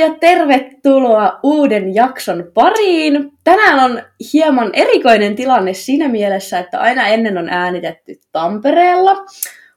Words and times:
ja 0.00 0.14
tervetuloa 0.20 1.40
uuden 1.42 1.94
jakson 1.94 2.50
pariin. 2.54 3.32
Tänään 3.44 3.90
on 3.90 4.02
hieman 4.32 4.70
erikoinen 4.72 5.36
tilanne 5.36 5.74
siinä 5.74 6.08
mielessä, 6.08 6.58
että 6.58 6.80
aina 6.80 7.06
ennen 7.06 7.38
on 7.38 7.48
äänitetty 7.48 8.14
Tampereella, 8.32 9.16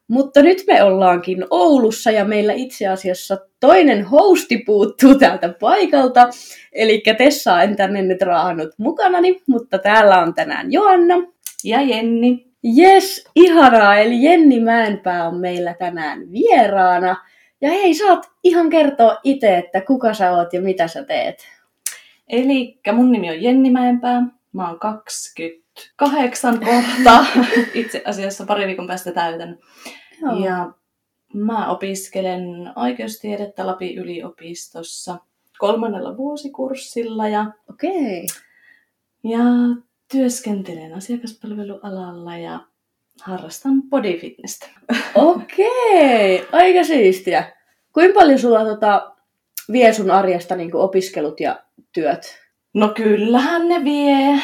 mutta 0.08 0.42
nyt 0.42 0.64
me 0.68 0.84
ollaankin 0.84 1.46
Oulussa 1.50 2.12
ja 2.12 2.26
meillä 2.26 2.54
itse 2.54 2.88
asiassa 2.88 3.38
toinen 3.60 4.06
hosti 4.06 4.58
puuttuu 4.58 5.16
täältä 5.16 5.50
paikalta. 5.60 6.30
Eli 6.72 7.04
Tessa 7.18 7.62
en 7.62 7.76
tänne 7.76 8.02
nyt 8.02 8.22
raahannut 8.22 8.70
mukanani, 8.78 9.42
mutta 9.48 9.80
täällä 9.80 10.20
on 10.20 10.34
tänään 10.34 10.72
Joanna. 10.72 11.16
Ja 11.64 11.82
Jenni. 11.82 12.48
Yes, 12.78 13.30
ihanaa. 13.36 13.98
Eli 13.98 14.24
Jenni 14.24 14.60
Mäenpää 14.60 15.28
on 15.28 15.38
meillä 15.38 15.74
tänään 15.80 16.32
vieraana. 16.32 17.16
Ja 17.64 17.70
hei, 17.70 17.94
saat 17.94 18.32
ihan 18.44 18.70
kertoa 18.70 19.18
itse, 19.24 19.58
että 19.58 19.82
kuka 19.82 20.14
sä 20.14 20.32
oot 20.32 20.54
ja 20.54 20.62
mitä 20.62 20.88
sä 20.88 21.04
teet. 21.04 21.48
Eli 22.28 22.80
mun 22.94 23.12
nimi 23.12 23.30
on 23.30 23.44
Jenni 23.44 23.72
Mäenpää. 23.72 24.22
Mä 24.54 24.70
oon 24.70 24.80
28 24.80 26.60
kohta. 26.60 27.26
Itse 27.74 28.02
asiassa 28.06 28.46
pari 28.46 28.68
viikon 28.68 28.88
päästä 28.88 29.12
täytän. 29.12 29.60
Joo. 30.22 30.46
Ja 30.46 30.74
mä 31.34 31.70
opiskelen 31.70 32.74
oikeustiedettä 32.76 33.68
Lapin 33.68 33.98
yliopistossa 33.98 35.18
kolmannella 35.58 36.18
vuosikurssilla 36.18 37.28
ja, 37.28 37.52
Okei. 37.70 38.28
ja 39.24 39.44
työskentelen 40.12 40.94
asiakaspalvelualalla 40.94 42.38
ja 42.38 42.60
harrastan 43.22 43.82
bodyfitnessä. 43.90 44.66
Okei, 45.16 46.48
aika 46.52 46.84
siistiä. 46.84 47.54
Kuinka 47.94 48.20
paljon 48.20 48.40
sulla 48.40 48.66
tota, 48.66 49.16
vie 49.72 49.94
sun 49.94 50.12
arjesta 50.12 50.56
niin 50.56 50.76
opiskelut 50.76 51.40
ja 51.40 51.64
työt? 51.94 52.40
No 52.74 52.90
kyllähän 52.90 53.68
ne 53.68 53.84
vie. 53.84 54.42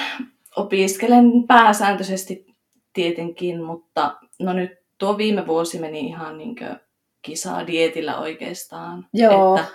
Opiskelen 0.56 1.44
pääsääntöisesti 1.48 2.56
tietenkin, 2.94 3.64
mutta 3.64 4.18
no 4.40 4.54
nyt 4.54 4.72
tuo 4.98 5.18
viime 5.18 5.48
vuosi 5.48 5.80
meni 5.80 6.00
ihan 6.00 6.38
niin 6.38 6.56
kisaa 7.22 7.68
dietillä 7.68 8.20
oikeastaan. 8.20 9.08
Joo. 9.14 9.58
Että 9.58 9.72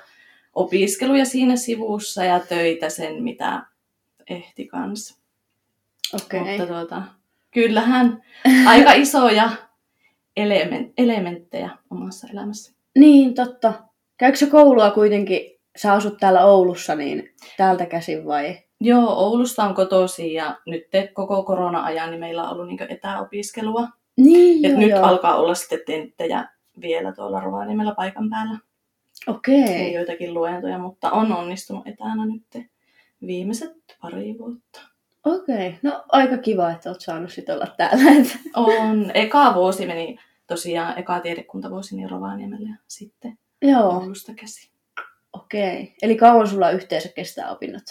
opiskeluja 0.55 1.25
siinä 1.25 1.57
sivussa 1.57 2.25
ja 2.25 2.41
töitä 2.41 2.89
sen, 2.89 3.23
mitä 3.23 3.67
ehti 4.31 4.67
kanssa. 4.67 5.19
Okei. 6.15 6.41
Mutta 6.41 6.67
tuota, 6.67 7.03
kyllähän 7.55 8.23
aika 8.67 8.93
isoja 8.93 9.51
elemen- 10.37 10.93
elementtejä 10.99 11.71
omassa 11.91 12.27
elämässä. 12.33 12.75
Niin, 12.99 13.35
totta. 13.35 13.73
Käykö 14.17 14.37
sä 14.39 14.47
koulua 14.47 14.91
kuitenkin, 14.91 15.41
sä 15.77 15.93
asut 15.93 16.19
täällä 16.21 16.45
Oulussa, 16.45 16.95
niin 16.95 17.35
täältä 17.57 17.87
käsin 17.87 18.27
vai? 18.27 18.59
Joo, 18.81 19.09
Oulusta 19.09 19.65
on 19.65 19.75
kotoisin 19.75 20.33
ja 20.33 20.59
nyt 20.67 20.85
koko 21.15 21.43
korona-ajan 21.43 22.11
niin 22.11 22.21
meillä 22.21 22.45
on 22.45 22.51
ollut 22.51 22.67
niin 22.67 22.93
etäopiskelua. 22.93 23.89
Niin, 24.17 24.65
Et 24.65 24.71
joo, 24.73 24.81
nyt 24.81 24.91
joo. 24.91 25.03
alkaa 25.03 25.37
olla 25.37 25.55
sitten 25.55 25.81
tenttejä 25.87 26.49
vielä 26.81 27.13
tuolla 27.13 27.41
Rovaniemellä 27.41 27.95
paikan 27.95 28.31
päällä. 28.31 28.59
Ja 29.27 29.33
Okei. 29.33 29.93
joitakin 29.93 30.35
luentoja, 30.35 30.79
mutta 30.79 31.11
on 31.11 31.33
onnistunut 31.33 31.87
etänä 31.87 32.27
nyt 32.27 32.67
viimeiset 33.27 33.73
pari 34.01 34.35
vuotta. 34.39 34.94
Okei. 35.25 35.79
No 35.83 36.05
aika 36.09 36.39
kiva, 36.39 36.71
että 36.71 36.89
oot 36.91 37.01
saanut 37.01 37.33
sit 37.33 37.49
olla 37.49 37.67
täällä. 37.77 38.05
On. 38.57 39.11
Eka 39.15 39.55
vuosi 39.55 39.87
meni 39.87 40.19
tosiaan, 40.47 40.99
eka 40.99 41.21
tiedekuntavuosi 41.21 41.97
niin 41.97 42.11
Rovaniemelle 42.11 42.69
ja 42.69 42.77
sitten 42.89 43.39
Joo, 43.63 43.89
Oulusta 43.91 44.33
käsin. 44.35 44.71
okei. 45.33 45.95
Eli 46.03 46.17
kauan 46.17 46.49
sulla 46.49 46.71
yhteensä 46.71 47.09
kestää 47.09 47.51
opinnot? 47.51 47.83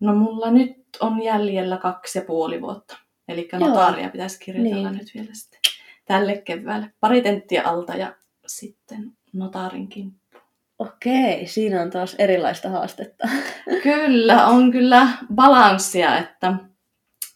No 0.00 0.14
mulla 0.14 0.50
nyt 0.50 0.76
on 1.00 1.22
jäljellä 1.22 1.76
kaksi 1.76 2.18
ja 2.18 2.24
puoli 2.24 2.60
vuotta. 2.60 2.98
Eli 3.28 3.48
notaaria 3.52 4.08
pitäisi 4.08 4.38
kirjoitella 4.38 4.90
Niin. 4.90 4.98
nyt 4.98 5.10
vielä 5.14 5.28
sitten 5.32 5.60
tälle 6.04 6.38
keväälle. 6.38 6.92
Pari 7.00 7.22
tenttiä 7.22 7.62
alta 7.64 7.94
ja 7.96 8.14
sitten 8.46 9.12
notaarinkin. 9.32 10.17
Okei, 10.78 11.46
siinä 11.46 11.82
on 11.82 11.90
taas 11.90 12.14
erilaista 12.18 12.68
haastetta. 12.68 13.28
Kyllä, 13.82 14.46
on 14.46 14.72
kyllä 14.72 15.08
balanssia, 15.34 16.18
että, 16.18 16.54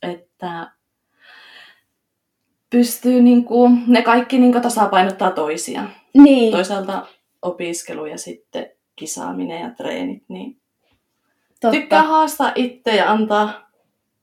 että 0.03 0.71
pystyy 2.71 3.23
niinku, 3.23 3.71
ne 3.87 4.03
kaikki 4.03 4.39
niinku 4.39 4.61
tasapainottaa 4.61 5.31
toisiaan. 5.31 5.91
Niin, 6.15 6.53
Toisaalta 6.53 7.07
opiskelu 7.43 8.07
ja 8.07 8.19
sitten 8.19 8.71
kisaaminen 8.97 9.61
ja 9.61 9.71
treenit, 9.71 10.25
niin 10.29 10.61
totta. 11.61 11.71
tykkää 11.71 12.03
haastaa 12.03 12.53
itse 12.55 12.97
ja 12.97 13.11
antaa 13.11 13.71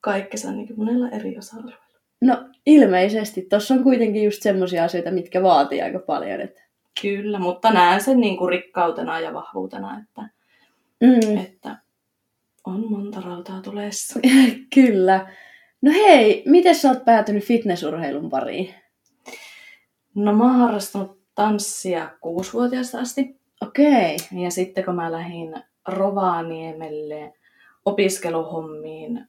kaikkensa 0.02 0.52
niin 0.52 0.74
monella 0.78 1.10
eri 1.10 1.38
osa-alueella. 1.38 1.84
No 2.22 2.50
ilmeisesti. 2.66 3.42
Tuossa 3.42 3.74
on 3.74 3.84
kuitenkin 3.84 4.24
just 4.24 4.42
semmoisia 4.42 4.84
asioita, 4.84 5.12
mitkä 5.12 5.44
vaatii 5.44 5.82
aika 5.82 6.00
paljon. 6.00 6.42
Että... 6.42 6.69
Kyllä, 7.02 7.40
mutta 7.40 7.74
näen 7.74 8.02
sen 8.04 8.20
niin 8.20 8.38
kuin 8.38 8.50
rikkautena 8.50 9.20
ja 9.20 9.34
vahvuutena, 9.34 10.00
että, 10.00 10.30
Mm, 11.02 11.38
että 11.38 11.78
on 12.66 12.92
monta 12.92 13.22
rautaa 13.22 13.62
tulessa. 13.62 14.20
kyllä. 14.76 15.28
No 15.82 15.92
hei, 15.92 16.44
miten 16.46 16.76
sä 16.76 16.90
oot 16.90 17.06
päätynyt 17.06 17.44
fitnessurheilun 17.44 18.30
pariin? 18.30 18.74
No 20.16 20.34
mä 20.34 20.44
oon 20.44 20.56
harrastanut 20.56 21.20
tanssia 21.36 22.10
kuusivuotiaasta 22.22 23.00
asti. 23.00 23.40
Okei. 23.62 24.18
Ja 24.44 24.52
sitten 24.52 24.86
kun 24.86 24.96
mä 24.96 25.12
lähdin 25.12 25.64
Rovaniemelle 25.88 27.34
opiskeluhommiin 27.86 29.28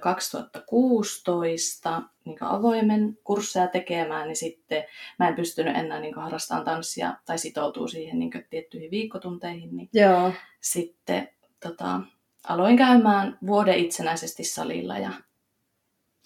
2016 0.00 2.02
niin 2.24 2.36
avoimen 2.40 3.18
kursseja 3.24 3.66
tekemään, 3.68 4.28
niin 4.28 4.36
sitten 4.36 4.84
mä 5.18 5.28
en 5.28 5.34
pystynyt 5.34 5.76
enää 5.76 6.00
niin 6.00 6.14
harrastamaan 6.14 6.64
tanssia 6.64 7.14
tai 7.24 7.38
sitoutua 7.38 7.88
siihen 7.88 8.18
niin 8.18 8.30
tiettyihin 8.50 8.90
viikkotunteihin. 8.90 9.76
Niin 9.76 9.88
Joo. 9.92 10.32
sitten 10.60 11.28
tota, 11.62 12.00
aloin 12.48 12.76
käymään 12.76 13.38
vuoden 13.46 13.78
itsenäisesti 13.78 14.44
salilla 14.44 14.98
ja 14.98 15.10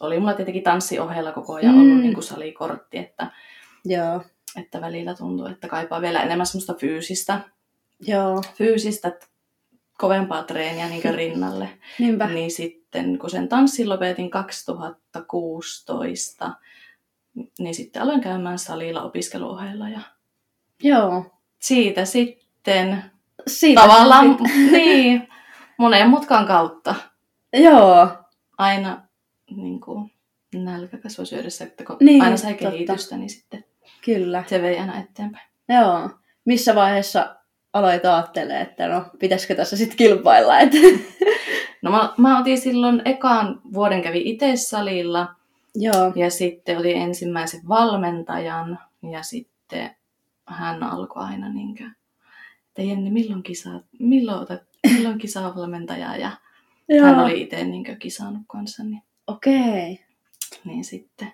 oli 0.00 0.18
mulla 0.18 0.34
tietenkin 0.34 0.62
tanssiohella 0.62 1.32
koko 1.32 1.54
ajan 1.54 1.74
Mm. 1.74 1.80
ollut 1.80 2.00
niin 2.00 2.14
kuin 2.14 2.24
salikortti, 2.24 2.98
että, 2.98 3.30
Joo. 3.84 4.22
että 4.56 4.80
välillä 4.80 5.14
tuntuu, 5.14 5.46
että 5.46 5.68
kaipaa 5.68 6.00
vielä 6.00 6.22
enemmän 6.22 6.46
semmoista 6.46 6.74
fyysistä 6.74 7.40
Joo. 8.00 8.42
fyysistä 8.54 9.18
kovempaa 10.00 10.42
treeniä 10.42 10.88
niin 10.88 11.14
rinnalle. 11.14 11.68
Niinpä. 11.98 12.26
Niin 12.28 12.50
sitten 12.50 13.18
kun 13.18 13.30
sen 13.30 13.48
tanssin 13.48 13.88
lopetin 13.88 14.30
2016, 14.30 16.50
niin 17.58 17.74
sitten 17.74 18.02
aloin 18.02 18.20
käymään 18.20 18.58
salilla 18.58 19.02
opiskeluohella 19.02 19.88
ja 19.88 20.00
Joo. 20.82 21.24
siitä 21.58 22.04
sitten 22.04 23.04
Siitä 23.46 23.80
tavallaan 23.80 24.26
sitten- 24.28 24.72
niin, 24.72 25.28
monen 25.78 26.10
mutkan 26.10 26.46
kautta 26.46 26.94
Joo. 27.52 28.08
aina 28.58 29.02
niin 29.56 29.80
kuin, 29.80 30.12
nälkä 30.54 30.98
kasvoi 30.98 31.26
syödessä, 31.26 31.64
että 31.64 31.84
kun 31.84 31.96
Niin, 32.00 32.22
aina 32.22 32.36
sai 32.36 32.54
totta. 32.54 32.70
kehitystä, 32.70 33.16
niin 33.16 33.30
sitten 33.30 33.64
Kyllä. 34.04 34.44
se 34.46 34.62
vei 34.62 34.78
aina 34.78 35.00
eteenpäin. 35.00 35.48
Joo. 35.68 36.10
Missä 36.44 36.74
vaiheessa 36.74 37.36
aloit 37.78 38.04
ajattelemaan, 38.04 38.62
että 38.62 38.88
no, 38.88 39.04
pitäisikö 39.18 39.54
tässä 39.54 39.76
sitten 39.76 39.96
kilpailla? 39.96 40.60
Et... 40.60 40.72
No 41.82 41.90
mä, 41.90 42.12
mä 42.16 42.40
otin 42.40 42.60
silloin 42.60 43.02
ekaan 43.04 43.60
vuoden 43.72 44.02
kävi 44.02 44.22
itse 44.24 44.56
salilla 44.56 45.34
Joo. 45.74 46.12
Ja 46.16 46.30
sitten 46.30 46.78
otin 46.78 46.96
ensimmäisen 46.96 47.60
valmentajan 47.68 48.78
ja 49.12 49.22
sitten 49.22 49.90
hän 50.46 50.82
alkoi 50.82 51.22
aina 51.22 51.48
niin 51.48 51.76
kuin, 51.76 51.96
että 52.68 52.82
Jenni, 52.82 53.10
milloin 53.10 53.42
kisaat, 53.42 53.84
milloin 53.98 54.40
otat, 54.40 54.62
milloin 54.94 55.18
kisavalmentaja 55.18 56.16
ja 56.16 56.30
Joo. 56.88 57.06
hän 57.06 57.18
oli 57.18 57.40
itse 57.40 57.64
niin 57.64 57.84
kuin 57.84 57.98
kisannut 57.98 58.42
kanssa, 58.46 58.84
niin, 58.84 59.02
Okei. 59.26 60.04
niin 60.64 60.84
sitten 60.84 61.32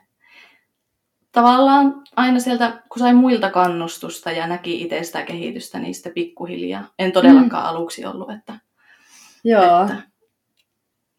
tavallaan 1.35 2.03
aina 2.17 2.41
sieltä, 2.41 2.83
kun 2.89 2.99
sai 2.99 3.15
muilta 3.15 3.51
kannustusta 3.51 4.31
ja 4.31 4.47
näki 4.47 4.83
itse 4.83 5.03
sitä 5.03 5.23
kehitystä, 5.23 5.79
niin 5.79 5.95
sitten 5.95 6.13
pikkuhiljaa, 6.13 6.85
en 6.99 7.13
todellakaan 7.13 7.67
aluksi 7.67 8.07
ollut, 8.07 8.31
että, 8.31 8.59
Joo. 9.45 9.83
että 9.83 10.03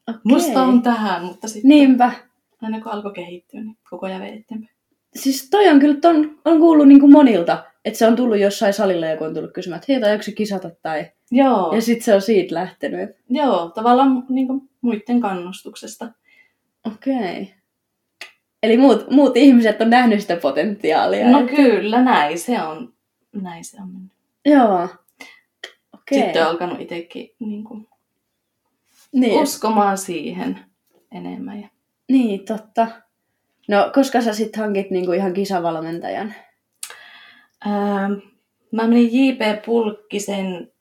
Okei. 0.07 0.21
musta 0.23 0.63
on 0.63 0.81
tähän, 0.81 1.23
mutta 1.23 1.47
sitten 1.47 1.69
Niinpä. 1.69 2.11
aina 2.61 2.81
kun 2.81 2.91
alkoi 2.91 3.13
kehittyä, 3.13 3.61
niin 3.61 3.77
koko 3.89 4.05
ajan 4.05 4.21
vei 4.21 4.37
eteenpäin. 4.37 4.75
Siis 5.15 5.49
toi 5.49 5.69
on 5.69 5.79
kyllä, 5.79 5.99
ton, 6.01 6.39
on 6.45 6.59
kuullut 6.59 6.87
niin 6.87 6.99
kuin 6.99 7.11
monilta, 7.11 7.63
että 7.85 7.97
se 7.97 8.07
on 8.07 8.15
tullut 8.15 8.39
jossain 8.39 8.73
salilla 8.73 9.07
joku 9.07 9.23
on 9.23 9.33
tullut 9.33 9.53
kysymään, 9.53 9.77
että 9.77 9.93
hei, 9.93 10.01
tai 10.01 10.33
kisata 10.35 10.69
tai... 10.81 11.11
Joo. 11.31 11.75
Ja 11.75 11.81
sitten 11.81 12.05
se 12.05 12.15
on 12.15 12.21
siitä 12.21 12.55
lähtenyt. 12.55 13.09
Joo, 13.29 13.69
tavallaan 13.69 14.25
niin 14.29 14.47
kuin, 14.47 14.69
muiden 14.81 15.21
kannustuksesta. 15.21 16.07
Okei. 16.85 17.53
Eli 18.65 18.77
muut, 18.77 19.09
muut 19.09 19.37
ihmiset 19.37 19.81
on 19.81 19.89
nähnyt 19.89 20.21
sitä 20.21 20.35
potentiaalia. 20.35 21.29
No 21.29 21.39
että- 21.39 21.55
kyllä, 21.55 22.01
näin 22.01 22.39
se 22.39 22.61
on. 22.61 22.93
Näin 23.41 23.65
se 23.65 23.77
on 23.81 23.87
mennyt. 23.89 24.11
Joo. 24.45 24.87
Okei. 25.93 26.19
sitten 26.21 26.41
on 26.41 26.47
alkanut 26.49 26.81
itsekin 26.81 27.29
niin 27.39 27.63
kuin, 27.63 27.87
Niin, 29.11 29.41
uskomaan 29.41 29.97
siihen 29.97 30.59
enemmän. 31.11 31.61
Ja 31.61 31.67
niin, 32.11 32.45
totta. 32.45 32.87
No, 33.67 33.91
koska 33.93 34.21
sä 34.21 34.33
sit 34.33 34.55
hankit 34.55 34.91
niinku 34.91 35.11
ihan 35.11 35.33
kisavalmentajan? 35.33 36.33
Ää, 37.65 38.09
mä 38.71 38.87
menin 38.87 39.27
J.P. 39.27 39.65
Pulkkisen 39.65 40.71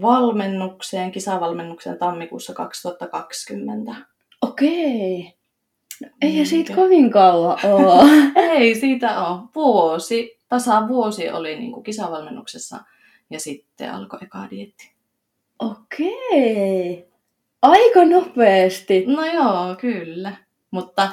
valmennukseen, 0.00 1.12
kisavalmennukseen 1.12 1.98
tammikuussa 1.98 2.54
2020. 2.54 3.94
Okei. 4.42 5.22
No, 5.22 5.39
ei 6.22 6.46
siitä 6.46 6.74
kovin 6.74 7.10
kauan 7.10 7.58
oo. 7.64 8.04
Ei 8.54 8.74
siitä 8.74 9.26
ole. 9.26 9.40
Vuosi, 9.54 10.38
tasa 10.48 10.88
vuosi 10.88 11.30
oli 11.30 11.56
niin 11.56 11.72
kuin 11.72 11.84
kisavalmennuksessa 11.84 12.78
ja 13.30 13.40
sitten 13.40 13.92
alkoi 13.92 14.18
eka 14.22 14.46
dietti. 14.50 14.92
Okei. 15.58 17.08
Aika 17.62 18.04
nopeasti. 18.04 19.04
No 19.06 19.24
joo, 19.24 19.76
kyllä. 19.80 20.32
Mutta 20.70 21.08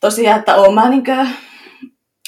tosiaan, 0.00 0.38
että 0.38 0.56
oon 0.56 0.74
mä 0.74 0.88
niinkö, 0.88 1.26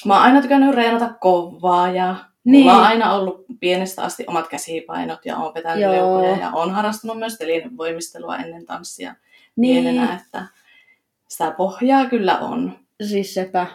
mä 0.05 0.15
oon 0.15 0.23
aina 0.23 0.43
tykännyt 0.43 0.75
reenata 0.75 1.15
kovaa 1.21 1.91
ja 1.91 2.13
niin. 2.13 2.53
Niin. 2.53 2.65
mulla 2.65 2.79
on 2.79 2.85
aina 2.85 3.15
ollut 3.15 3.47
pienestä 3.61 4.03
asti 4.03 4.25
omat 4.27 4.49
käsipainot 4.49 5.25
ja 5.25 5.37
oon 5.37 5.55
vetänyt 5.55 5.83
Joo. 5.83 5.93
leukoja 5.93 6.37
ja 6.37 6.51
oon 6.51 6.71
harrastanut 6.71 7.19
myös 7.19 7.39
telinevoimistelua 7.39 8.37
ennen 8.37 8.67
tanssia 8.67 9.15
Niin, 9.57 9.85
pienenä, 9.85 10.15
että 10.15 10.47
sitä 11.29 11.51
pohjaa 11.51 12.07
kyllä 12.07 12.39
on. 12.39 12.73
siis 13.07 13.35
sepä. 13.35 13.67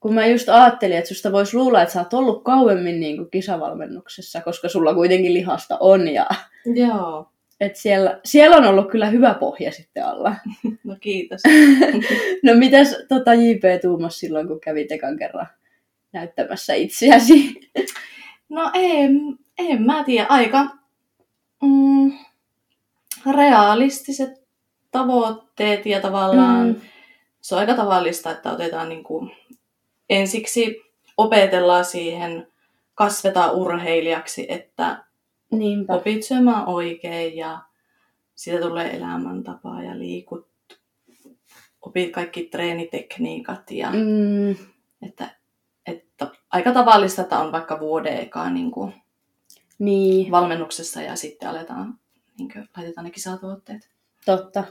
Kun 0.00 0.14
mä 0.14 0.26
just 0.26 0.48
ajattelin, 0.48 0.96
että 0.98 1.08
susta 1.08 1.32
voisi 1.32 1.56
luulla, 1.56 1.82
että 1.82 1.94
sä 1.94 2.00
oot 2.00 2.14
ollut 2.14 2.44
kauemmin 2.44 3.00
niin 3.00 3.16
kuin 3.16 3.30
kisavalmennuksessa, 3.30 4.40
koska 4.40 4.68
sulla 4.68 4.94
kuitenkin 4.94 5.34
lihasta 5.34 5.76
on. 5.80 6.08
Ja, 6.08 6.26
Joo, 6.74 7.28
et 7.60 7.76
siellä, 7.76 8.20
siellä 8.24 8.56
on 8.56 8.64
ollut 8.64 8.90
kyllä 8.90 9.06
hyvä 9.06 9.34
pohja 9.34 9.72
sitten 9.72 10.04
alla. 10.06 10.34
no 10.84 10.96
kiitos. 11.00 11.40
No 12.44 12.54
mitäs 12.54 12.96
tota 13.08 13.34
JP 13.34 13.62
tuumas 13.82 14.18
silloin, 14.18 14.48
kun 14.48 14.60
kävit 14.60 14.92
ekan 14.92 15.16
kerran 15.18 15.46
näyttämässä 16.12 16.74
itseäsi? 16.74 17.54
No 18.48 18.70
en, 18.74 19.20
en 19.58 19.82
mä 19.82 20.04
tiedä, 20.04 20.26
aika 20.28 20.66
mm, 21.62 22.12
realistiset 23.32 24.30
tavoitteet 24.90 25.86
ja 25.86 26.00
tavallaan 26.00 26.66
Mm. 26.68 26.80
Se 27.40 27.54
on 27.54 27.60
aika 27.60 27.74
tavallista, 27.74 28.30
että 28.30 28.52
otetaan 28.52 28.88
niin 28.88 29.04
kuin, 29.04 29.30
ensiksi 30.10 30.82
opetellaan 31.16 31.84
siihen, 31.84 32.46
kasvetaan 32.94 33.54
urheilijaksi, 33.54 34.46
että 34.48 35.04
Niinpä. 35.50 35.94
opit 35.94 36.22
syömään 36.22 36.66
oikein 36.66 37.36
ja 37.36 37.58
siitä 38.34 38.60
tulee 38.60 38.96
elämäntapa 38.96 39.82
ja 39.82 39.98
liikut, 39.98 40.48
opit 41.80 42.12
kaikki 42.12 42.42
treenitekniikat 42.42 43.70
ja 43.70 43.90
Mm, 43.90 44.50
että, 45.02 45.30
että 45.86 46.26
aika 46.52 46.72
tavallista, 46.72 47.22
että 47.22 47.38
on 47.38 47.52
vaikka 47.52 47.80
vuoden 47.80 48.18
ekaa 48.20 48.50
niin 48.50 48.70
kuin 48.70 48.94
niin, 49.78 50.30
valmennuksessa 50.30 51.02
ja 51.02 51.16
sitten 51.16 51.48
aletaan, 51.48 51.98
niin 52.38 52.52
kuin, 52.52 52.68
laitetaan 52.76 53.04
ne 53.04 53.10
kisatavoitteet. 53.10 53.90
totta. 54.24 54.64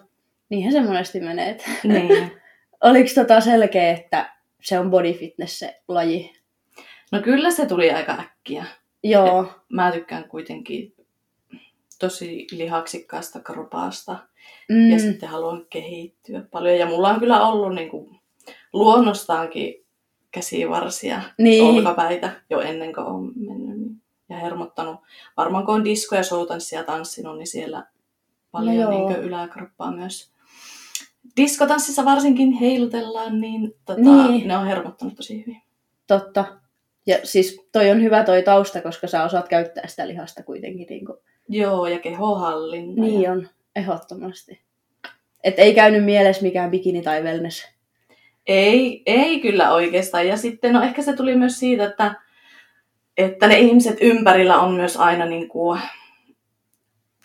Niinhän 0.50 0.74
se 0.74 0.82
monesti 0.82 1.20
menee. 1.20 1.58
Niin. 1.84 2.32
Oliko 2.84 3.10
tota 3.16 3.42
selkeä, 3.42 3.92
että 3.92 4.36
se 4.62 4.80
on 4.80 4.92
body 4.92 5.14
fitness 5.14 5.60
se 5.60 5.82
laji? 5.88 6.34
No 7.12 7.22
kyllä 7.22 7.52
se 7.52 7.66
tuli 7.66 7.92
aika 7.92 8.12
äkkiä. 8.20 8.66
Joo. 9.04 9.52
Mä 9.70 9.92
tykkään 9.92 10.30
kuitenkin 10.30 10.96
tosi 12.00 12.48
lihaksikkaasta 12.52 13.40
kropaasta 13.40 14.18
Mm, 14.70 14.92
ja 14.92 15.00
sitten 15.00 15.30
haluan 15.30 15.66
kehittyä 15.70 16.42
paljon. 16.52 16.78
Ja 16.78 16.86
mulla 16.86 17.10
on 17.10 17.20
kyllä 17.20 17.48
ollut 17.48 17.76
niin 17.76 17.90
kuin, 17.90 18.20
luonnostaankin 18.74 19.86
käsivarsia, 20.32 21.22
Niin. 21.38 21.64
olkapäitä 21.64 22.32
jo 22.50 22.60
ennen 22.62 22.94
kuin 22.94 23.06
on 23.08 23.32
mennyt 23.36 23.78
niin, 23.80 24.02
ja 24.30 24.38
hermottanut. 24.38 24.96
Varmaan 25.38 25.66
kun 25.66 25.76
on 25.76 25.86
disko- 25.86 26.16
ja 26.16 26.24
showtanssia 26.24 26.84
tanssinut, 26.84 27.38
niin 27.38 27.48
siellä 27.48 27.88
paljon 28.52 28.76
No 28.76 28.90
niin 28.90 29.20
yläkroppaa 29.20 29.92
myös. 29.92 30.32
Diskotanssissa 31.40 32.06
varsinkin 32.06 32.52
heilutellaan, 32.52 33.42
niin, 33.42 33.74
tota, 33.86 34.02
Niin. 34.02 34.48
ne 34.48 34.58
on 34.58 34.66
hermottanut 34.66 35.16
tosi 35.16 35.42
hyvin. 35.42 35.62
totta. 36.08 36.46
Ja 37.08 37.18
siis 37.24 37.62
toi 37.72 37.92
on 37.92 38.02
hyvä 38.02 38.24
toi 38.24 38.44
tausta, 38.44 38.82
koska 38.82 39.08
sä 39.08 39.24
osaat 39.24 39.48
käyttää 39.48 39.88
sitä 39.88 40.08
lihasta 40.08 40.44
kuitenkin. 40.44 40.88
Niin, 40.90 41.06
kuin. 41.06 41.18
Joo, 41.50 41.88
ja 41.88 42.00
kehohallinta. 42.00 43.02
niin 43.02 43.22
ja... 43.22 43.32
on, 43.32 43.48
ehdottomasti. 43.76 44.62
Et 45.44 45.60
ei 45.60 45.76
käynyt 45.76 46.06
mielessä 46.06 46.42
mikään 46.44 46.72
bikini 46.72 47.02
tai 47.02 47.24
wellness. 47.24 47.68
Ei, 48.48 49.04
ei 49.06 49.40
kyllä 49.40 49.74
oikeastaan. 49.74 50.28
Ja 50.28 50.38
sitten 50.38 50.74
no 50.74 50.82
ehkä 50.82 51.02
se 51.02 51.14
tuli 51.14 51.36
myös 51.36 51.60
siitä, 51.60 51.86
että, 51.86 52.16
että 53.18 53.48
ne 53.48 53.60
ihmiset 53.60 53.98
ympärillä 54.02 54.60
on 54.60 54.74
myös 54.74 54.98
aina 54.98 55.26
niin 55.26 55.50
kuin, 55.50 55.80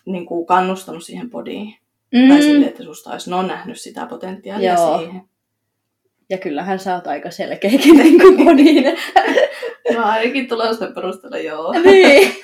niin 0.05 0.25
kuin 0.25 0.45
kannustanut 0.45 1.03
siihen 1.03 1.29
podiin. 1.29 1.75
Mm. 2.15 2.29
Tai 2.29 2.41
sille, 2.41 2.65
että 2.65 2.83
susta 2.83 3.11
olisi, 3.11 3.29
ne 3.29 3.35
on 3.35 3.47
nähnyt 3.47 3.81
sitä 3.81 4.05
potentiaalia 4.05 4.73
Joo. 4.73 4.97
siihen. 4.97 5.21
Ja 6.29 6.37
kyllähän 6.37 6.79
sä 6.79 6.95
oot 6.95 7.07
aika 7.07 7.31
selkeäkin 7.31 7.97
niin 7.97 8.19
kuin 8.21 8.43
moniin. 8.43 8.83
No 9.93 10.03
ainakin 10.03 10.47
tulosten 10.47 10.93
perusteella 10.93 11.37
joo. 11.37 11.73
niin. 11.83 12.35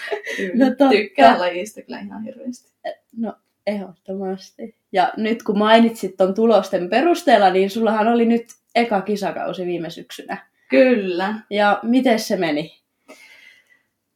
No 0.53 0.65
totta. 0.65 0.89
Tykkään 0.89 1.39
lajista 1.39 1.81
kyllä 1.81 1.99
ihan 1.99 2.23
hirveästi. 2.23 2.71
No, 3.17 3.33
ehdottomasti. 3.67 4.75
Ja 4.91 5.13
nyt 5.17 5.43
kun 5.43 5.57
mainitsit 5.57 6.17
ton 6.17 6.33
tulosten 6.33 6.89
perusteella, 6.89 7.49
niin 7.49 7.69
sullahan 7.69 8.07
oli 8.07 8.25
nyt 8.25 8.45
eka 8.75 9.01
kisakausi 9.01 9.65
viime 9.65 9.89
syksynä. 9.89 10.47
Kyllä. 10.69 11.35
Ja 11.49 11.79
miten 11.83 12.19
se 12.19 12.35
meni? 12.35 12.81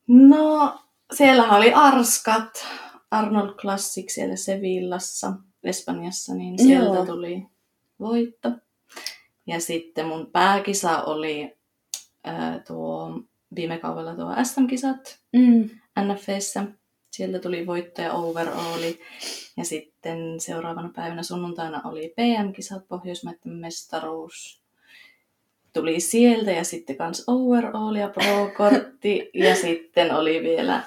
No, 0.08 0.80
siellä 1.14 1.50
oli 1.50 1.74
Arskat, 1.74 2.68
Arnold 3.12 3.54
Classic 3.56 4.10
siellä 4.14 4.36
Sevillassa, 4.36 5.34
Espanjassa, 5.64 6.34
niin 6.36 6.60
sieltä 6.60 6.96
Joo. 6.96 7.06
tuli 7.06 7.46
voitto. 8.00 8.52
Ja 9.48 9.60
sitten 9.60 10.06
mun 10.08 10.28
pääkisa 10.32 11.04
oli 11.04 11.56
ää, 12.24 12.60
tuo 12.68 13.20
viime 13.56 13.78
kaudella 13.78 14.16
tuo 14.16 14.36
SM-kisat 14.44 15.20
Mm. 15.34 15.70
NFEssä. 16.00 16.64
Sieltä 17.12 17.40
tuli 17.40 17.68
voitto 17.68 18.02
ja 18.02 18.14
overalli. 18.14 19.00
Ja 19.58 19.66
sitten 19.66 20.40
seuraavana 20.40 20.92
päivänä 20.96 21.24
sunnuntaina 21.24 21.82
oli 21.86 22.14
PM-kisat, 22.16 22.88
Pohjoismaiden 22.88 23.52
mestaruus. 23.54 24.62
Tuli 25.74 26.00
sieltä 26.00 26.52
ja 26.52 26.64
sitten 26.64 26.96
kans 26.96 27.24
overall 27.28 27.96
ja 27.96 28.10
pro-kortti. 28.10 29.30
ja 29.34 29.56
sitten 29.56 30.16
oli 30.16 30.44
vielä 30.44 30.84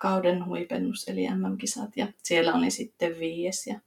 kauden 0.00 0.46
huipennus 0.46 1.08
eli 1.08 1.28
MM-kisat. 1.28 1.96
Ja 1.96 2.06
siellä 2.22 2.54
oli 2.54 2.70
sitten 2.70 3.18
viies 3.18 3.66
ja 3.66 3.80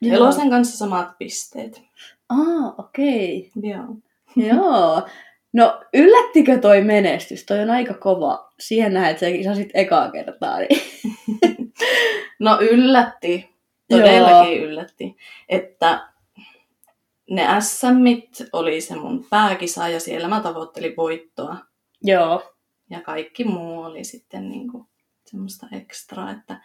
Joo. 0.00 0.16
Elosen 0.16 0.50
kanssa 0.50 0.78
samat 0.78 1.18
pisteet. 1.18 1.82
Ah, 2.28 2.78
okei. 2.78 3.50
Joo. 3.62 3.96
Joo. 4.36 5.08
No, 5.52 5.80
yllättikö 5.94 6.58
toi 6.58 6.84
menestys? 6.84 7.46
Toi 7.46 7.60
on 7.60 7.70
aika 7.70 7.94
kova. 7.94 8.52
Siihen 8.60 8.94
näet, 8.94 9.10
että 9.10 9.26
sä 9.26 9.32
kisasit 9.32 9.70
ekaa 9.74 10.10
kertaa. 10.10 10.58
Niin. 10.58 10.80
No 12.38 12.58
yllätti, 12.60 13.50
todellakin 13.88 14.62
yllätti, 14.62 15.16
että 15.48 16.08
ne 17.30 17.46
SMit 17.60 18.42
oli 18.52 18.80
se 18.80 18.96
mun 18.96 19.26
pääkisa 19.30 19.88
ja 19.88 20.00
siellä 20.00 20.28
mä 20.28 20.40
tavoittelin 20.40 20.96
voittoa. 20.96 21.56
Joo. 22.02 22.54
Ja 22.90 23.00
kaikki 23.00 23.44
muu 23.44 23.82
oli 23.82 24.04
sitten 24.04 24.48
niinku 24.48 24.86
semmoista 25.30 25.66
ekstraa, 25.72 26.30
että 26.30 26.60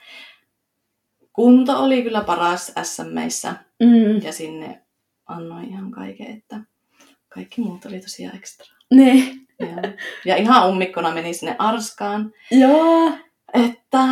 kunto 1.33 1.83
oli 1.83 2.03
kyllä 2.03 2.21
paras 2.21 2.73
SMissä 2.83 3.55
Mm. 3.79 4.21
ja 4.23 4.33
sinne 4.33 4.81
annoin 5.25 5.69
ihan 5.69 5.91
kaiken, 5.91 6.37
että 6.37 6.59
kaikki 7.29 7.61
muut 7.61 7.85
oli 7.85 7.99
tosiaan 7.99 8.35
ekstraa. 8.35 8.77
Niin. 8.93 9.47
Ja, 9.59 9.93
ja 10.25 10.35
ihan 10.35 10.69
ummikkona 10.69 11.11
meni 11.11 11.33
sinne 11.33 11.55
Arskaan, 11.59 12.33
Joo. 12.51 13.11
että 13.53 14.07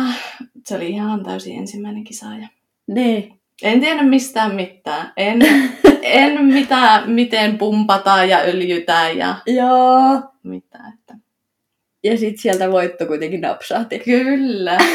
se 0.66 0.76
oli 0.76 0.88
ihan 0.90 1.24
täysin 1.24 1.58
ensimmäinen 1.58 2.04
kisa 2.04 2.26
ja 2.26 2.48
Niin. 2.86 3.40
En 3.62 3.80
tiennyt 3.80 4.08
mistään 4.08 4.54
mitään. 4.54 5.12
En, 5.16 5.38
en 6.02 6.44
mitään, 6.44 7.10
miten 7.10 7.58
pumpataan 7.58 8.28
ja 8.28 8.38
öljytään 8.38 9.18
ja 9.18 9.36
Joo. 9.46 10.22
mitään. 10.42 10.98
Ja 12.04 12.18
sit 12.18 12.38
sieltä 12.38 12.70
voitto 12.72 13.06
kuitenkin 13.06 13.40
napsahti. 13.40 13.98
Kyllä. 13.98 14.78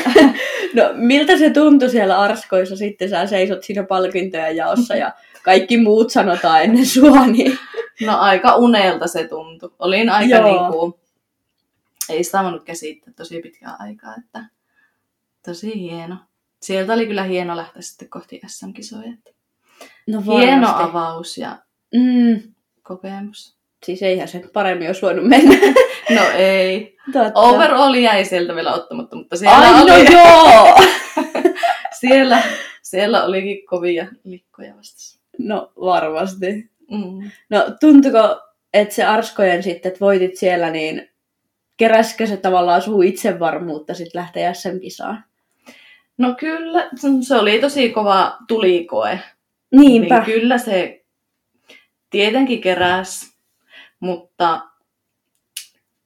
No, 0.74 0.84
miltä 0.94 1.38
se 1.38 1.50
tuntui 1.50 1.90
siellä 1.90 2.20
arskoissa 2.20 2.76
sitten? 2.76 3.10
Sä 3.10 3.28
seisot 3.28 3.64
siinä 3.64 3.84
palkintojen 3.84 4.56
jaossa 4.56 4.96
ja 4.96 5.14
kaikki 5.44 5.78
muut 5.78 6.10
sanotaan 6.12 6.64
ennen 6.64 6.86
sua, 6.86 7.28
niin... 7.28 7.58
No 8.06 8.18
aika 8.18 8.56
unelta 8.56 9.08
se 9.08 9.28
tuntui. 9.28 9.72
Olin 9.80 10.10
aika 10.10 10.36
Joo. 10.36 10.46
niinku, 10.46 11.00
ei 12.10 12.24
sitä 12.24 12.44
voinut 12.44 12.64
käsittää 12.64 13.14
tosi 13.16 13.40
pitkään 13.42 13.76
aikaa, 13.80 14.16
että 14.26 14.46
Tosi 15.46 15.80
hieno. 15.80 16.16
Sieltä 16.62 16.94
oli 16.94 17.08
kyllä 17.08 17.24
hieno 17.24 17.56
lähteä 17.58 17.82
sitten 17.82 18.10
kohti 18.10 18.42
SM-kisoja. 18.48 19.14
No 20.08 20.22
Hieno 20.22 20.68
varmasti. 20.68 20.84
avaus 20.90 21.38
ja 21.38 21.58
Mm, 21.96 22.54
kokemus. 22.84 23.59
Siis 23.86 24.04
eihän 24.04 24.28
se 24.28 24.42
paremmin 24.54 24.88
olisi 24.88 25.02
voinut 25.02 25.28
mennä. 25.28 25.56
No 26.16 26.22
ei. 26.38 26.98
Totta. 27.14 27.40
Overall 27.40 27.94
jäi 27.94 28.26
sieltä 28.26 28.56
vielä 28.56 28.74
ottamatta, 28.74 29.16
mutta 29.16 29.38
siellä, 29.38 29.58
Ai 29.58 29.74
no 29.74 29.94
oli, 29.94 30.12
joo! 30.12 30.76
siellä, 32.00 32.44
siellä 32.82 33.24
olikin 33.24 33.66
kovia 33.66 34.08
likkoja 34.24 34.76
vastassa. 34.78 35.20
No 35.38 35.72
varmasti. 35.82 36.70
Mm. 36.92 37.32
No 37.50 37.66
tuntuko, 37.80 38.42
että 38.74 38.96
se 38.96 39.04
Arskojen 39.04 39.64
sitten, 39.64 39.90
että 39.90 40.06
voitit 40.06 40.38
siellä, 40.38 40.70
niin 40.70 41.10
keräskö 41.78 42.28
se 42.28 42.38
tavallaan 42.38 42.82
suu 42.82 43.02
itsevarmuutta 43.02 43.94
sitten 43.94 44.20
lähteä 44.20 44.54
SM-kisaan? 44.54 45.24
No 46.18 46.36
kyllä, 46.40 46.90
se 47.22 47.36
oli 47.36 47.60
tosi 47.60 47.90
kova 47.90 48.38
tulikoe. 48.48 49.20
Niinpä. 49.72 50.16
Niin 50.16 50.26
kyllä 50.26 50.58
se 50.58 51.06
tietenkin 52.10 52.62
keräs, 52.62 53.39
mutta 54.00 54.62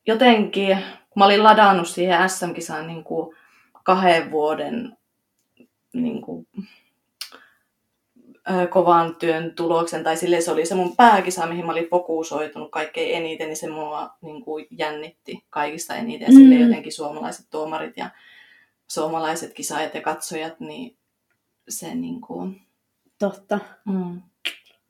jotenkin, 0.07 0.77
kun 1.09 1.21
mä 1.21 1.25
olin 1.25 1.43
ladannut 1.43 1.87
siihen 1.87 2.29
SM-kisaan 2.29 2.87
niin 2.87 3.03
kuin 3.03 3.35
kahden 3.83 4.31
vuoden 4.31 4.97
niin 5.93 6.21
kuin, 6.21 6.47
kovan 8.69 9.15
työn 9.15 9.55
tuloksen, 9.55 10.03
tai 10.03 10.17
sille 10.17 10.41
se 10.41 10.51
oli 10.51 10.65
se 10.65 10.75
mun 10.75 10.95
pääkisa, 10.95 11.45
mihin 11.45 11.65
mä 11.65 11.71
olin 11.71 11.89
fokusoitunut 11.89 12.71
kaikkein 12.71 13.15
eniten, 13.17 13.47
niin 13.47 13.57
se 13.57 13.69
mua 13.69 14.09
niin 14.21 14.43
kuin 14.43 14.67
jännitti 14.71 15.45
kaikista 15.49 15.95
eniten. 15.95 16.25
Ja 16.25 16.33
sille 16.33 16.55
Mm. 16.55 16.61
jotenkin 16.61 16.93
suomalaiset 16.93 17.47
tuomarit 17.51 17.97
ja 17.97 18.09
suomalaiset 18.87 19.53
kisaajat 19.53 19.93
ja 19.93 20.01
katsojat, 20.01 20.59
niin 20.59 20.97
se 21.69 21.95
niin 21.95 22.21
kuin, 22.21 22.61
Totta. 23.19 23.59
Mm. 23.85 24.21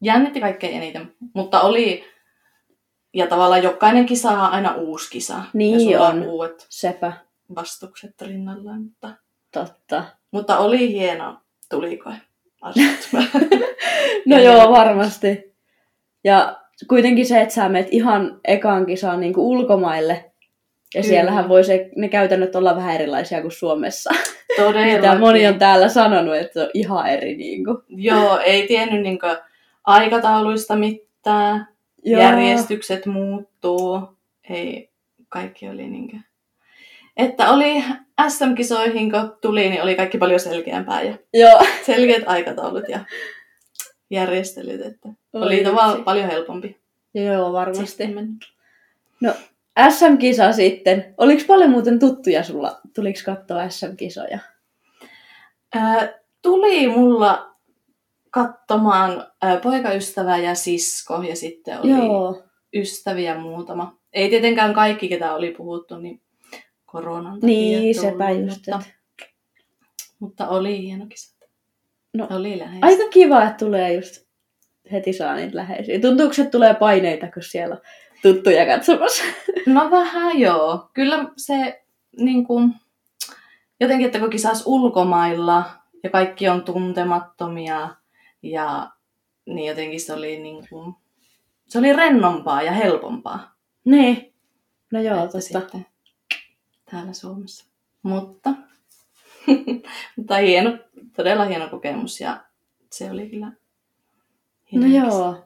Jännitti 0.01 0.39
kaikkein 0.39 0.77
eniten, 0.77 1.15
mutta 1.33 1.61
oli, 1.61 2.03
ja 3.13 3.27
tavallaan 3.27 3.63
jokainen 3.63 4.05
kisa 4.05 4.31
on 4.31 4.39
aina 4.51 4.75
uusi 4.75 5.09
kisa. 5.11 5.35
Niin 5.53 5.89
ja 5.89 5.97
sulla 5.97 6.07
on. 6.09 6.23
uudet 6.23 6.65
Sepä. 6.69 7.13
vastukset 7.55 8.21
rinnallaan, 8.21 8.81
mutta, 8.83 9.09
Totta. 9.53 10.03
mutta 10.31 10.57
oli 10.57 10.91
hieno 10.93 11.37
tulikoe. 11.69 12.13
asettuma. 12.61 13.23
No 14.25 14.37
Ja 14.37 14.43
joo, 14.43 14.71
varmasti. 14.71 15.53
Ja 16.23 16.59
kuitenkin 16.87 17.25
se, 17.25 17.41
että 17.41 17.53
sä 17.53 17.69
menet 17.69 17.87
ihan 17.91 18.39
ekaan 18.47 18.85
kisaan 18.85 19.19
niin 19.19 19.33
ulkomaille. 19.37 20.13
Ja 20.13 21.01
Kyllä. 21.01 21.07
siellähän 21.07 21.49
voi 21.49 21.63
se, 21.63 21.89
ne 21.95 22.09
käytännöt 22.09 22.55
olla 22.55 22.75
vähän 22.75 22.95
erilaisia 22.95 23.41
kuin 23.41 23.51
Suomessa. 23.51 24.09
Mitä 24.49 24.63
Todellakin. 24.63 25.19
moni 25.19 25.47
on 25.47 25.59
täällä 25.59 25.89
sanonut, 25.89 26.35
että 26.35 26.53
se 26.53 26.61
on 26.61 26.69
ihan 26.73 27.09
eri. 27.09 27.35
Niin 27.37 27.65
kuin. 27.65 27.77
Joo, 27.89 28.39
ei 28.39 28.67
tiennyt 28.67 29.01
niin 29.01 29.19
aikatauluista 29.83 30.75
mitään. 30.75 31.67
Joo. 32.05 32.21
Järjestykset 32.21 33.05
muuttuu. 33.05 34.01
Ei, 34.49 34.89
kaikki 35.29 35.69
oli 35.69 35.87
niin 35.87 36.09
kuin... 36.09 36.23
Että 37.17 37.49
oli 37.49 37.83
SM-kisoihin, 38.27 39.11
kun 39.11 39.37
tuli, 39.41 39.69
niin 39.69 39.81
oli 39.81 39.95
kaikki 39.95 40.17
paljon 40.17 40.39
selkeämpää 40.39 41.01
ja 41.01 41.17
Joo. 41.33 41.61
selkeät 41.85 42.23
aikataulut 42.25 42.89
ja 42.89 42.99
järjestelyt, 44.09 44.81
että 44.81 45.09
oli 45.33 45.57
Oi 45.57 45.63
tavallaan 45.63 46.03
paljon 46.03 46.29
helpompi. 46.29 46.77
Joo, 47.13 47.53
varmasti. 47.53 47.85
sitten 47.85 48.15
mennä. 48.15 49.33
SM-kisa 49.89 50.51
sitten. 50.51 51.13
Oliko 51.17 51.43
paljon 51.47 51.69
muuten 51.69 51.99
tuttuja 51.99 52.43
sulla? 52.43 52.79
Tuliko 52.95 53.19
katsoa 53.25 53.69
SM-kisoja? 53.69 54.39
Ää, 55.75 56.13
tuli 56.41 56.87
mulla 56.87 57.52
katsomaan 58.33 59.27
ää, 59.41 59.57
poikaystävä 59.57 60.37
ja 60.37 60.55
sisko 60.55 61.21
ja 61.21 61.35
sitten 61.35 61.79
oli 61.79 61.89
Joo. 61.89 62.43
ystäviä 62.75 63.35
muutama. 63.39 63.97
Ei 64.13 64.29
tietenkään 64.29 64.73
kaikki, 64.73 65.09
ketä 65.09 65.35
oli 65.35 65.51
puhuttu, 65.51 65.97
niin 65.97 66.21
koronan 66.85 67.33
takia 67.39 67.47
Niin, 67.47 67.95
tullut, 67.95 68.11
sepä 68.11 68.29
just. 68.31 68.47
mutta, 68.67 68.81
mutta 70.19 70.47
oli 70.47 70.81
hieno 70.81 71.05
kisa. 71.05 71.35
No, 72.13 72.27
oli 72.29 72.59
läheistä. 72.59 72.85
Aika 72.87 73.03
kiva, 73.09 73.43
että 73.43 73.65
tulee 73.65 73.93
just 73.93 74.25
heti 74.91 75.13
saa 75.13 75.35
niitä 75.35 75.57
läheisiä. 75.57 75.99
Tuntuuko, 75.99 76.33
että 76.37 76.51
tulee 76.51 76.73
paineita, 76.73 77.31
kun 77.31 77.43
siellä 77.43 77.77
tuttuja 78.21 78.65
katsomassa? 78.65 79.23
No 79.65 79.91
vähän 79.91 80.39
joo. 80.39 80.89
Kyllä 80.93 81.25
se 81.37 81.83
niin 82.17 82.45
kuin, 82.45 82.73
jotenkin, 83.79 84.05
että 84.05 84.19
kun 84.19 84.29
kisas 84.29 84.63
ulkomailla 84.65 85.63
ja 86.03 86.09
kaikki 86.09 86.49
on 86.49 86.63
tuntemattomia 86.63 87.89
ja 88.43 88.91
niin 89.45 89.67
jotenkin 89.69 90.01
se 90.01 90.13
oli 90.13 90.39
niin 90.39 90.67
kuin, 90.69 90.93
se 91.67 91.79
oli 91.79 91.93
rennompaa 91.93 92.61
ja 92.61 92.71
helpompaa. 92.71 93.55
Niin. 93.85 94.33
No 94.91 95.01
joo, 95.01 95.21
totta. 95.21 95.41
sitten 95.41 95.85
täällä 96.91 97.13
Suomessa. 97.13 97.65
Mutta, 98.03 98.53
mutta 100.17 100.35
hieno, 100.35 100.77
todella 101.15 101.45
hieno 101.45 101.69
kokemus 101.69 102.21
ja 102.21 102.43
se 102.91 103.11
oli 103.11 103.29
kyllä 103.29 103.45
No 103.45 103.53
hieno 104.71 105.05
kisa. 105.05 105.17
joo. 105.17 105.43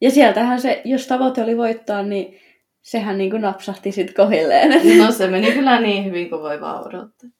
Ja 0.00 0.10
sieltähän 0.10 0.60
se, 0.60 0.82
jos 0.84 1.06
tavoite 1.06 1.42
oli 1.42 1.56
voittaa, 1.56 2.02
niin 2.02 2.40
sehän 2.82 3.18
niin 3.18 3.30
kuin 3.30 3.42
napsahti 3.42 3.92
sitten 3.92 4.14
kohilleen. 4.24 4.98
No 4.98 5.12
se 5.12 5.26
meni 5.28 5.52
kyllä 5.52 5.80
niin 5.80 6.04
hyvin 6.04 6.30
kuin 6.30 6.42
voi 6.42 6.60
vaan 6.60 6.86
odottaa. 6.88 7.30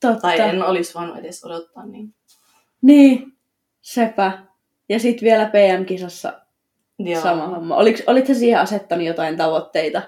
Totta. 0.00 0.20
Tai 0.20 0.40
en 0.40 0.62
olisi 0.62 0.94
voinut 0.94 1.16
edes 1.16 1.44
odottaa 1.44 1.86
niin. 1.86 2.14
Niin, 2.82 3.33
sepä. 3.84 4.38
Ja 4.88 4.98
sitten 4.98 5.26
vielä 5.26 5.46
PM-kisassa 5.50 6.40
Joo. 6.98 7.22
sama 7.22 7.46
homma. 7.46 7.76
Oliko, 7.76 7.98
olitko 8.06 8.34
siihen 8.34 8.60
asettanut 8.60 9.06
jotain 9.06 9.36
tavoitteita? 9.36 10.02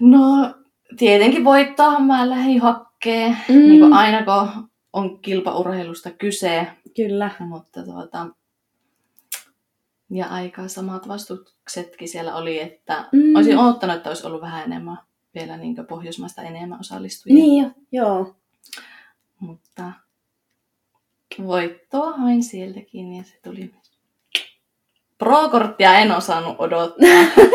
No, 0.00 0.54
tietenkin 0.98 1.44
voittaahan 1.44 2.02
mä 2.02 2.30
lähdin 2.30 2.60
hakkeen, 2.60 3.36
Mm. 3.48 3.54
niin 3.54 3.80
kuin 3.80 3.92
aina 3.92 4.24
kun 4.24 4.68
on 4.92 5.18
kilpaurheilusta 5.20 6.10
kyse, 6.10 6.66
Kyllä. 6.96 7.30
mutta 7.40 7.82
tuota, 7.84 8.26
ja 10.10 10.26
aika 10.26 10.68
samat 10.68 11.08
vastuksetkin 11.08 12.08
siellä 12.08 12.34
oli, 12.36 12.60
että 12.62 13.08
Mm. 13.12 13.34
olisin 13.36 13.58
odottanut, 13.58 13.96
että 13.96 14.10
olisi 14.10 14.26
ollut 14.26 14.40
vähän 14.40 14.64
enemmän, 14.64 14.98
vielä 15.34 15.56
niin 15.56 15.76
Pohjoismaista 15.88 16.42
enemmän 16.42 16.80
osallistujia, 16.80 17.36
Niin 17.44 17.64
jo, 17.64 17.70
joo. 17.92 18.36
mutta 19.40 19.92
voittoa 21.46 22.12
hain 22.12 22.42
sieltäkin 22.42 23.12
ja 23.16 23.22
se 23.22 23.34
tuli 23.44 23.70
Pro-korttia 25.18 25.98
en 25.98 26.12
osannut 26.12 26.56
odottaa. 26.58 27.08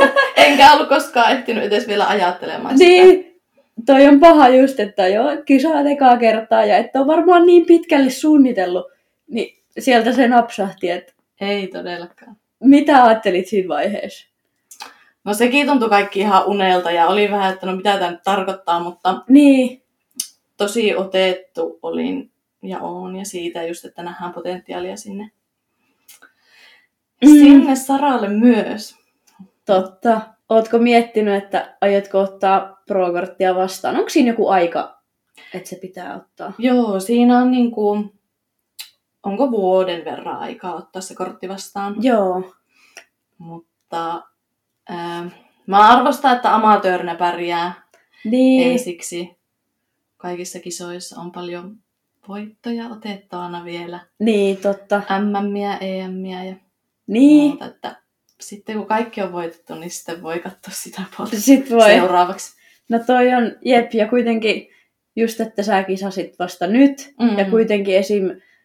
Enkä 0.46 0.74
ollut 0.74 0.90
koskaan 0.90 1.32
ehtinyt 1.32 1.64
edes 1.64 1.88
vielä 1.88 2.08
ajattelemaan 2.08 2.78
sitä. 2.78 2.90
Niin, 2.90 3.42
toi 3.86 4.08
on 4.08 4.20
paha 4.20 4.50
just, 4.50 4.80
että 4.80 5.08
joo, 5.08 5.26
kisaa 5.46 5.82
ekaa 5.82 6.18
kertaa 6.18 6.66
ja 6.66 6.78
että 6.78 7.00
on 7.02 7.08
varmaan 7.08 7.46
niin 7.46 7.66
pitkälle 7.66 8.10
suunnitellut, 8.10 8.86
niin 9.28 9.64
sieltä 9.80 10.14
se 10.14 10.28
napsahti, 10.28 10.90
että 10.90 11.14
Ei 11.42 11.68
todellakaan. 11.68 12.36
mitä 12.64 13.04
ajattelit 13.04 13.48
siinä 13.48 13.68
vaiheessa? 13.68 14.28
No 15.24 15.34
sekin 15.34 15.68
tuntui 15.68 15.90
kaikki 15.90 16.20
ihan 16.20 16.46
unelta 16.48 16.92
ja 16.92 17.08
oli 17.08 17.32
vähän, 17.32 17.54
että 17.54 17.66
no 17.66 17.76
mitä 17.76 17.98
tämä 17.98 18.12
nyt 18.12 18.24
tarkoittaa, 18.24 18.80
mutta 18.80 19.22
Niin, 19.30 19.84
tosi 20.58 20.96
otettu 20.96 21.80
olin 21.82 22.32
ja 22.64 22.80
oon 22.80 23.16
ja 23.16 23.26
siitä 23.26 23.64
just, 23.64 23.86
että 23.86 24.04
nähdään 24.04 24.34
potentiaalia 24.34 24.98
sinne, 24.98 25.32
Mm. 27.26 27.28
sinne 27.32 27.76
saralle 27.76 28.28
myös. 28.28 28.96
totta. 29.66 30.22
Ootko 30.50 30.78
miettinyt, 30.78 31.44
että 31.44 31.78
aiotko 31.82 32.20
ottaa 32.20 32.82
pro-korttia 32.88 33.56
vastaan? 33.56 33.96
Onko 33.96 34.10
siinä 34.10 34.32
joku 34.32 34.48
aika, 34.50 35.02
että 35.54 35.70
se 35.70 35.76
pitää 35.76 36.16
ottaa? 36.16 36.54
Joo, 36.58 37.00
siinä 37.00 37.38
on 37.38 37.52
niin 37.52 37.72
kuin, 37.72 38.20
onko 39.24 39.52
vuoden 39.52 40.06
verran 40.06 40.38
aikaa 40.38 40.76
ottaa 40.76 41.02
se 41.02 41.16
kortti 41.16 41.50
vastaan, 41.50 41.96
Joo. 42.04 42.54
mutta 43.38 44.22
ää, 44.90 45.30
mä 45.68 45.90
arvostan, 45.90 46.36
että 46.36 46.56
amatöörinä 46.56 47.16
pärjää 47.16 47.74
Niin, 48.26 48.72
ensiksi. 48.72 49.38
Kaikissa 50.18 50.60
kisoissa 50.60 51.22
on 51.22 51.32
paljon 51.32 51.78
voittoja 52.28 52.86
otettavana 52.88 53.66
vielä. 53.66 54.00
niin 54.20 54.58
totta. 54.58 55.02
MMiä, 55.20 55.78
EMiä 55.78 56.44
ja 56.44 56.56
Niin, 57.08 57.50
muuta, 57.50 57.66
että 57.66 57.96
sitten 58.42 58.76
kun 58.78 58.86
kaikki 58.86 59.22
on 59.22 59.32
voitettu, 59.32 59.76
niin 59.76 59.92
sitten 59.92 60.24
voi 60.24 60.40
katsoa 60.40 60.74
sitä 60.74 61.02
puolta 61.18 61.36
sit 61.36 61.70
voi. 61.72 61.90
seuraavaksi. 61.90 62.56
No 62.90 63.00
toi 63.00 63.34
on, 63.34 63.52
jep, 63.66 63.94
ja 63.94 64.08
kuitenkin 64.08 64.68
just, 65.16 65.42
että 65.42 65.64
sä 65.64 65.84
kisasit 65.84 66.40
vasta 66.40 66.68
nyt, 66.68 67.14
Mm. 67.20 67.38
ja 67.40 67.46
kuitenkin 67.46 67.96
esim. 67.98 68.24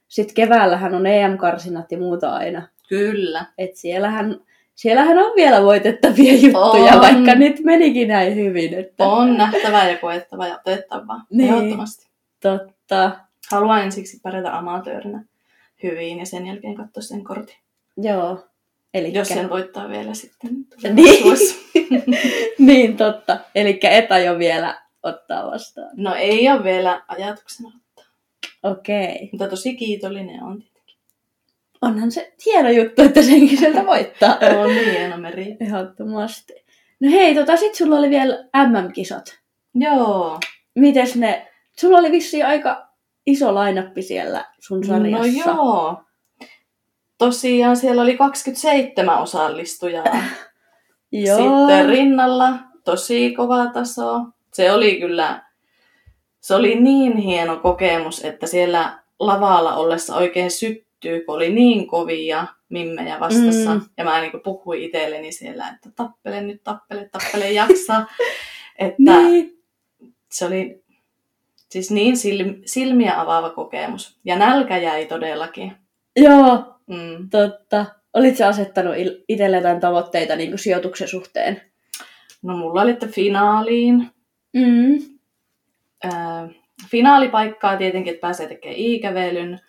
Sit 0.09 0.33
keväällähän 0.33 0.95
on 0.95 1.07
EM-karsinat 1.07 1.93
ja 1.93 1.99
muuta 1.99 2.31
aina. 2.35 2.69
Kyllä. 2.89 3.47
Et 3.59 3.71
siellähän 3.77 4.41
siellähän 4.75 5.19
on 5.19 5.33
vielä 5.37 5.63
voitettavia 5.63 6.33
juttuja, 6.35 6.93
On. 6.95 7.01
vaikka 7.01 7.35
nyt 7.35 7.61
menikin 7.65 8.09
näin 8.09 8.35
hyvin. 8.37 8.75
Että... 8.75 9.05
On 9.05 9.37
nähtävää 9.37 9.91
ja 9.91 9.99
koettavaa 9.99 10.47
ja 10.49 10.55
otettavaa. 10.55 11.25
Niin. 11.31 11.55
Ehdottomasti. 11.55 12.07
Totta. 12.43 13.11
Haluan 13.51 13.83
ensiksi 13.83 14.21
pärjätä 14.23 14.59
amatöörinä 14.59 15.25
hyvin 15.83 16.19
ja 16.19 16.27
sen 16.27 16.47
jälkeen 16.47 16.75
katsoa 16.75 17.03
sen 17.03 17.25
kortin. 17.25 17.57
Joo. 17.97 18.47
Elikkä... 18.95 19.19
Jos 19.19 19.29
sen 19.29 19.51
voittaa 19.51 19.89
vielä 19.89 20.15
sitten. 20.15 20.51
Niin. 20.51 20.67
tulevaisuudessa. 20.95 21.55
niin, 22.59 22.97
totta. 22.97 23.39
Eli 23.55 23.81
et 23.83 24.09
jo 24.25 24.39
vielä 24.39 24.83
ottaa 25.03 25.51
vastaan. 25.51 25.91
No 25.97 26.15
ei 26.15 26.51
ole 26.51 26.65
vielä 26.65 27.03
ajatuksena 27.09 27.69
ottaa. 27.69 28.05
Okei. 28.63 29.29
Mutta 29.33 29.49
tosi 29.49 29.75
kiitollinen 29.75 30.43
on 30.43 30.63
tietenkin. 30.63 30.97
Onhan 31.83 32.11
se 32.11 32.33
hieno 32.47 32.71
juttu, 32.71 33.03
että 33.03 33.23
senkin 33.23 33.59
sieltä 33.59 33.87
voittaa. 33.87 34.39
On 34.63 34.69
niin 34.69 34.91
hieno 34.91 35.17
meri. 35.17 35.57
Ehdottomasti. 35.61 36.53
No 37.01 37.11
hei, 37.11 37.35
tota, 37.35 37.57
sit 37.57 37.75
sulla 37.75 37.97
oli 37.97 38.11
vielä 38.11 38.45
MM-kisat. 38.57 39.39
Joo. 39.75 40.41
Mites 40.75 41.17
ne? 41.17 41.47
Sulla 41.79 41.99
oli 41.99 42.11
vissiin 42.11 42.47
aika 42.47 42.86
iso 43.27 43.55
lainappi 43.55 44.03
siellä 44.03 44.45
sun 44.59 44.85
sarjassa. 44.87 45.51
No 45.51 45.55
joo. 45.55 46.03
Tosiaan 47.19 47.77
siellä 47.77 48.03
oli 48.03 48.17
27 48.17 49.19
osallistujaa. 49.23 50.05
Joo. 51.13 51.37
Sitten 51.39 51.89
rinnalla 51.89 52.59
tosi 52.85 53.35
kova 53.35 53.67
taso. 53.67 54.21
Se 54.53 54.73
oli 54.73 55.01
kyllä, 55.01 55.43
se 56.41 56.55
oli 56.55 56.75
niin 56.81 57.17
hieno 57.17 57.57
kokemus, 57.57 58.25
että 58.25 58.47
siellä 58.47 58.99
lavalla 59.21 59.77
ollessa 59.77 60.17
oikein 60.17 60.51
syttyy, 60.51 61.21
kun 61.25 61.35
oli 61.35 61.53
niin 61.53 61.87
kovia 61.87 62.47
mimmejä 62.69 63.21
vastassa. 63.21 63.75
Mm. 63.75 63.81
Ja 63.99 64.05
mä 64.05 64.21
niin 64.21 64.41
puhuin 64.45 64.83
itselleni 64.83 65.33
siellä, 65.33 65.69
että 65.69 65.91
tappele 65.97 66.41
nyt, 66.41 66.63
tappele, 66.65 67.09
tappele, 67.13 67.53
jaksa. 67.53 68.07
että 68.79 68.97
Niin. 68.99 69.63
se 70.33 70.47
oli 70.47 70.85
siis 71.71 71.91
niin 71.91 72.15
sil- 72.23 72.63
silmiä 72.67 73.21
avaava 73.21 73.51
kokemus. 73.51 74.19
Ja 74.25 74.37
nälkä 74.37 74.77
jäi 74.77 75.07
todellakin. 75.07 75.73
Joo, 76.17 76.73
Mm. 76.87 77.31
totta. 77.31 77.87
Olitko 78.15 78.45
asettanut 78.45 78.95
itselle 79.29 79.57
jotain 79.57 79.81
tavoitteita 79.81 80.37
niin 80.37 80.51
kuin 80.51 80.59
sijoituksen 80.59 81.09
suhteen? 81.09 81.63
No 82.43 82.57
mulla 82.57 82.83
oli, 82.83 82.91
että 82.91 83.07
finaaliin. 83.07 84.11
Mm. 84.53 84.99
Ää, 86.05 86.49
finaalipaikkaa 86.91 87.77
tietenkin, 87.77 88.15
että 88.15 88.21
pääsee 88.27 88.49
tekemään 88.49 88.79
iikävelyn. 88.79 89.61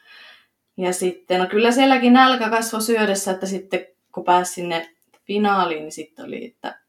Ja 0.78 0.94
sitten, 0.94 1.40
no 1.40 1.48
kyllä 1.48 1.72
sielläkin 1.72 2.14
nälkä 2.14 2.50
kasvoi 2.50 2.82
syödessä, 2.82 3.32
että 3.32 3.46
sitten 3.46 3.86
kun 4.12 4.24
pääsi 4.24 4.54
sinne 4.54 4.90
finaaliin, 5.24 5.82
niin 5.82 5.92
sitten 5.92 6.26
oli, 6.26 6.46
että, 6.46 6.80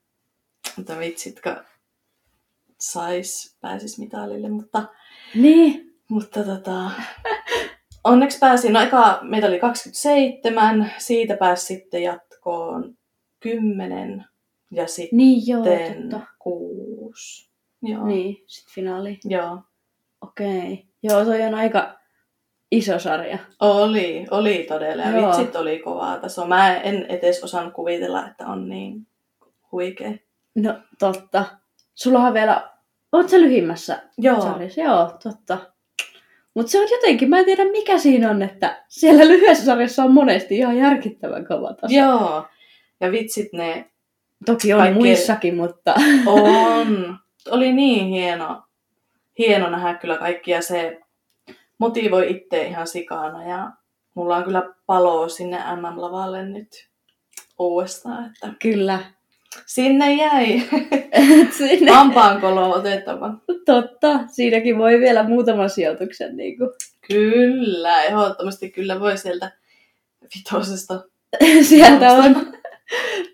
että 0.80 0.98
vitsitkö 0.98 1.56
sais, 2.80 3.56
pääsis 3.60 3.98
mitalille, 3.98 4.48
mutta, 4.48 4.82
Niin. 5.34 5.94
mutta 6.08 6.44
tota, 6.44 6.90
onneksi 8.04 8.38
pääsin, 8.38 8.72
no 8.72 8.80
eka 8.80 9.18
meitä 9.22 9.46
oli 9.46 9.58
27, 9.58 10.92
siitä 10.98 11.36
pääsi 11.36 11.66
sitten 11.66 12.02
jatkoon 12.02 12.94
10 13.40 14.24
ja 14.70 14.86
sitten 14.86 15.16
Niin 15.16 15.42
joo, 15.46 15.64
totta. 15.64 16.26
6. 16.38 17.50
Joo. 17.82 18.06
Niin, 18.06 18.44
sit 18.46 18.68
finaali. 18.74 19.18
Joo. 19.24 19.58
Okei. 20.20 20.86
Joo, 21.02 21.24
toi 21.24 21.42
on 21.42 21.54
aika 21.54 21.98
iso 22.70 22.98
sarja. 22.98 23.38
Oli, 23.60 24.26
oli 24.30 24.64
todella. 24.68 25.02
Ja 25.02 25.10
Joo. 25.20 25.28
vitsit 25.28 25.56
oli 25.56 25.78
kovaa 25.78 26.18
taso. 26.18 26.46
Mä 26.46 26.76
en 26.76 27.06
edes 27.08 27.44
osannut 27.44 27.74
kuvitella, 27.74 28.28
että 28.28 28.46
on 28.46 28.68
niin 28.68 29.06
huikea. 29.72 30.12
No, 30.54 30.74
totta. 30.98 31.44
Sullahan 32.02 32.34
vielä... 32.34 32.70
Oot 33.12 33.28
sä 33.28 33.40
lyhimmässä 33.40 34.02
Joo, 34.18 34.40
sarjassa? 34.40 34.80
Joo, 34.80 35.18
totta. 35.22 35.58
Mutta 36.54 36.72
se 36.72 36.80
on 36.80 36.88
jotenkin, 36.90 37.30
mä 37.30 37.38
en 37.38 37.44
tiedä 37.44 37.64
mikä 37.64 37.98
siinä 37.98 38.30
on, 38.30 38.42
että 38.42 38.84
siellä 38.88 39.28
lyhyessä 39.28 39.64
sarjassa 39.64 40.04
on 40.04 40.14
monesti 40.14 40.56
ihan 40.56 40.76
järkittävän 40.76 41.46
kova 41.46 41.74
taso. 41.74 41.94
joo. 41.94 42.46
Ja 43.00 43.12
vitsit 43.12 43.52
ne 43.52 43.90
Toki 44.46 44.72
on 44.72 44.78
Kaikki- 44.78 44.98
muissakin, 44.98 45.56
mutta... 45.56 45.94
on. 46.26 47.18
Oli 47.50 47.72
niin 47.72 48.06
hieno, 48.06 48.62
hieno 49.38 49.70
nähdä 49.70 49.94
kyllä 49.94 50.16
kaikki 50.18 50.50
ja 50.50 50.62
se 50.62 51.00
motivoi 51.78 52.30
itse 52.30 52.66
ihan 52.66 52.86
sikana 52.86 53.44
ja 53.48 53.70
mulla 54.14 54.36
on 54.36 54.44
kyllä 54.44 54.74
palo 54.86 55.28
sinne 55.28 55.56
MM-lavalle 55.56 56.44
nyt 56.44 56.68
uudestaan, 57.58 58.26
että 58.26 58.52
Kyllä. 58.62 58.98
Sinne 59.66 60.12
jäi 60.14 60.62
Sinne, 61.58 61.92
hampaankolo 61.92 62.70
otettava. 62.70 63.34
totta. 63.66 64.20
Siinäkin 64.32 64.78
voi 64.78 65.00
vielä 65.00 65.22
muutaman 65.22 65.70
sijoituksen 65.70 66.36
niin 66.36 66.58
kuin, 66.58 66.70
Kyllä, 67.08 68.02
ehdottomasti 68.04 68.70
kyllä 68.70 69.00
voi 69.00 69.18
sieltä 69.18 69.50
vitosesta. 70.36 71.04
sieltä 71.68 72.12
on. 72.12 72.52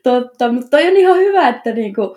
Totta, 0.03 0.53
mutta 0.53 0.70
toi 0.70 0.87
on 0.87 0.96
ihan 0.96 1.18
hyvä, 1.18 1.48
että 1.48 1.72
niinku, 1.72 2.16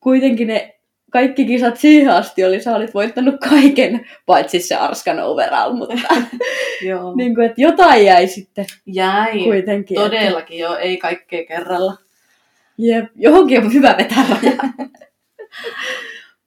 kuitenkin 0.00 0.48
ne 0.48 0.76
kaikki 1.10 1.44
kisat 1.44 1.76
siihen 1.76 2.10
asti 2.10 2.44
oli, 2.44 2.60
sä 2.60 2.76
olit 2.76 2.94
voittanut 2.94 3.34
kaiken, 3.50 4.06
paitsi 4.26 4.60
se 4.60 4.74
Arskan 4.74 5.20
overall, 5.20 5.72
mutta 5.72 5.94
Joo. 6.88 7.14
niinku, 7.14 7.40
että 7.40 7.60
jotain 7.60 8.04
jäi 8.04 8.26
sitten 8.26 8.66
Jäi. 8.86 9.44
kuitenkin. 9.44 9.98
Että, 9.98 10.10
Todellakin 10.10 10.58
joo, 10.58 10.76
ei 10.76 10.96
kaikkea 10.96 11.44
kerralla. 11.46 12.05
Jep, 12.78 13.04
johonkin 13.14 13.64
on 13.64 13.72
hyvä 13.72 13.94
vetää 13.98 14.26
raja. 14.28 14.56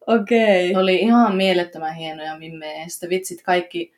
Okei. 0.07 0.69
Okay. 0.69 0.83
Oli 0.83 0.95
ihan 0.95 1.35
mielettömän 1.35 1.95
hienoja 1.95 2.37
mimmejä. 2.37 2.87
Sitten 2.87 3.09
vitsit 3.09 3.41
kaikki 3.43 3.93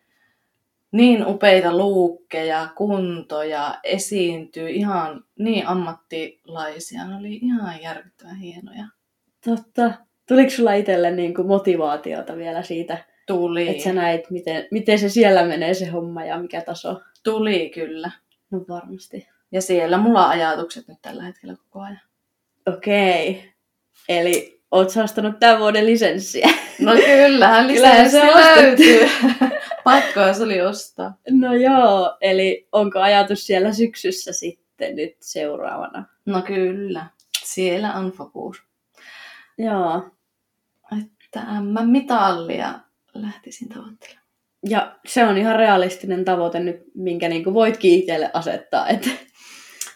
niin 0.91 1.27
upeita 1.27 1.77
luukkeja, 1.77 2.67
kuntoja, 2.75 3.79
esiintyy 3.83 4.69
ihan 4.69 5.23
niin 5.39 5.67
ammattilaisia. 5.67 7.07
Ne 7.07 7.15
oli 7.15 7.35
ihan 7.35 7.81
järkyttävän 7.81 8.35
hienoja. 8.35 8.85
Totta. 9.45 9.91
Tuliko 10.27 10.49
sulla 10.49 10.73
itselle 10.73 11.11
niinku 11.11 11.43
motivaatiota 11.43 12.37
vielä 12.37 12.63
siitä, 12.63 12.97
Tuli, 13.27 13.69
että 13.69 13.83
sä 13.83 13.93
näit, 13.93 14.29
miten, 14.29 14.67
miten 14.71 14.99
se 14.99 15.09
siellä 15.09 15.45
menee 15.45 15.73
se 15.73 15.85
homma 15.85 16.25
ja 16.25 16.39
mikä 16.39 16.61
taso? 16.61 17.01
tuli 17.23 17.69
kyllä. 17.69 18.11
No 18.51 18.65
varmasti. 18.69 19.27
Ja 19.51 19.61
siellä 19.61 19.97
mulla 19.97 20.25
on 20.25 20.31
ajatukset 20.31 20.87
nyt 20.87 20.97
tällä 21.01 21.23
hetkellä 21.23 21.55
koko 21.55 21.79
ajan. 21.79 22.01
Okei. 22.67 23.51
Eli 24.09 24.61
oot 24.71 24.89
sä 24.89 25.03
ostanut 25.03 25.39
tämän 25.39 25.59
vuoden 25.59 25.85
lisenssiä? 25.85 26.49
No 26.79 26.91
kyllähän 26.95 27.67
Kyllähän 27.73 28.11
se 28.11 28.21
löytyy. 28.25 29.09
Pakkoa 29.83 30.33
se 30.33 30.43
oli 30.43 30.61
ostaa. 30.61 31.17
No 31.29 31.53
joo, 31.53 32.17
eli 32.21 32.67
onko 32.71 32.99
ajatus 32.99 33.45
siellä 33.47 33.73
syksyssä 33.73 34.33
sitten 34.33 34.95
nyt 34.95 35.15
seuraavana? 35.19 36.05
No 36.25 36.41
kyllä, 36.41 37.05
siellä 37.43 37.93
on 37.93 38.11
fokus. 38.11 38.63
Joo. 39.57 40.11
Että 41.01 41.45
M-mitallia 41.61 42.79
lähtisin 43.13 43.69
tavoittelemaan. 43.69 44.27
Ja 44.69 44.95
se 45.05 45.23
on 45.23 45.37
ihan 45.37 45.55
realistinen 45.55 46.25
tavoite 46.25 46.59
nyt, 46.59 46.81
minkä 46.95 47.29
niin 47.29 47.53
voitkin 47.53 47.91
itselle 47.99 48.31
asettaa. 48.33 48.87
Että... 48.87 49.09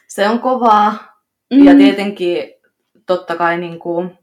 Se 0.08 0.30
on 0.30 0.40
kovaa. 0.40 1.22
Mm. 1.54 1.66
Ja 1.66 1.76
tietenkin 1.76 2.55
totta 3.06 3.36
kai 3.36 3.58
niin 3.58 3.80
kuin, 3.80 4.18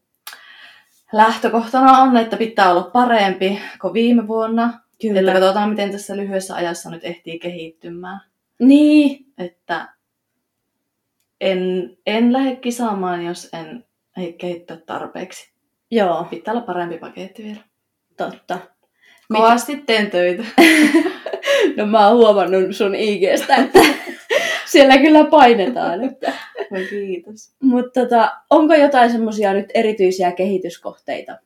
lähtökohtana 1.12 1.98
on, 1.98 2.16
että 2.16 2.36
pitää 2.36 2.70
olla 2.70 2.82
parempi 2.82 3.60
kuin 3.80 3.94
viime 3.94 4.28
vuonna. 4.28 4.80
Kyllä. 5.02 5.20
Että 5.20 5.32
katsotaan, 5.32 5.70
miten 5.70 5.92
tässä 5.92 6.16
lyhyessä 6.16 6.54
ajassa 6.54 6.90
nyt 6.90 7.04
ehtii 7.04 7.38
kehittymään. 7.38 8.20
Niin, 8.58 9.26
Että 9.38 9.88
en, 11.40 11.90
en 12.06 12.32
lähde 12.32 12.56
kisaamaan, 12.56 13.24
jos 13.24 13.48
en 13.52 13.84
ei 14.16 14.32
kehittyä 14.32 14.76
tarpeeksi. 14.76 15.52
joo, 15.90 16.26
Pitää 16.30 16.54
olla 16.54 16.62
parempi 16.64 16.98
paketti 16.98 17.44
vielä. 17.44 17.60
totta. 18.16 18.58
Kovasti 19.32 19.76
teen 19.86 20.10
töitä. 20.10 20.44
No 21.76 21.86
mä 21.86 22.08
oon 22.08 22.16
huomannut 22.16 22.76
sun 22.76 22.94
IGstä, 22.94 23.56
että 23.56 23.78
siellä 24.72 24.98
kyllä 24.98 25.24
painetaan. 25.24 26.04
Että... 26.04 26.32
No 26.72 26.78
kiitos. 26.90 27.52
Mutta 27.62 28.00
tota, 28.00 28.32
onko 28.50 28.74
jotain 28.74 29.10
semmoisia 29.12 29.52
nyt 29.52 29.66
erityisiä 29.74 30.32
kehityskohteita, 30.32 31.38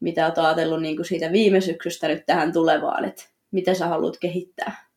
mitä 0.00 0.26
oot 0.26 0.38
ajatellut 0.38 0.82
niin 0.82 0.96
kuin 0.96 1.06
siitä 1.06 1.32
viime 1.32 1.60
syksystä 1.60 2.08
nyt 2.08 2.26
tähän 2.26 2.52
tulevaan, 2.52 3.04
että 3.04 3.24
mitä 3.50 3.74
sä 3.74 3.86
haluat 3.86 4.16
kehittää? 4.20 4.88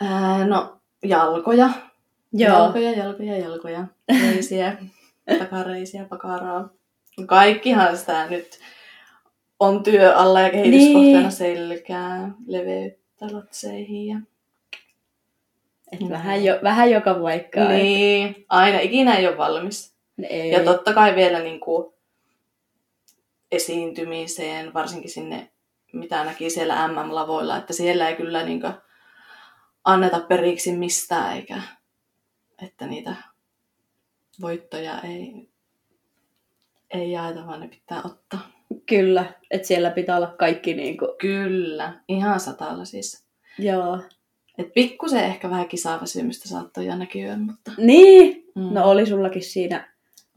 Ää, 0.00 0.46
no, 0.46 0.76
jalkoja. 1.04 1.70
Joo, 2.32 2.52
Jalkoja, 2.58 2.90
jalkoja, 2.90 3.38
jalkoja. 3.38 3.84
Reisiä, 4.22 4.76
takareisiä, 5.38 6.04
pakaraa. 6.04 6.68
Kaikkihan 7.26 7.96
sitä 7.98 8.26
nyt 8.30 8.58
on 9.60 9.82
työ 9.82 10.16
alla 10.16 10.40
ja 10.40 10.50
kehityskohteena 10.50 11.20
Niin. 11.20 11.32
selkää, 11.32 12.30
leveyttä 12.46 13.26
latseihin 13.32 14.06
ja 14.06 14.20
Et 15.96 16.00
Mhm. 16.00 16.10
vähän, 16.12 16.44
jo, 16.44 16.58
vähän 16.62 16.90
joka 16.90 17.14
paikkaan. 17.14 17.68
Niin, 17.68 18.44
aina 18.48 18.78
ikinä 18.80 19.14
ei 19.14 19.26
ole 19.28 19.36
valmis. 19.38 19.96
Ei. 20.30 20.50
Ja 20.50 20.64
totta 20.64 20.92
kai 20.94 21.14
vielä 21.14 21.38
niin 21.40 21.60
kuin 21.60 21.92
esiintymiseen, 23.52 24.74
varsinkin 24.74 25.10
sinne, 25.10 25.50
mitä 25.92 26.24
näki 26.24 26.50
siellä 26.50 26.88
MM-lavoilla, 26.88 27.56
että 27.56 27.72
siellä 27.72 28.08
ei 28.08 28.16
kyllä 28.16 28.42
niin 28.42 28.60
kuin 28.60 28.72
anneta 29.84 30.20
periksi 30.20 30.72
mistään, 30.72 31.36
eikä 31.36 31.62
että 32.62 32.86
niitä 32.86 33.14
voittoja 34.40 35.00
ei, 35.00 35.48
ei 36.90 37.10
jaeta, 37.12 37.46
vaan 37.46 37.60
ne 37.60 37.68
pitää 37.68 38.00
ottaa. 38.04 38.40
Kyllä, 38.86 39.24
että 39.50 39.68
siellä 39.68 39.90
pitää 39.90 40.16
olla 40.16 40.34
kaikki 40.38 40.74
niinku, 40.74 41.14
Kyllä, 41.20 41.92
ihan 42.08 42.40
satalla 42.40 42.84
siis. 42.84 43.26
joo. 43.58 43.98
Et 44.58 44.72
pikkusen 44.74 45.24
ehkä 45.24 45.50
vähän 45.50 45.68
kisaväsymystä 45.68 46.48
saattoi 46.48 46.86
jo 46.86 46.96
näkyä, 46.96 47.36
mutta... 47.36 47.72
Niin, 47.78 48.46
Mm. 48.56 48.68
no 48.74 48.84
oli 48.90 49.06
sullakin 49.06 49.42
siinä. 49.42 49.92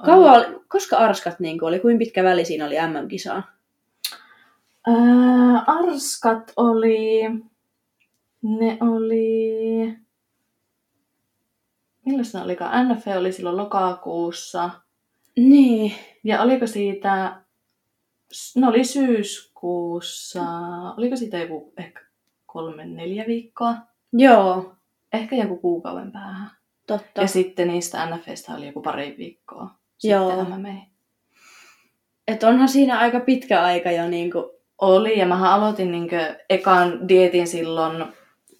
Kauan 0.06 0.38
oli, 0.38 0.60
koska 0.68 0.98
Arskat 0.98 1.40
niinku 1.40 1.66
oli, 1.66 1.80
kuin 1.80 1.98
pitkä 1.98 2.24
väli 2.24 2.46
siinä 2.46 2.66
oli 2.66 2.76
MM-kisaan? 2.76 3.44
Ää, 4.88 5.64
arskat 5.68 6.54
oli... 6.56 7.22
Ne 8.42 8.78
oli... 8.82 9.98
Milloin 12.06 12.26
se 12.26 12.38
olikaan? 12.38 12.90
NF 12.90 13.04
oli 13.18 13.32
silloin 13.32 13.58
lokakuussa. 13.58 14.70
Niin, 15.38 15.94
Ja 16.24 16.42
oliko 16.42 16.68
siitä... 16.68 17.42
Ne 18.56 18.68
oli 18.68 18.84
syyskuussa. 18.84 20.44
Oliko 20.98 21.16
siitä 21.16 21.38
joku 21.38 21.74
ehkä 21.78 22.02
kolme, 22.46 22.86
neljä 22.86 23.24
viikkoa? 23.28 23.76
Joo, 24.14 24.76
Ehkä 25.14 25.36
joku 25.36 25.58
kuukauden 25.58 26.12
päähän. 26.12 26.52
totta. 26.88 27.22
Ja 27.22 27.28
sitten 27.28 27.68
niistä 27.68 28.06
NFistä 28.06 28.54
oli 28.54 28.68
joku 28.68 28.82
pari 28.82 29.16
viikkoa. 29.18 29.70
Joo. 30.04 30.30
Sitten 30.30 30.48
MMA. 30.60 30.82
Et 32.28 32.44
onhan 32.44 32.70
siinä 32.70 33.00
aika 33.00 33.20
pitkä 33.20 33.64
aika 33.64 33.92
jo 33.92 34.08
niinku, 34.08 34.52
Oli, 34.82 35.20
ja 35.20 35.26
mä 35.26 35.56
aloitin 35.56 35.92
niinkö 35.92 36.36
ekan 36.50 37.08
dietin 37.10 37.48
silloin 37.48 38.06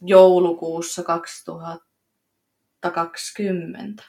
joulukuussa 0.02 1.04
2020. 1.04 4.04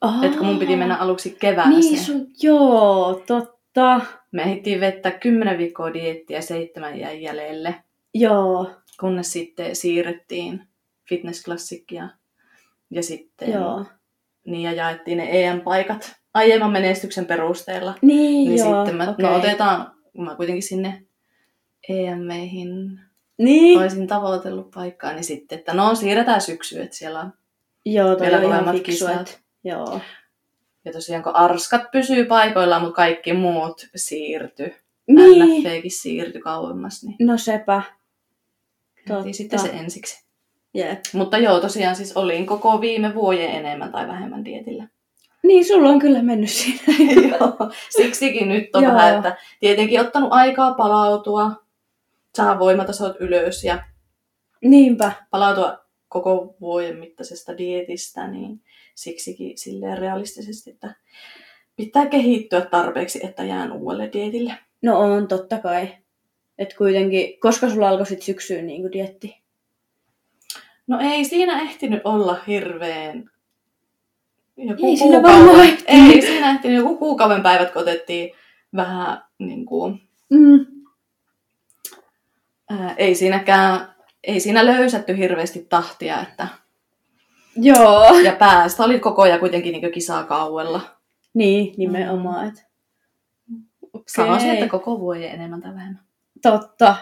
Aa, 0.00 0.24
Et 0.24 0.36
kun 0.36 0.46
mun 0.46 0.58
piti 0.58 0.76
mennä 0.76 0.96
aluksi 0.96 1.36
kevääseen. 1.40 1.80
Niin 1.80 1.98
sun, 1.98 2.26
joo, 2.42 3.22
totta. 3.26 4.00
Me 4.32 4.42
ehdittiin 4.42 4.80
vettää 4.80 5.12
10 5.12 5.58
viikkoa 5.58 5.94
diettiä 5.94 6.38
ja 6.38 6.42
seitsemän 6.42 6.98
jäi 6.98 7.22
jäljelle, 7.22 7.74
Joo, 8.14 8.70
kunnes 9.00 9.32
sitten 9.32 9.76
siirrettiin 9.76 10.68
fitnessklassikkia. 11.16 12.08
Ja 12.90 13.02
sitten 13.02 13.52
joo. 13.52 13.84
niin 14.46 14.62
ja 14.62 14.72
jaettiin 14.72 15.18
ne 15.18 15.28
EM-paikat 15.30 16.14
aiemman 16.34 16.72
menestyksen 16.72 17.26
perusteella. 17.26 17.94
Niin, 18.02 18.48
Niin 18.48 18.58
joo, 18.58 18.84
sitten 18.84 18.96
mä, 18.96 19.10
okei. 19.10 19.26
no 19.26 19.34
otetaan, 19.36 19.92
kun 20.12 20.24
mä 20.24 20.34
kuitenkin 20.34 20.62
sinne 20.62 21.02
EM-meihin 21.88 23.00
Niin, 23.38 23.78
olisin 23.80 24.06
tavoitellut 24.06 24.70
paikkaa, 24.70 25.12
niin 25.12 25.24
sitten, 25.24 25.58
että 25.58 25.74
no 25.74 25.94
siirretään 25.94 26.40
syksyyn, 26.40 26.84
että 26.84 26.96
siellä 26.96 27.20
on. 27.20 27.32
joo, 27.84 28.16
toi 28.16 28.26
vielä 28.26 28.40
kovemmat 28.42 28.80
kisat. 28.80 29.40
joo. 29.64 30.00
Ja 30.84 30.92
tosiaan 30.92 31.22
kun 31.22 31.36
arskat 31.36 31.90
pysyy 31.92 32.24
paikoillaan, 32.24 32.82
mutta 32.82 32.96
kaikki 32.96 33.32
muut 33.32 33.86
siirtyi. 33.96 34.74
Niin, 35.06 35.60
NFVkin 35.60 35.90
siirtyi 35.90 36.40
kauemmas, 36.40 37.04
niin 37.04 37.16
no 37.20 37.38
sepä. 37.38 37.82
Totta. 39.08 39.32
sitten 39.32 39.58
se 39.58 39.68
ensiksi. 39.68 40.21
Jep. 40.74 41.00
Mutta 41.12 41.38
joo, 41.38 41.60
tosiaan 41.60 41.96
siis 41.96 42.16
olin 42.16 42.46
koko 42.46 42.80
viime 42.80 43.14
vuoden 43.14 43.50
enemmän 43.50 43.92
tai 43.92 44.08
vähemmän 44.08 44.44
dietillä. 44.44 44.88
Niin, 45.42 45.64
sulla 45.64 45.88
on 45.88 45.98
kyllä 45.98 46.22
mennyt 46.22 46.50
siinä. 46.50 46.82
joo. 47.38 47.70
Siksikin 47.96 48.48
nyt 48.48 48.76
on 48.76 48.82
Joo. 48.82 48.92
vähän, 48.92 49.16
että 49.16 49.36
tietenkin 49.60 50.00
ottanut 50.00 50.32
aikaa 50.32 50.74
palautua, 50.74 51.52
saada 52.34 52.58
voimatasot 52.58 53.16
ylös 53.20 53.64
ja 53.64 53.82
Niinpä. 54.64 55.12
palautua 55.30 55.78
koko 56.08 56.56
vuoden 56.60 56.98
mittaisesta 56.98 57.58
dietistä, 57.58 58.28
niin 58.28 58.60
siksikin 58.94 59.58
silleen 59.58 59.98
realistisesti, 59.98 60.70
että 60.70 60.94
pitää 61.76 62.06
kehittyä 62.06 62.60
tarpeeksi, 62.60 63.26
että 63.26 63.44
jään 63.44 63.72
uudelle 63.72 64.10
dietille. 64.12 64.54
No 64.82 64.98
on, 64.98 65.28
totta 65.28 65.58
kai. 65.58 65.88
Et 66.58 66.74
kuitenkin, 66.74 67.40
koska 67.40 67.70
sulla 67.70 67.88
alkoi 67.88 68.06
sit 68.06 68.22
syksyyn 68.22 68.66
niin 68.66 68.92
dietti? 68.92 69.41
No 70.86 70.98
ei 71.00 71.24
siinä 71.24 71.60
ehtinyt 71.60 72.00
olla 72.04 72.38
hirveän... 72.46 73.30
Joku 74.56 74.86
Ei 74.86 74.96
siinä 74.96 75.22
varmaan 75.22 75.60
ehtinyt. 75.60 75.84
Ei 76.14 76.22
siinä 76.22 76.50
ehtinyt 76.50 76.76
joku 76.76 76.96
kuukauden 76.96 77.42
päivät, 77.42 77.70
kun 77.72 77.82
otettiin 77.82 78.30
vähän 78.76 79.22
niin 79.38 79.66
kuin, 79.66 80.00
Mm. 80.30 80.66
ää, 82.70 82.94
ei 82.96 83.14
siinäkään, 83.14 83.94
ei 84.24 84.40
siinä 84.40 84.66
löysätty 84.66 85.16
hirveästi 85.16 85.66
tahtia, 85.68 86.20
että 86.22 86.48
Joo. 87.56 88.14
ja 88.18 88.32
päästä 88.32 88.82
oli 88.84 89.00
koko 89.00 89.22
ajan 89.22 89.40
kuitenkin 89.40 89.72
niin 89.72 89.92
kisaa 89.92 90.24
kauella. 90.24 90.80
Niin, 91.34 91.74
nimenomaan. 91.76 92.48
Et. 92.48 92.66
Okay. 93.92 94.02
Sanoisin, 94.08 94.50
että 94.50 94.68
koko 94.68 95.00
vuoden 95.00 95.30
enemmän 95.30 95.60
tai 95.62 95.74
vähemmän. 95.74 96.02
Totta. 96.42 96.96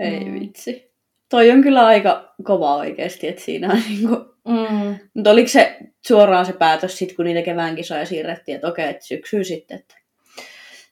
Ei 0.00 0.24
Mm. 0.24 0.40
vitsi. 0.40 0.89
Toi 1.30 1.50
on 1.50 1.62
kyllä 1.62 1.86
aika 1.86 2.34
kova 2.42 2.76
oikeasti, 2.76 3.28
että 3.28 3.42
siinä 3.42 3.72
on 3.72 3.82
niinku... 3.88 4.30
Mm. 4.48 4.98
Mutta 5.14 5.30
oliko 5.30 5.48
se 5.48 5.78
suoraan 6.06 6.46
se 6.46 6.52
päätös 6.52 6.98
sitten, 6.98 7.16
kun 7.16 7.24
niitä 7.24 7.42
kevään 7.42 7.76
kisoja 7.76 8.06
siirrettiin, 8.06 8.54
että 8.54 8.68
okei, 8.68 8.90
että 8.90 9.06
syksyy 9.06 9.44
sitten, 9.44 9.78
että... 9.78 9.94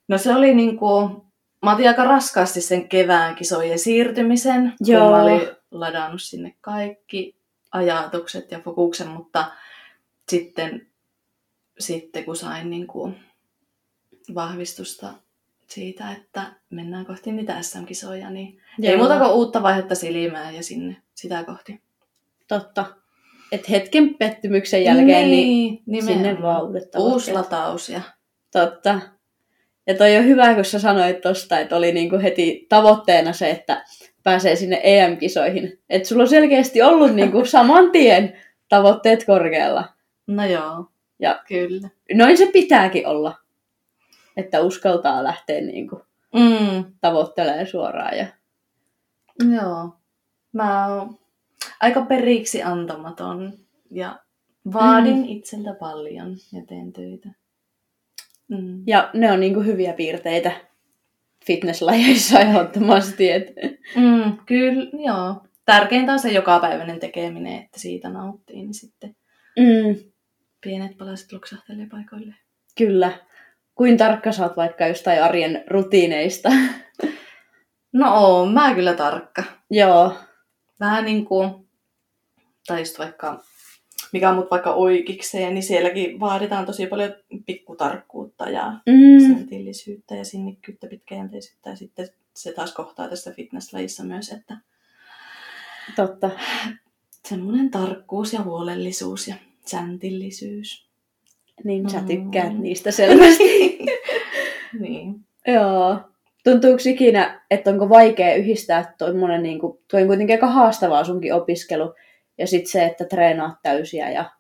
No 0.09 0.19
se 0.19 0.35
oli 0.35 0.55
niin 0.55 0.77
kuin, 0.77 1.17
mä 1.63 1.73
otin 1.73 1.89
aika 1.89 2.05
raskaasti 2.05 2.61
sen 2.61 2.89
kevään 2.89 3.35
kisojen 3.35 3.79
siirtymisen, 3.79 4.73
Joo. 4.81 5.03
kun 5.03 5.11
mä 5.11 5.23
olin 5.23 5.49
ladannut 5.71 6.23
sinne 6.23 6.55
kaikki 6.61 7.39
ajatukset 7.73 8.51
ja 8.51 8.61
fokuksen, 8.61 9.09
mutta 9.09 9.53
sitten, 10.29 10.87
sitten 11.79 12.25
kun 12.25 12.37
sain 12.37 12.71
niin 12.71 12.87
kuin 12.87 13.17
vahvistusta 14.35 15.15
siitä, 15.71 16.13
että 16.13 16.43
mennään 16.71 17.07
kohti 17.07 17.33
niitä 17.33 17.63
SM-kisoja, 17.63 18.31
niin 18.31 18.61
Joo. 18.79 18.93
ei 18.93 18.99
muuta 18.99 19.19
kuin 19.19 19.31
uutta 19.31 19.63
vaihetta 19.63 19.95
silmään 19.95 20.55
ja 20.55 20.63
sinne 20.63 20.97
sitä 21.15 21.45
kohti. 21.45 21.81
Totta. 22.49 22.87
Et 23.53 23.71
hetken 23.71 24.15
pettymyksen 24.15 24.85
jälkeen, 24.85 25.31
niin, 25.31 25.83
niin 25.87 26.05
sinne 26.05 26.43
vaan 26.43 26.67
uudet 26.67 26.95
Uusi 26.97 27.33
lataus 27.33 27.89
ja 27.89 28.01
Totta. 28.53 29.01
Ja 29.87 29.95
toi 29.95 30.17
on 30.17 30.25
hyvä, 30.25 30.55
kun 30.55 30.65
sä 30.65 30.79
sanoit 30.79 31.21
tosta, 31.21 31.59
että 31.59 31.77
oli 31.77 31.93
niinku 31.93 32.19
heti 32.23 32.67
tavoitteena 32.69 33.33
se, 33.33 33.51
että 33.51 33.85
pääsee 34.23 34.57
sinne 34.57 34.81
EM-kisoihin. 34.83 35.79
Että 35.91 36.09
sulla 36.09 36.23
on 36.23 36.29
selkeästi 36.29 36.83
ollut 36.83 37.15
niinku 37.15 37.45
saman 37.55 37.91
tien 37.91 38.37
tavoitteet 38.69 39.25
korkealla. 39.25 39.85
no 40.27 40.47
joo, 40.47 40.87
Ja 41.19 41.43
kyllä. 41.49 41.89
noin 42.15 42.37
se 42.37 42.47
pitääkin 42.47 43.07
olla. 43.07 43.35
Että 44.39 44.61
uskaltaa 44.61 45.25
lähteä 45.25 45.61
niinku 45.61 46.03
Mm. 46.35 46.85
tavoittelemaan 47.01 47.67
suoraan. 47.67 48.17
Ja... 48.19 48.27
Joo. 49.55 49.91
Mä 50.53 50.87
oon 50.87 51.19
aika 51.81 52.03
periksi 52.03 52.63
antamaton 52.63 53.53
ja 53.91 54.19
vaadin 54.73 55.17
mm. 55.17 55.25
itseltä 55.29 55.75
paljon 55.75 56.37
ja 56.53 56.63
teen 56.69 56.93
töitä. 56.93 57.29
Mm. 58.49 58.83
ja 58.87 59.11
ne 59.15 59.33
on 59.33 59.41
niinku 59.41 59.61
hyviä 59.61 59.93
piirteitä 59.93 60.53
fitnesslajeissa 61.47 62.41
ehdottomasti. 62.49 63.31
Et... 63.33 63.47
Mm, 63.97 64.39
kyllä, 64.47 64.91
joo. 65.07 65.35
Tärkeintä 65.65 66.13
on 66.13 66.19
se 66.19 66.33
jokapäiväinen 66.33 67.01
tekeminen, 67.01 67.63
että 67.63 67.81
siitä 67.81 68.09
nauttii, 68.11 68.57
niin 68.57 68.75
sitten 68.75 69.17
Mm, 69.59 70.11
pienet 70.61 70.99
palaset 70.99 71.33
loksahtelee 71.33 71.87
paikoille. 71.91 72.35
kyllä. 72.79 73.13
Kuin 73.79 73.97
tarkka 73.97 74.33
sä 74.33 74.43
oot 74.43 74.57
vaikka 74.57 74.87
jostain 74.87 75.23
arjen 75.23 75.65
rutiineista. 75.71 76.49
No 77.93 78.15
oon 78.15 78.53
mä 78.53 78.75
kyllä 78.75 78.95
tarkka. 78.95 79.45
Joo. 79.71 80.15
Vähän 80.81 81.05
niin 81.05 81.25
kuin, 81.25 81.69
tai 82.67 82.81
just 82.81 82.99
vaikka, 82.99 83.45
mikä 84.13 84.31
on 84.31 84.37
mut 84.37 84.51
vaikka 84.51 84.73
oikeikseen, 84.73 85.55
niin 85.55 85.63
sielläkin 85.63 86.21
vaaditaan 86.21 86.67
tosi 86.67 86.87
paljon 86.87 87.15
pikkutarkkuutta 87.47 88.51
ja 88.51 88.73
Mm, 88.87 89.27
sentillisyyttä 89.27 90.15
ja 90.15 90.25
sinnikkyyttä, 90.25 90.87
pitkäjänteisyyttä 90.87 91.71
ja 91.71 91.77
sitten 91.77 92.09
se 92.37 92.53
taas 92.53 92.75
kohtaa 92.75 93.09
tässä 93.09 93.33
fitnesslajissa 93.33 94.05
myös, 94.05 94.33
että 94.33 94.57
totta. 95.97 96.31
semmoinen 97.29 97.71
tarkkuus 97.71 98.33
ja 98.33 98.43
huolellisuus 98.43 99.29
ja 99.29 99.35
säntillisyys. 99.67 100.88
Niin 101.65 101.91
sä 101.91 102.01
tykkäät 102.07 102.53
Mm. 102.53 102.63
niistä 102.63 102.91
selvästi. 102.91 103.79
Niin. 104.81 105.15
Joo. 105.47 105.97
Tuntuuko 106.45 106.79
ikinä, 106.87 107.41
että 107.51 107.71
onko 107.71 107.89
vaikea 107.89 108.35
yhdistää 108.35 108.95
tuommoinen, 108.99 109.43
niin 109.43 109.59
kuin, 109.59 109.79
tuo 109.91 110.01
on 110.01 110.07
kuitenkin 110.07 110.35
aika 110.37 110.47
haastavaa 110.47 111.05
sunkin 111.05 111.35
opiskelu, 111.35 111.95
ja 112.39 112.47
sitten 112.47 112.71
se, 112.73 112.85
että 112.87 113.05
treenaat 113.05 113.55
täysiä 113.63 114.11
ja 114.11 114.31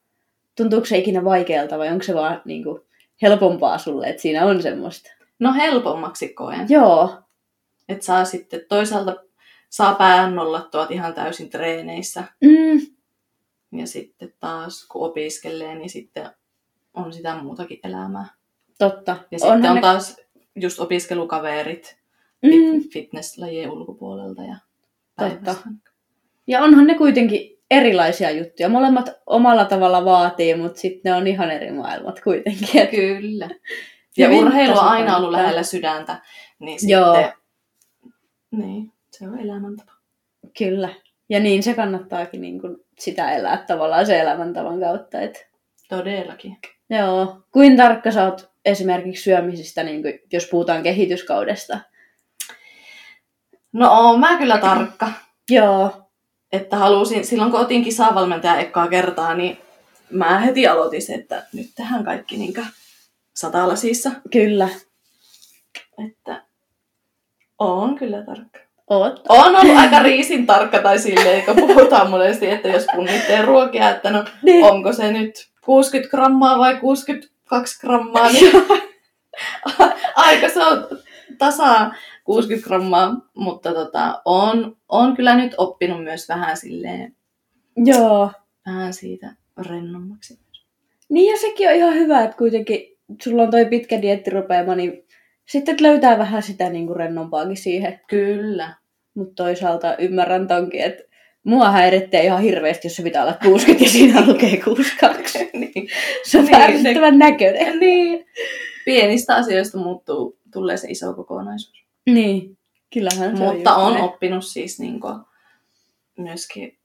tuntuuko 0.57 0.85
se 0.87 0.99
ikinä 0.99 1.25
vaikealta 1.25 1.79
vai 1.79 1.89
onko 1.89 2.03
se 2.03 2.15
vaan 2.15 2.43
niin 2.45 2.65
kuin, 2.65 2.81
helpompaa 3.23 3.79
sulle, 3.79 4.07
että 4.07 4.23
siinä 4.23 4.47
on 4.47 4.63
semmoista? 4.63 5.11
No 5.39 5.53
helpommaksi 5.55 6.29
koen. 6.29 6.67
Joo, 6.69 7.11
Että 7.89 8.05
saa 8.07 8.25
sitten 8.25 8.61
toisaalta 8.69 9.17
saa 9.71 9.95
pään 9.95 10.35
nollattua 10.35 10.87
ihan 10.91 11.15
täysin 11.15 11.51
treeneissä. 11.51 12.25
mm, 12.45 12.81
Ja 13.81 13.87
sitten 13.87 14.35
taas 14.41 14.87
kun 14.89 15.07
opiskelee, 15.11 15.75
niin 15.75 15.91
sitten 15.91 16.31
on 16.94 17.12
sitä 17.12 17.35
muutakin 17.42 17.79
elämää. 17.85 18.27
totta. 18.79 19.16
Ja 19.31 19.38
sitten 19.38 19.55
Onhan 19.55 19.70
on 19.70 19.74
ne- 19.77 19.81
taas 19.83 20.16
just 20.57 20.81
opiskelukaverit 20.81 21.96
mm, 22.42 22.51
fit- 22.51 22.92
fitnesslajien 22.92 23.70
ulkopuolelta. 23.70 24.42
Ja 24.42 24.57
Totta. 25.18 25.55
Ja 26.46 26.61
onhan 26.62 26.87
ne 26.87 26.94
kuitenkin 26.94 27.59
erilaisia 27.70 28.31
juttuja. 28.31 28.68
Molemmat 28.68 29.11
omalla 29.27 29.64
tavalla 29.64 30.05
vaatii, 30.05 30.55
mutta 30.57 30.81
sitten 30.81 31.01
ne 31.05 31.16
on 31.16 31.27
ihan 31.27 31.51
eri 31.51 31.70
maailmat 31.72 32.20
kuitenkin. 32.20 32.88
Kyllä. 32.96 33.48
Ja 34.16 34.29
Hyvin 34.29 34.44
urheilu 34.44 34.79
on 34.79 34.85
aina 34.88 35.16
ollut 35.16 35.31
lähellä 35.31 35.62
sydäntä, 35.62 36.22
niin 36.59 36.79
Joo. 36.90 37.14
sitten 37.14 37.33
niin, 38.51 38.92
se 39.11 39.29
on 39.29 39.38
elämäntapa. 39.38 39.92
Kyllä. 40.59 40.88
Ja 41.29 41.40
niin 41.40 41.62
se 41.62 41.74
kannattaakin 41.74 42.40
niin 42.40 42.61
kuin 42.61 42.77
sitä 42.98 43.33
elää 43.33 43.64
tavallaan 43.66 44.07
se 44.07 44.20
elämäntavan 44.20 44.81
kautta. 44.81 45.20
Et, 45.20 45.48
Todellakin. 45.88 46.57
Joo. 46.90 47.37
Kuin 47.53 47.77
tarkka 47.77 48.11
sä 48.11 48.24
oot 48.24 48.51
esimerkiksi 48.64 49.22
syömisistä, 49.22 49.83
niin 49.83 50.03
kuin, 50.03 50.20
jos 50.33 50.46
puhutaan 50.46 50.83
kehityskaudesta? 50.83 51.79
No 53.72 53.92
oon 53.92 54.20
mä 54.20 54.38
kyllä 54.38 54.59
tarkka. 54.59 55.12
Joo. 55.51 56.03
Että 56.53 56.77
halusin, 56.77 57.24
silloin 57.24 57.51
kun 57.51 57.61
otin 57.61 57.85
kisavalmentaja 57.85 58.59
ekkaa 58.59 58.88
kertaa, 58.88 59.35
niin 59.35 59.59
mä 60.11 60.38
heti 60.40 60.66
aloitin 60.66 61.03
se, 61.03 61.14
että 61.14 61.46
nyt 61.53 61.66
tehdään 61.74 62.05
kaikki 62.05 62.37
niinkö 62.37 62.64
satalasissa. 63.35 64.11
Kyllä. 64.33 64.68
Että 66.09 66.42
on 67.59 67.94
kyllä 67.98 68.22
tarkka. 68.22 68.59
Oot. 68.90 69.22
On 69.29 69.57
ollut 69.57 69.77
aika 69.77 69.98
riisin 69.98 70.46
tarkka 70.46 70.79
tai 70.79 70.98
silleen, 70.98 71.44
kun 71.44 71.57
puhutaan 71.57 72.11
monesti, 72.11 72.51
että 72.51 72.68
jos 72.68 72.87
punnitsee 72.94 73.42
ruokia, 73.42 73.90
että 73.90 74.11
no 74.11 74.24
Niin. 74.42 74.64
onko 74.64 74.92
se 74.92 75.12
nyt 75.12 75.48
60 75.69 76.11
grammaa 76.11 76.59
vai 76.59 76.81
62 76.81 77.81
grammaa, 77.81 78.33
niin 78.33 78.53
aika 80.17 80.49
se 80.49 80.65
on 80.65 80.89
tasaa 81.39 81.95
60 82.25 82.69
grammaa, 82.69 83.29
mutta 83.35 83.75
tota, 83.75 84.23
on, 84.25 84.77
on 84.89 85.17
kyllä 85.17 85.35
nyt 85.35 85.55
oppinut 85.59 86.05
myös 86.05 86.29
vähän 86.29 86.57
silleen, 86.57 87.17
Joo. 87.77 88.31
vähän 88.67 88.93
siitä 88.93 89.35
rennommaksi. 89.67 90.39
Niin 91.09 91.33
ja 91.33 91.39
sekin 91.39 91.69
on 91.69 91.75
ihan 91.75 91.95
hyvä, 91.95 92.23
että 92.25 92.37
kuitenkin 92.37 92.97
sulla 93.23 93.43
on 93.43 93.51
toi 93.51 93.67
pitkä 93.67 94.03
diettirupeama, 94.03 94.75
niin 94.75 95.05
sitten 95.47 95.77
löytää 95.81 96.19
vähän 96.19 96.43
sitä 96.43 96.71
niin 96.71 96.87
kuin 96.87 96.97
rennompaakin 96.97 97.57
siihen. 97.57 98.01
Kyllä. 98.07 98.75
Mutta 99.15 99.35
toisaalta 99.45 99.97
ymmärrän 99.97 100.49
tonkin, 100.49 100.81
että 100.81 101.03
mua 101.49 101.71
häiritsee 101.71 102.25
ihan 102.25 102.43
hirveästi, 102.43 102.87
jos 102.87 102.97
se 102.97 103.03
pitää 103.03 103.23
olla 103.23 103.39
60 103.45 103.85
ja 103.85 103.91
siinä 103.91 104.27
lukee 104.27 104.57
62. 104.57 105.39
niin. 105.55 105.89
Se 106.25 106.39
on 106.39 106.45
Niin, 106.45 106.55
ärsyttävän 106.55 107.19
näköinen. 107.19 107.79
niin. 107.79 108.27
Pienistä 108.85 109.35
asioista 109.37 109.79
muuttuu, 109.79 110.39
tulee 110.53 110.77
se 110.77 110.89
iso 110.91 111.15
kokonaisuus. 111.15 111.85
Niin, 112.07 112.59
kyllähän 112.95 113.37
se 113.37 113.43
Mutta 113.45 113.75
on, 113.77 113.93
on 113.97 114.01
oppinut 114.01 114.45
siis 114.47 114.81
niin 114.81 115.01
myöskin 116.19 116.79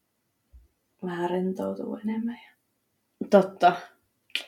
vähän 1.05 1.29
rentoutua 1.29 1.99
enemmän. 2.03 2.39
Totta. 3.29 3.75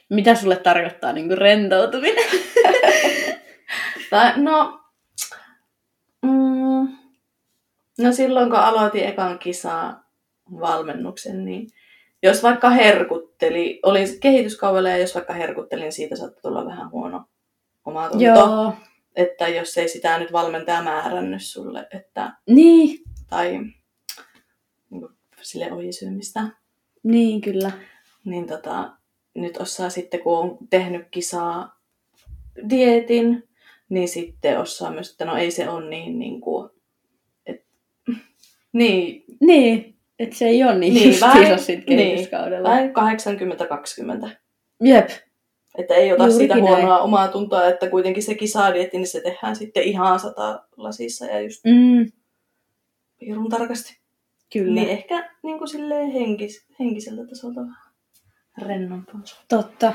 Mitä 0.09 0.35
sulle 0.35 0.55
tarkoittaa 0.55 1.13
niin 1.13 1.27
kuin 1.27 1.37
rentoutuminen? 1.37 2.25
Tai, 4.09 4.33
no, 4.35 4.79
mm, 6.21 6.97
no 7.99 8.11
silloin 8.11 8.49
kun 8.49 8.59
aloitin 8.59 9.03
ekan 9.03 9.39
kisaa 9.39 10.04
valmennuksen, 10.51 11.45
niin 11.45 11.67
jos 12.23 12.43
vaikka 12.43 12.69
herkutteli, 12.69 13.79
oli 13.83 14.17
kehityskaudella 14.19 14.89
ja 14.89 14.97
jos 14.97 15.15
vaikka 15.15 15.33
herkuttelin, 15.33 15.81
niin 15.81 15.91
siitä 15.91 16.15
saattoi 16.15 16.41
tulla 16.41 16.65
vähän 16.65 16.91
huono 16.91 17.25
omatunto. 17.85 18.25
Joo. 18.25 18.73
Että 19.15 19.47
jos 19.47 19.77
ei 19.77 19.89
sitä 19.89 20.19
nyt 20.19 20.31
valmentaja 20.31 20.83
määrännyt 20.83 21.43
sulle, 21.43 21.87
että, 21.93 22.33
Niin, 22.47 23.03
tai 23.29 23.59
niin 24.89 25.05
sille 25.41 25.71
ohisyömistä, 25.71 26.47
niin 27.03 27.41
kyllä. 27.41 27.71
niin 28.25 28.47
tota, 28.47 28.91
nyt 29.33 29.57
osaa 29.57 29.89
sitten, 29.89 30.19
kun 30.19 30.37
on 30.37 30.57
tehnyt 30.69 31.07
kisaa 31.11 31.79
dietin, 32.69 33.49
niin 33.89 34.07
sitten 34.07 34.59
osaa 34.59 34.91
myös, 34.91 35.11
että 35.11 35.25
no 35.25 35.35
ei 35.35 35.51
se 35.51 35.69
ole 35.69 35.89
niin, 35.89 36.19
niin 36.19 36.41
kuin, 36.41 36.69
et, 37.45 37.65
niin, 38.73 39.25
Niin, 39.41 39.94
että 40.19 40.35
se 40.35 40.45
ei 40.45 40.63
ole 40.63 40.71
niin, 40.75 40.79
Niin, 40.79 40.93
niin 40.93 41.07
justiinsa 41.07 41.39
vähän- 41.39 41.59
sit 41.59 41.87
niin, 41.87 41.97
kehityskaudella. 41.99 42.69
vähän 42.69 42.89
80-20. 42.89 44.29
Jep, 44.83 45.09
Että 45.77 45.93
ei 45.93 46.11
ota 46.13 46.23
Juurikin 46.23 46.37
siitä 46.37 46.53
näin. 46.55 46.67
huonoa 46.67 46.99
omaa 46.99 47.27
tuntoa, 47.27 47.65
että 47.67 47.89
kuitenkin 47.89 48.23
se 48.23 48.35
kisadietti, 48.35 48.97
niin 48.97 49.07
se 49.07 49.21
tehdään 49.21 49.55
sitten 49.55 49.83
ihan 49.83 50.19
sata 50.19 50.63
lasissa 50.77 51.25
ja 51.25 51.41
just 51.41 51.61
mm, 51.65 52.11
pirun 53.19 53.49
tarkasti. 53.49 53.97
kyllä. 54.53 54.73
Niin 54.75 54.89
ehkä 54.89 55.29
niin 55.43 55.57
kuin 55.57 55.67
silleen 55.67 56.11
henkis, 56.11 56.65
henkiseltä 56.79 57.25
tasolta 57.29 57.61
vähän 57.61 57.75
rennompaa. 58.61 59.21
Totta. 59.49 59.93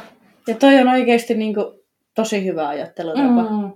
Ja 0.48 0.54
toi 0.54 0.78
on 0.78 0.88
oikeasti 0.88 1.34
niinku 1.34 1.84
tosi 2.14 2.44
hyvä 2.44 2.68
ajattelutapa. 2.68 3.42
Mm. 3.50 3.56
Mm. 3.64 3.72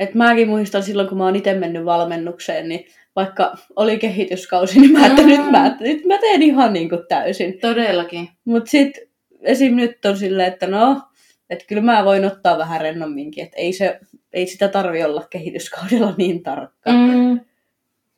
Et 0.00 0.14
mäkin 0.14 0.48
muistan 0.48 0.82
silloin, 0.82 1.08
kun 1.08 1.18
mä 1.18 1.24
oon 1.24 1.36
itse 1.36 1.54
mennyt 1.54 1.84
valmennukseen, 1.84 2.68
niin 2.68 2.84
vaikka 3.16 3.56
oli 3.76 3.98
kehityskausi, 3.98 4.80
niin 4.80 4.92
mä 4.92 5.02
ajattelin, 5.02 5.30
Mm. 5.36 5.42
nyt, 5.42 5.50
mä, 5.50 5.76
nyt 5.80 6.04
mä 6.04 6.18
teen 6.18 6.42
ihan 6.42 6.72
niinku 6.72 6.96
täysin. 7.08 7.58
Todellakin. 7.60 8.28
Mut 8.44 8.66
sit 8.66 8.98
esim. 9.42 9.76
nyt 9.76 10.04
on 10.04 10.16
silleen, 10.16 10.52
että 10.52 10.66
no, 10.66 11.02
että 11.50 11.64
kyllä 11.68 11.82
mä 11.82 12.04
voin 12.04 12.24
ottaa 12.24 12.58
vähän 12.58 12.80
rennomminkin, 12.80 13.44
että 13.44 13.56
ei, 13.56 13.72
se, 13.72 14.00
ei 14.32 14.46
sitä 14.46 14.68
tarvi 14.68 15.04
olla 15.04 15.26
kehityskaudella 15.30 16.14
niin 16.18 16.42
tarkka. 16.42 16.90
Mm. 16.90 17.40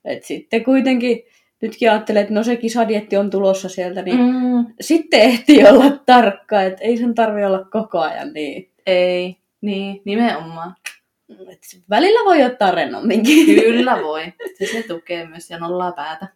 Et 0.04 0.24
sitten 0.24 0.64
kuitenkin 0.64 1.22
nytkin 1.62 1.90
ajattelen, 1.90 2.22
että 2.22 2.34
no 2.34 2.42
se 2.42 2.56
kisadietti 2.56 3.16
on 3.16 3.30
tulossa 3.30 3.68
sieltä, 3.68 4.02
niin. 4.02 4.18
Mm. 4.20 4.66
sitten 4.80 5.20
ehtii 5.20 5.66
olla 5.66 5.90
tarkka, 6.06 6.62
että 6.62 6.84
ei 6.84 6.96
sen 6.96 7.14
tarvi 7.14 7.44
olla 7.44 7.64
koko 7.64 7.98
ajan 7.98 8.32
niin. 8.32 8.70
Ei, 8.86 9.36
niin, 9.60 10.02
nimenomaan. 10.04 10.74
Et 11.52 11.80
välillä 11.90 12.24
voi 12.24 12.42
ottaa 12.42 12.70
rennomminkin. 12.70 13.46
Kyllä 13.60 14.02
voi. 14.02 14.32
Se, 14.58 14.66
se 14.66 14.82
tukee 14.82 15.26
myös 15.26 15.50
ja 15.50 15.58
nollaa 15.58 15.92
päätä. 15.92 16.28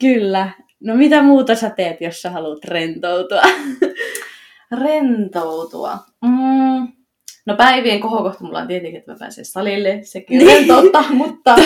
Kyllä. 0.00 0.50
No 0.80 0.94
mitä 0.94 1.22
muuta 1.22 1.54
sä 1.54 1.70
teet, 1.70 2.00
jos 2.00 2.22
sä 2.22 2.30
haluat 2.30 2.64
rentoutua? 2.64 3.42
Rentoutua. 4.82 5.98
Mm. 6.22 6.92
No 7.46 7.56
päivien 7.56 8.00
kohokohta 8.00 8.44
mulla 8.44 8.58
on 8.58 8.66
tietenkin, 8.68 8.98
että 8.98 9.12
mä 9.12 9.18
pääsen 9.18 9.44
salille. 9.44 10.00
Sekin 10.02 10.38
Niin. 10.38 10.50
rentouttaa, 10.50 11.04
mutta... 11.22 11.56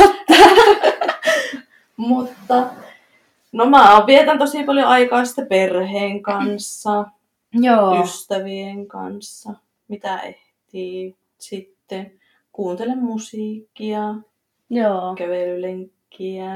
mutta... 1.96 2.66
No 3.52 3.66
mä 3.66 4.04
vietän 4.06 4.38
tosi 4.38 4.64
paljon 4.64 4.88
aikaa 4.88 5.24
sitten 5.24 5.46
perheen 5.46 6.22
kanssa, 6.22 7.04
Joo. 7.52 8.02
ystävien 8.04 8.86
kanssa, 8.86 9.54
mitä 9.88 10.18
ehtii. 10.18 11.16
Sitten 11.38 12.12
kuuntelen 12.54 12.98
musiikkia, 12.98 14.14
Joo. 14.70 15.14
kävelylenkkiä. 15.14 16.54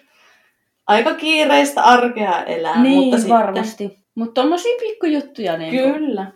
Aika 0.86 1.14
kiireistä 1.14 1.82
arkea 1.82 2.44
elää, 2.44 2.82
niin, 2.82 2.98
mutta 2.98 3.18
sitten... 3.18 3.36
varmasti. 3.36 3.98
Mutta 4.14 4.40
tommosia 4.40 4.76
pikkujuttuja 4.80 5.56
niin 5.56 5.70
Kyllä. 5.70 6.32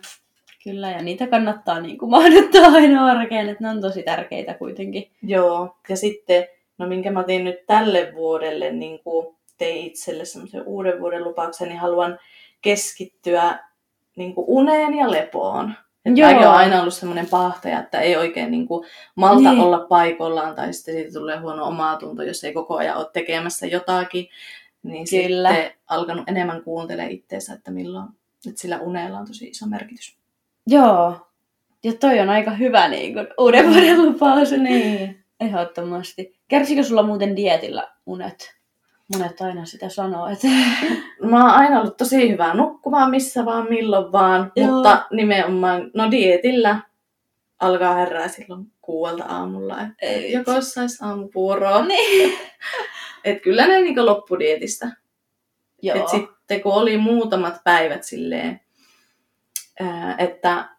Kyllä, 0.63 0.91
ja 0.91 1.01
niitä 1.01 1.27
kannattaa 1.27 1.79
niin 1.79 1.97
kuin 1.97 2.09
mahduttaa 2.11 2.67
aina 2.71 3.05
arkeen, 3.05 3.49
että 3.49 3.63
ne 3.63 3.69
on 3.69 3.81
tosi 3.81 4.03
tärkeitä 4.03 4.53
kuitenkin. 4.53 5.11
Joo, 5.21 5.75
ja 5.89 5.97
sitten, 5.97 6.47
no 6.77 6.87
minkä 6.87 7.11
mä 7.11 7.23
tein 7.23 7.43
nyt 7.43 7.65
tälle 7.67 8.11
vuodelle, 8.15 8.71
niin 8.71 8.99
kuin 9.03 9.35
tein 9.57 9.85
itselle 9.85 10.25
semmoisen 10.25 10.63
uuden 10.65 10.99
vuoden 10.99 11.23
lupauksen, 11.23 11.69
niin 11.69 11.79
haluan 11.79 12.19
keskittyä 12.61 13.59
niin 14.15 14.35
kuin 14.35 14.45
uneen 14.47 14.93
ja 14.93 15.11
lepoon. 15.11 15.73
Joo. 16.05 16.29
mäkin 16.29 16.47
olen 16.47 16.57
aina 16.57 16.81
ollut 16.81 16.93
semmoinen 16.93 17.27
pahtaja, 17.29 17.79
että 17.79 17.99
ei 17.99 18.17
oikein 18.17 18.51
niin 18.51 18.67
kuin 18.67 18.87
malta 19.15 19.51
Niin. 19.51 19.61
olla 19.61 19.79
paikallaan, 19.79 20.55
tai 20.55 20.73
sitten 20.73 20.93
siitä 20.95 21.19
tulee 21.19 21.37
huono 21.37 21.65
omaa 21.65 21.97
tunto, 21.97 22.23
jos 22.23 22.43
ei 22.43 22.53
koko 22.53 22.75
ajan 22.77 22.97
ole 22.97 23.07
tekemässä 23.13 23.65
jotakin. 23.67 24.27
Niin 24.83 25.05
Kyllä. 25.09 25.49
sitten 25.49 25.71
alkanut 25.87 26.29
enemmän 26.29 26.63
kuuntelemaan 26.63 27.11
itseensä, 27.11 27.53
että 27.53 27.71
milloin, 27.71 28.07
että 28.47 28.61
sillä 28.61 28.79
unella 28.79 29.17
on 29.17 29.27
tosi 29.27 29.47
iso 29.47 29.65
merkitys. 29.67 30.17
Joo. 30.67 31.27
Ja 31.83 31.93
toi 31.93 32.19
on 32.19 32.29
aika 32.29 32.51
hyvä 32.51 32.87
niin 32.87 33.13
kuin, 33.13 33.27
uuden 33.37 33.69
vuoden 33.73 34.05
lupaus. 34.05 34.51
Niin. 34.51 35.23
Ehdottomasti. 35.39 36.35
Kärsikö 36.47 36.83
sulla 36.83 37.03
muuten 37.03 37.35
dietillä 37.35 37.87
unet? 38.05 38.54
Monet 39.13 39.41
aina 39.41 39.65
sitä 39.65 39.89
sanoo, 39.89 40.27
että 40.27 40.47
Mä 41.29 41.43
oon 41.43 41.53
aina 41.53 41.79
ollut 41.79 41.97
tosi 41.97 42.29
hyvä 42.31 42.53
nukkumaan 42.53 43.09
missä 43.09 43.45
vaan, 43.45 43.69
milloin 43.69 44.11
vaan, 44.11 44.51
Joo. 44.55 44.67
mutta 44.67 45.05
nimenomaan, 45.11 45.91
no 45.93 46.11
dietillä 46.11 46.79
alkaa 47.59 47.95
herää 47.95 48.27
silloin 48.27 48.71
kuuelta 48.81 49.23
aamulla, 49.23 49.81
että 49.81 49.93
Ei 50.01 50.31
joko 50.31 50.61
sais 50.61 51.01
aamupuuroa. 51.01 51.85
niin. 51.87 52.37
Et 53.23 53.41
kyllä 53.41 53.67
ne 53.67 53.81
niinku 53.81 54.05
loppudietistä. 54.05 54.91
Joo. 55.81 55.97
Et 55.97 56.09
sitten 56.09 56.61
kun 56.61 56.73
oli 56.73 56.97
muutamat 56.97 57.55
päivät 57.63 58.03
silleen, 58.03 58.61
ää, 59.79 60.15
että, 60.17 60.69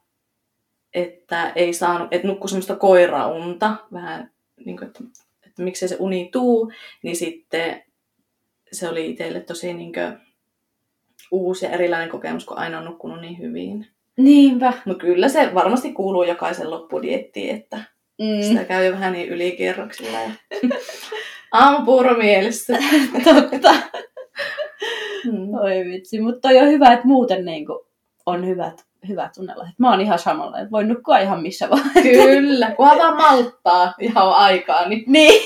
että 0.94 1.52
ei 1.54 1.72
saanut, 1.72 2.08
että 2.10 2.28
nukkui 2.28 2.48
semmoista 2.48 2.76
koiraunta, 2.76 3.76
vähän 3.92 4.30
niin 4.66 4.76
kuin, 4.76 4.86
että, 4.86 5.00
että 5.46 5.62
miksei 5.62 5.88
se 5.88 5.96
uni 5.98 6.28
tuu, 6.32 6.72
niin 7.02 7.16
sitten 7.16 7.82
se 8.76 8.88
oli 8.88 9.10
itselle 9.10 9.40
tosi 9.40 9.74
niin 9.74 9.92
kuin, 9.92 10.18
uusi 11.30 11.64
ja 11.66 11.70
erilainen 11.72 12.08
kokemus, 12.08 12.44
kun 12.44 12.58
aina 12.58 12.78
on 12.78 12.84
nukkunut 12.84 13.20
niin 13.20 13.38
hyvin. 13.38 13.86
Niinpä. 14.16 14.72
Mutta 14.84 15.00
kyllä 15.00 15.28
se 15.28 15.50
varmasti 15.54 15.92
kuuluu 15.92 16.22
jokaisen 16.22 16.70
loppudiettiin, 16.70 17.54
että 17.56 17.78
Mm. 18.18 18.42
sitä 18.48 18.64
käy 18.64 18.84
jo 18.86 18.92
vähän 18.92 19.12
niin 19.12 19.28
ylikierroksilla. 19.28 20.18
Ja... 20.18 20.30
Aamupuuro 21.52 22.14
mielessä. 22.14 22.78
Totta. 23.24 23.74
Mm. 25.24 25.54
Oi 25.54 25.84
vitsi, 25.92 26.20
mutta 26.20 26.40
toi 26.48 26.58
on 26.58 26.68
hyvä, 26.68 26.92
että 26.92 27.06
muuten 27.06 27.44
niin 27.44 27.66
kuin 27.66 27.78
on 28.26 28.46
hyvät, 28.46 28.84
hyvät 29.08 29.32
tunnella. 29.32 29.68
Mä 29.78 29.90
oon 29.90 30.00
ihan 30.00 30.18
samalla, 30.18 30.58
että 30.58 30.70
voin 30.70 30.88
nukkua 30.88 31.18
ihan 31.18 31.42
missä 31.42 31.70
vaan. 31.70 31.90
Kyllä, 32.02 32.70
kunhan 32.70 32.98
vaan 32.98 33.16
malttaa 33.16 33.94
ihan 34.00 34.32
aikaa, 34.32 34.88
niin 34.88 35.04
Niin, 35.06 35.42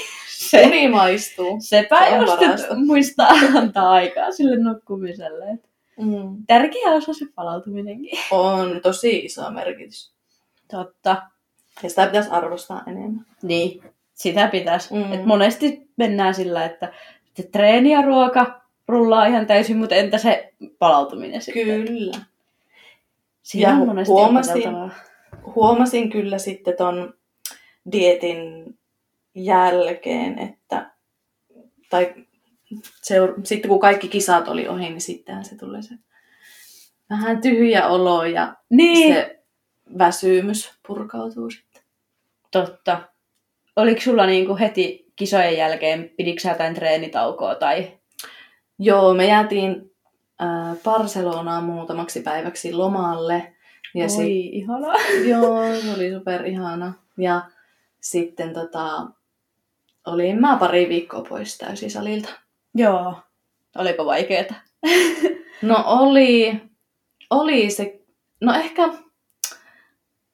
se, 0.51 0.67
uni 0.67 0.89
maistuu. 0.89 1.57
sepä 1.69 1.99
se 1.99 2.45
että 2.45 2.75
muistaa 2.77 3.29
antaa 3.55 3.91
aikaa 3.91 4.31
sille 4.31 4.57
nukkumiselle. 4.57 5.59
Mm. 5.99 6.37
Tärkeä 6.47 6.91
osa 6.91 7.15
se 7.15 7.27
palautuminenkin. 7.35 8.19
On 8.31 8.81
tosi 8.83 9.19
iso 9.19 9.51
merkitys. 9.51 10.13
Totta. 10.71 11.23
Ja 11.83 11.89
sitä 11.89 12.07
pitäisi 12.07 12.31
arvostaa 12.31 12.83
enemmän. 12.87 13.27
Niin, 13.43 13.83
sitä 14.15 14.49
pitäisi. 14.49 14.95
Mm. 14.95 15.13
Et 15.13 15.25
monesti 15.25 15.89
mennään 15.97 16.35
sillä, 16.35 16.65
että, 16.65 16.93
että 17.39 17.53
treeni 17.53 17.93
ja 17.93 18.03
ruoka 18.03 18.61
rullaa 18.89 19.27
ihan 19.27 19.47
täysin, 19.47 19.77
mutta 19.77 19.95
entä 19.95 20.19
se 20.19 20.53
palautuminen 20.79 21.43
sitten? 21.43 21.65
Kyllä. 21.65 22.13
Siinä 23.43 23.69
Ja 23.69 23.75
on 23.75 23.87
monesti 23.87 24.13
huomasin-. 24.13 24.93
Huomasin 25.55 26.11
kyllä 26.11 26.39
sitten 26.39 26.75
ton 26.79 27.15
dietin 27.93 28.39
jälkeen, 29.35 30.39
että 30.39 30.91
tai 31.91 32.15
seur- 33.03 33.41
sitten 33.45 33.69
kun 33.69 33.81
kaikki 33.81 34.09
kisat 34.09 34.49
oli 34.49 34.69
ohi, 34.69 34.89
niin 34.89 35.01
sittenhän 35.01 35.45
se 35.45 35.57
tuli 35.57 35.83
se 35.83 35.95
vähän 37.11 37.41
tyhjä 37.41 37.89
olo 37.89 38.25
ja 38.25 38.55
Niin, 38.71 39.15
se 39.15 39.43
väsymys 39.99 40.73
purkautuu 40.87 41.51
sitten. 41.51 41.83
totta. 42.51 43.03
Oliko 43.77 44.01
sulla 44.01 44.27
niinku 44.27 44.57
heti 44.59 45.13
kisojen 45.17 45.57
jälkeen, 45.57 46.11
pidikö 46.17 46.41
sä 46.41 46.49
jotain 46.51 46.75
treenitaukoa 46.75 47.55
tai... 47.55 47.99
Joo, 48.79 49.15
me 49.15 49.27
jäätiin 49.27 49.91
äh, 50.43 50.77
Barcelonaan 50.85 51.65
muutamaksi 51.65 52.21
päiväksi 52.23 52.73
lomalle. 52.73 53.53
Ja 53.95 54.03
Oi, 54.05 54.09
sit, 54.11 54.27
ihanaa. 54.29 54.95
joo, 55.31 55.81
se 55.83 55.93
oli 55.97 56.11
super 56.15 56.47
ihana. 56.47 56.93
Ja 57.19 57.41
sitten 58.01 58.53
tota, 58.55 59.07
olin 60.07 60.41
mä 60.41 60.57
pari 60.57 60.89
viikkoa 60.89 61.25
pois 61.29 61.59
täysisalilta. 61.59 62.29
Joo. 62.75 63.15
Oliko 63.79 64.05
vaikeeta? 64.07 64.55
No 65.63 65.85
oli, 65.87 66.61
oli 67.31 67.71
se, 67.71 68.01
no 68.41 68.55
ehkä, 68.55 68.89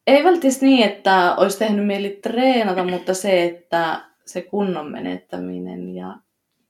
ei 0.07 0.25
välttämättä 0.25 0.67
niin, 0.67 0.87
että 0.87 1.35
olisi 1.37 1.59
tehnyt 1.59 1.87
mieli 1.87 2.19
treenata, 2.23 2.85
mutta 2.85 3.15
se, 3.15 3.45
että 3.45 4.05
se 4.25 4.43
kunnon 4.43 4.91
menettäminen 4.91 5.95
ja 5.95 6.17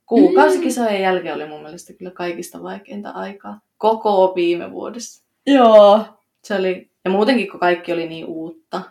kuukausikisojen 0.06 1.02
jälkeen 1.02 1.34
oli 1.34 1.46
mun 1.46 1.62
mielestä 1.62 1.92
kyllä 1.92 2.10
kaikista 2.10 2.62
vaikeinta 2.62 3.10
aikaa. 3.10 3.60
Koko 3.78 4.32
viime 4.36 4.72
vuodessa. 4.72 5.24
Joo. 5.46 6.04
Se 6.44 6.54
oli, 6.54 6.90
ja 7.04 7.10
muutenkin 7.10 7.50
kun 7.50 7.60
kaikki 7.60 7.92
oli 7.92 8.08
niin 8.08 8.26
uutta, 8.26 8.82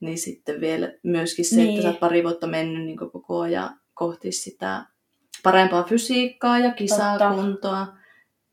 niin 0.00 0.18
sitten 0.18 0.60
vielä 0.60 0.92
myöskin 1.02 1.44
se, 1.44 1.56
Niin. 1.56 1.68
että 1.70 1.82
sä 1.82 1.88
oot 1.88 2.00
pari 2.00 2.22
vuotta 2.22 2.46
mennyt 2.46 2.84
niin 2.84 2.96
koko 2.96 3.40
ajan 3.40 3.70
kohti 3.94 4.32
sitä 4.32 4.86
parempaa 5.42 5.82
fysiikkaa 5.82 6.58
ja 6.58 6.70
kisakuntoa. 6.72 7.86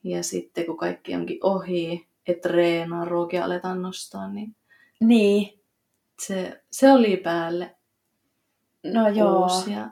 Ja 0.03 0.23
sitten 0.23 0.65
kun 0.65 0.77
kaikki 0.77 1.15
onkin 1.15 1.39
ohi, 1.43 2.07
että 2.27 2.49
treenaa, 2.49 3.05
ruokia 3.05 3.45
aletaan 3.45 3.81
nostaa, 3.81 4.27
niin 4.29 4.55
Niin. 4.99 5.59
se, 6.21 6.61
se 6.71 6.91
oli 6.91 7.17
päälle 7.17 7.75
No 8.83 9.07
joo. 9.09 9.41
uusi 9.43 9.71
ja 9.73 9.89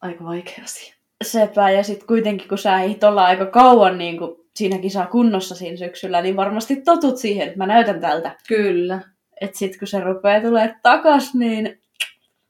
aika 0.00 0.24
vaikea 0.24 0.64
asia. 0.64 0.94
Sepä, 1.24 1.70
ja 1.70 1.82
sitten 1.82 2.06
kuitenkin 2.06 2.48
kun 2.48 2.58
sä 2.58 2.82
ehdit 2.82 3.04
olla 3.04 3.24
aika 3.24 3.46
kauan 3.46 3.98
niin 3.98 4.18
kuin 4.18 4.36
siinä 4.56 4.78
kisaa 4.78 5.06
kunnossa 5.06 5.54
siinä 5.54 5.76
syksyllä, 5.76 6.22
niin 6.22 6.36
varmasti 6.36 6.76
totut 6.76 7.16
siihen, 7.18 7.46
että 7.46 7.58
mä 7.58 7.66
näytän 7.66 8.00
tältä. 8.00 8.36
Kyllä. 8.48 9.00
Että 9.40 9.58
sit 9.58 9.78
kun 9.78 9.88
se 9.88 10.00
rupeaa 10.00 10.40
tulee 10.40 10.74
takas, 10.82 11.34
niin 11.34 11.82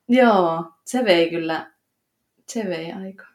Joo, 0.08 0.64
se 0.84 1.04
vei 1.04 1.30
kyllä, 1.30 1.70
se 2.48 2.64
vei 2.68 2.92
aikaa. 2.92 3.28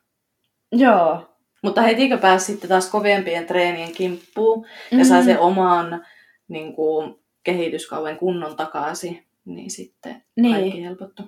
joo. 0.72 1.34
Mutta 1.62 1.82
heti 1.82 2.10
kun 2.10 2.20
pääsi 2.20 2.46
sitten 2.46 2.70
taas 2.70 2.90
kovempien 2.90 3.46
treenien 3.46 3.92
kimppuun 3.92 4.66
ja 4.92 5.06
sai 5.06 5.24
sen 5.24 5.40
oman 5.40 6.06
niin 6.48 6.74
kuin, 6.76 7.16
kehityskauden 7.44 8.18
kunnon 8.18 8.56
takaisin, 8.56 9.26
niin 9.46 9.72
sitten 9.72 10.24
Niin. 10.36 10.56
kaikki 10.56 10.84
helpottu. 10.84 11.24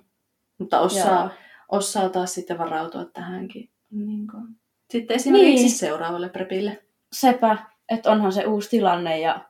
Mutta 0.57 0.79
osaa, 0.79 1.21
Joo. 1.23 1.29
osaa 1.69 2.09
taas 2.09 2.33
sitten 2.33 2.57
varautua 2.57 3.05
tähänkin. 3.05 3.69
Niin 3.91 4.27
kuin. 4.27 4.43
Sitten 4.89 5.15
esimerkiksi 5.15 5.63
Niin. 5.63 5.71
seuraavalle 5.71 6.29
prepille. 6.29 6.83
Sepä, 7.13 7.57
että 7.89 8.11
onhan 8.11 8.31
se 8.31 8.45
uusi 8.45 8.69
tilanne 8.69 9.19
ja 9.19 9.45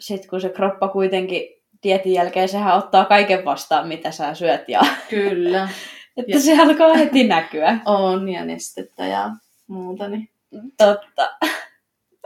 sitten 0.00 0.30
kun 0.30 0.40
se 0.40 0.48
kroppa 0.48 0.88
kuitenkin 0.88 1.57
dietin 1.82 2.12
jälkeen, 2.12 2.48
sehän 2.48 2.76
ottaa 2.78 3.04
kaiken 3.04 3.44
vastaan, 3.44 3.88
mitä 3.88 4.10
sä 4.10 4.34
syöt 4.34 4.68
ja 4.68 4.80
Kyllä, 5.10 5.68
että 6.16 6.32
Ja- 6.32 6.40
se 6.40 6.60
alkaa 6.62 6.94
heti 6.94 7.24
näkyä. 7.26 7.78
on 7.84 8.28
ja 8.28 8.44
nestettä 8.44 9.06
ja 9.06 9.30
muuta. 9.66 10.08
Niin. 10.08 10.28
Totta. 10.76 11.30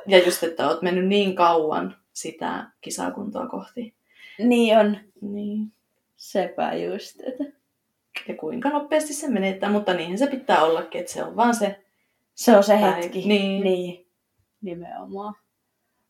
Ja 0.06 0.18
just, 0.24 0.42
että 0.42 0.68
oot 0.68 0.82
mennyt 0.82 1.06
niin 1.06 1.34
kauan 1.34 1.96
sitä 2.12 2.66
kisakuntoa 2.80 3.46
kohti. 3.46 3.94
Niin 4.38 4.78
on. 4.78 4.96
Niin. 5.20 5.72
Sepä 6.16 6.74
just. 6.74 7.20
Että 7.26 7.44
Ja 8.28 8.34
kuinka 8.36 8.68
nopeasti 8.68 9.12
se 9.14 9.28
menettää, 9.28 9.70
mutta 9.70 9.94
niinhän 9.94 10.18
se 10.18 10.26
pitää 10.26 10.62
ollakin, 10.64 11.00
että 11.00 11.12
se 11.12 11.24
on 11.24 11.36
vaan 11.36 11.54
se 11.54 11.84
se 12.34 12.56
on 12.56 12.64
se 12.64 12.72
Päivä. 12.72 12.90
hetki. 12.92 13.22
Niin. 13.28 13.64
niin. 13.64 14.06
Nimenomaan. 14.62 15.34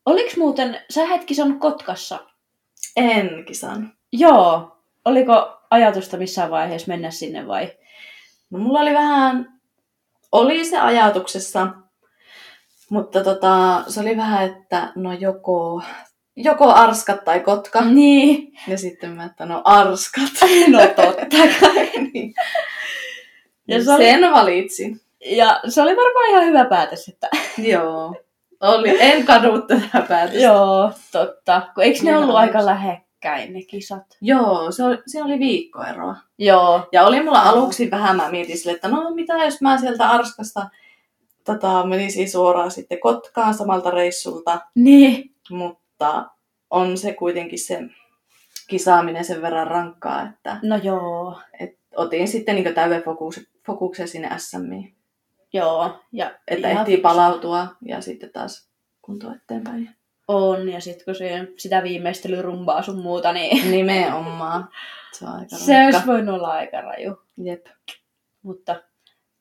Oliks 0.05 0.37
muuten, 0.37 0.79
sä 0.89 1.05
hetki 1.05 1.41
on 1.41 1.59
Kotkassa? 1.59 2.19
En 2.95 3.45
kisan. 3.47 3.93
Joo. 4.11 4.77
Oliko 5.05 5.57
ajatusta 5.69 6.17
missään 6.17 6.51
vaiheessa 6.51 6.87
mennä 6.87 7.11
sinne 7.11 7.47
vai? 7.47 7.71
No 8.49 8.59
mulla 8.59 8.79
oli 8.79 8.93
vähän, 8.93 9.59
oli 10.31 10.65
se 10.65 10.79
ajatuksessa, 10.79 11.67
mutta 12.89 13.23
tota, 13.23 13.83
se 13.87 13.99
oli 13.99 14.17
vähän, 14.17 14.45
että 14.45 14.91
no 14.95 15.13
joko, 15.13 15.81
joko 16.35 16.71
arskat 16.73 17.23
tai 17.23 17.39
kotka. 17.39 17.81
Niin. 17.81 18.53
Ja 18.67 18.77
sitten 18.77 19.09
mä, 19.11 19.25
että 19.25 19.45
no 19.45 19.61
arskat. 19.65 20.23
No 20.71 20.79
totta 20.87 21.25
kai. 21.31 21.89
niin. 22.13 22.33
Ja 23.67 23.77
Ja 23.77 23.83
se 23.83 23.91
oli- 23.93 24.03
Sen 24.03 24.31
valitsin. 24.31 24.99
Ja 25.25 25.59
se 25.69 25.81
oli 25.81 25.95
varmaan 25.95 26.29
ihan 26.29 26.45
hyvä 26.45 26.65
päätös, 26.65 27.07
että 27.07 27.29
Joo. 27.57 28.15
Oli. 28.63 28.97
En 29.01 29.25
kadu 29.25 29.61
tätä 29.61 30.01
päätöstä. 30.07 30.41
joo, 30.41 30.91
totta. 31.11 31.61
Kun 31.75 31.83
eikö 31.83 31.99
ne 32.03 32.09
Ihan 32.09 32.23
ollut 32.23 32.35
alusta. 32.35 32.57
aika 32.57 32.65
lähekkäin 32.65 33.53
ne 33.53 33.61
kisat? 33.61 34.03
Joo, 34.21 34.71
se 34.71 34.83
oli, 34.83 34.97
siinä 35.07 35.25
oli 35.25 35.39
viikkoeroa. 35.39 36.15
Joo. 36.37 36.87
Ja 36.91 37.05
oli 37.05 37.23
mulla 37.23 37.41
aluksi 37.41 37.91
vähän, 37.91 38.15
mä 38.15 38.31
mietin 38.31 38.57
sille, 38.57 38.71
että 38.71 38.87
no 38.87 39.11
mitä 39.15 39.33
jos 39.33 39.61
mä 39.61 39.77
sieltä 39.77 40.09
Arskasta 40.09 40.69
tota, 41.45 41.85
menisin 41.85 42.31
suoraan 42.31 42.71
sitten 42.71 42.99
Kotkaan 42.99 43.53
samalta 43.53 43.91
reissulta, 43.91 44.61
Niin. 44.75 45.31
mutta 45.49 46.25
on 46.69 46.97
se 46.97 47.13
kuitenkin 47.13 47.59
se 47.59 47.79
kisaaminen 48.67 49.25
sen 49.25 49.41
verran 49.41 49.67
rankkaa, 49.67 50.21
että 50.29 50.57
No 50.63 50.75
joo. 50.83 51.39
et 51.59 51.77
otin 51.95 52.27
sitten 52.27 52.55
niin 52.55 52.73
täyden 52.73 53.03
fokus, 53.03 53.39
fokuksen 53.65 54.07
sinne 54.07 54.29
SMiin, 54.37 54.95
Joo. 55.53 55.99
Ja 56.11 56.31
että 56.47 56.69
ihan 56.69 56.81
ehtii 56.81 56.95
fiksu. 56.95 57.01
palautua 57.09 57.67
ja 57.85 58.01
sitten 58.01 58.29
taas 58.33 58.69
kuntoa 59.01 59.33
eteenpäin. 59.35 59.89
On, 60.27 60.69
ja 60.69 60.81
sitten 60.81 61.05
kun 61.05 61.15
se, 61.15 61.47
sitä 61.57 61.83
viimeistelyrumbaa 61.83 62.81
sun 62.81 62.97
muuta, 63.01 63.33
niin 63.33 63.71
Nimenomaan. 63.71 64.69
Se 65.13 65.25
on 65.25 65.31
aika 65.33 65.55
se 65.55 65.73
rankka. 65.73 65.97
olisi 65.97 66.07
voinut 66.07 66.35
olla 66.35 66.47
aika 66.51 66.81
raju. 66.81 67.21
Jep. 67.43 67.65
Mutta 68.43 68.75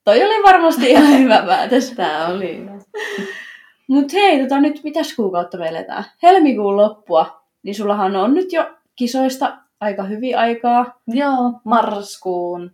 Toi 0.05 0.25
oli 0.25 0.43
varmasti 0.43 0.91
ihan 0.91 1.19
hyvä 1.23 1.43
päätös. 1.47 1.91
Tää 1.91 2.29
oli 2.29 2.59
hyvä. 2.59 2.73
Mut 3.89 4.13
hei, 4.13 4.43
tota 4.43 4.61
nyt 4.61 4.81
mitäs 4.85 5.17
kuukautta 5.17 5.59
me 5.59 5.69
eletään? 5.69 6.05
Helmikuun 6.23 6.77
loppua, 6.77 7.43
niin 7.63 7.75
sullahan 7.75 8.17
on 8.17 8.35
nyt 8.35 8.53
jo 8.53 8.75
kisoista 8.97 9.59
aika 9.81 10.03
hyvin 10.03 10.39
aikaa. 10.39 11.01
Joo, 11.07 11.53
marraskuun 11.65 12.73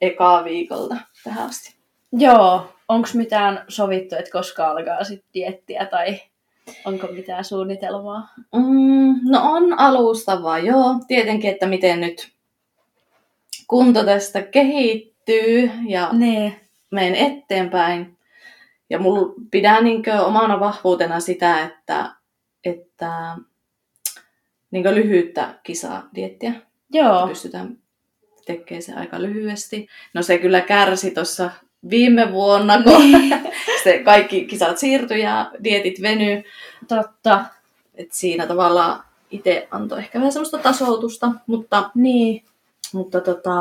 eka 0.00 0.44
viikolta 0.44 0.96
tähän 1.24 1.46
asti. 1.46 1.75
Joo, 2.18 2.72
onko 2.88 3.08
mitään 3.14 3.64
sovittu, 3.68 4.14
että 4.14 4.30
koska 4.30 4.70
alkaa 4.70 5.04
sitten 5.04 5.30
diettiä 5.34 5.86
tai 5.86 6.20
onko 6.84 7.06
mitään 7.06 7.44
suunnitelmaa? 7.44 8.28
Mm, 8.54 9.20
no 9.30 9.40
on 9.42 9.78
alustavaa, 9.78 10.58
joo. 10.58 10.94
Tietenkin, 11.08 11.50
että 11.50 11.66
miten 11.66 12.00
nyt 12.00 12.32
kunto 13.68 14.04
tästä 14.04 14.42
kehittyy 14.42 15.70
ja 15.88 16.08
Nee. 16.12 16.60
menen 16.90 17.14
eteenpäin. 17.14 18.16
Ja 18.90 18.98
mulla 18.98 19.34
pidän 19.50 19.84
niinkö 19.84 20.20
omana 20.20 20.60
vahvuutena 20.60 21.20
sitä, 21.20 21.60
että, 21.64 22.12
että 22.64 23.36
niinkö 24.70 24.94
lyhyyttä 24.94 25.54
kisaa 25.62 26.08
diettiä. 26.14 26.52
Joo. 26.92 27.28
Pystytään 27.28 27.78
tekemään 28.46 28.82
se 28.82 28.94
aika 28.94 29.22
lyhyesti. 29.22 29.88
No 30.14 30.22
se 30.22 30.38
kyllä 30.38 30.60
kärsi 30.60 31.10
tuossa 31.10 31.50
viime 31.90 32.32
vuonna, 32.32 32.82
kun 32.82 33.02
se 33.84 33.98
kaikki 33.98 34.44
kisat 34.44 34.78
siirtyi 34.78 35.20
ja 35.22 35.50
dietit 35.64 36.02
veny. 36.02 36.42
Totta. 36.88 37.44
Et 37.94 38.12
siinä 38.12 38.46
tavallaan 38.46 39.04
itse 39.30 39.68
antoi 39.70 39.98
ehkä 39.98 40.18
vähän 40.18 40.32
semmoista 40.32 40.58
tasoutusta, 40.58 41.32
mutta, 41.46 41.90
Niin. 41.94 42.44
mutta 42.92 43.20
tota, 43.20 43.52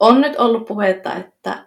on 0.00 0.20
nyt 0.20 0.36
ollut 0.36 0.66
puhetta, 0.66 1.16
että 1.16 1.66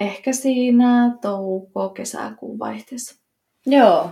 ehkä 0.00 0.32
siinä 0.32 1.10
touko-kesäkuun 1.22 2.58
vaihteessa. 2.58 3.14
Joo. 3.66 4.10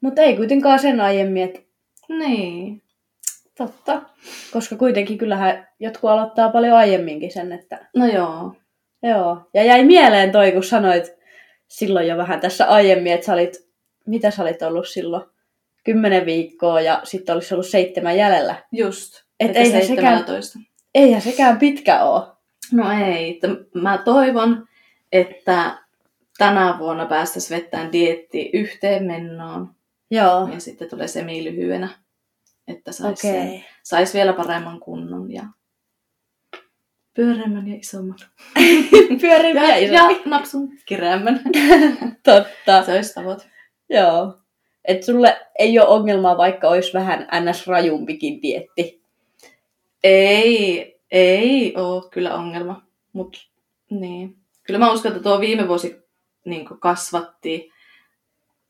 Mutta 0.00 0.22
ei 0.22 0.36
kuitenkaan 0.36 0.78
sen 0.78 1.00
aiemmin, 1.00 1.42
että 1.42 1.60
Niin. 2.08 2.82
totta. 3.58 4.02
Koska 4.52 4.76
kuitenkin 4.76 5.18
kyllähän 5.18 5.68
jotkut 5.80 6.10
aloittaa 6.10 6.50
paljon 6.50 6.76
aiemminkin 6.76 7.32
sen, 7.32 7.52
että 7.52 7.86
No 7.96 8.06
joo. 8.06 8.54
Joo. 9.02 9.48
Ja 9.54 9.64
jäi 9.64 9.84
mieleen 9.84 10.32
toi, 10.32 10.52
kun 10.52 10.64
sanoit 10.64 11.14
silloin 11.68 12.06
jo 12.06 12.16
vähän 12.16 12.40
tässä 12.40 12.66
aiemmin, 12.66 13.12
että 13.12 13.26
sä 13.26 13.32
olit, 13.32 13.68
mitä 14.06 14.30
sä 14.30 14.42
olit 14.42 14.62
ollut 14.62 14.88
silloin? 14.88 15.24
Kymmenen 15.84 16.26
viikkoa 16.26 16.80
ja 16.80 17.00
sitten 17.04 17.34
olisi 17.34 17.54
ollut 17.54 17.66
seitsemän 17.66 18.16
jäljellä. 18.16 18.54
Just. 18.72 19.22
Et 19.40 19.56
eihän 19.56 19.82
sekään- 19.86 20.18
17. 20.18 20.58
Eihän 20.94 21.22
sekään 21.22 21.58
pitkä 21.58 22.02
oo. 22.02 22.36
No 22.72 22.84
ei. 23.06 23.40
Mä 23.74 23.98
toivon, 23.98 24.68
että 25.12 25.78
tänä 26.38 26.76
vuonna 26.78 27.06
päästäisiin 27.06 27.60
vettämään 27.60 27.92
dietti 27.92 28.50
yhteen 28.52 29.04
mennoon 29.04 29.74
Joo. 30.10 30.48
ja 30.52 30.60
sitten 30.60 30.90
tulee 30.90 31.08
semilyhyenä, 31.08 31.88
että 32.68 32.92
saisi 32.92 33.28
okay. 33.28 33.58
sais 33.82 34.14
vielä 34.14 34.32
paremman 34.32 34.80
kunnon 34.80 35.32
ja 35.32 35.42
pyöreämmän 37.14 37.68
ja 37.68 37.76
isomman. 37.76 38.18
Pyöriviä 39.20 39.62
Ja, 39.62 39.76
iso. 39.76 39.94
ja 39.94 40.08
napsun 40.24 40.68
kireämmän. 40.86 41.40
Totta. 42.24 42.82
Se 42.86 42.92
olisi 42.92 43.14
tavoite. 43.14 43.44
Joo. 43.88 44.38
Et 44.84 45.02
sulle 45.02 45.40
ei 45.58 45.78
ole 45.78 45.88
ongelmaa, 45.88 46.36
vaikka 46.36 46.68
olisi 46.68 46.92
vähän 46.92 47.28
ns. 47.50 47.66
rajumpikin 47.66 48.42
dietti. 48.42 49.00
Ei, 50.04 51.00
ei 51.10 51.74
ole 51.76 52.10
kyllä 52.10 52.34
ongelma. 52.34 52.82
Mut 53.12 53.48
niin. 53.90 54.36
Kyllä 54.62 54.78
mä 54.78 54.92
uskon, 54.92 55.12
että 55.12 55.22
tuo 55.22 55.40
viime 55.40 55.68
vuosi 55.68 55.96
niin 56.44 56.64
kasvatti 56.64 57.70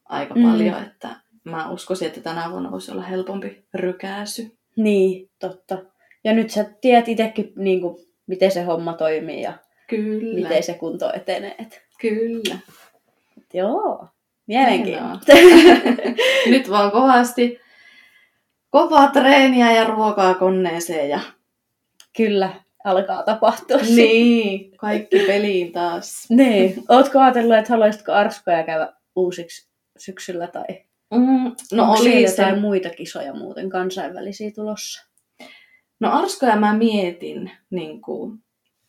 aika 0.05 0.34
Mm. 0.34 0.43
paljon, 0.43 0.82
että 0.82 1.09
mä 1.45 1.70
uskoisin, 1.70 2.09
että 2.09 2.20
tänä 2.20 2.51
vuonna 2.51 2.70
voisi 2.70 2.93
olla 2.93 3.03
helpompi 3.03 3.64
rykäsy. 3.74 4.57
Niin, 4.76 5.30
totta. 5.38 5.78
Ja 6.24 6.32
nyt 6.32 6.51
sä 6.51 6.64
tiedät 6.80 7.09
itsekin, 7.09 7.53
niin 7.57 7.80
kuin, 7.80 7.97
miten 8.31 8.51
se 8.51 8.62
homma 8.62 8.93
toimii 8.93 9.43
ja 9.43 9.53
Kyllä, 9.87 10.35
miten 10.35 10.62
se 10.62 10.74
kunto 10.74 11.12
etenee. 11.14 11.55
Et, 11.59 11.83
kyllä. 12.01 12.59
joo, 13.55 14.07
mielenkiintoista. 14.47 15.33
Nyt 16.47 16.70
vaan 16.70 16.91
kovasti 16.91 17.61
kovaa 18.70 19.09
treeniä 19.11 19.72
ja 19.72 19.85
ruokaa 19.85 20.35
koneeseen 20.35 21.09
ja 21.11 21.20
Kyllä, 22.16 22.51
alkaa 22.85 23.22
tapahtua. 23.22 23.76
niin, 23.97 24.76
kaikki 24.76 25.18
peliin 25.26 25.72
taas. 25.72 26.26
niin. 26.31 26.83
Ootko 26.89 27.18
ajatellut, 27.20 27.57
että 27.57 27.72
haluaisitko 27.72 28.12
arskoja 28.12 28.62
käydä 28.62 28.93
uusiksi 29.16 29.68
syksyllä 29.99 30.47
tai 30.47 30.64
Mm, 31.14 31.53
no 31.72 31.83
onko 31.83 32.01
oli 32.01 32.22
jotain 32.22 32.55
se, 32.55 32.61
muita 32.61 32.91
kisoja 32.91 33.33
muuten 33.35 33.70
kansainvälisiä 33.70 34.51
tulossa? 34.55 35.10
No 36.01 36.13
Arskoja 36.13 36.57
mä 36.57 36.75
mietin, 36.75 37.51
niin 37.71 38.01
kuin, 38.01 38.39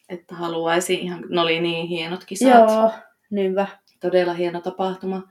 että 0.10 0.36
haluaisin 0.36 1.00
ihan, 1.00 1.24
ne 1.30 1.42
oli 1.42 1.62
niin 1.62 1.88
hienot 1.88 2.26
kisat, 2.26 2.50
Joo, 2.50 2.92
niinpä. 3.30 3.68
todella 4.00 4.34
hieno 4.34 4.62
tapahtuma, 4.62 5.22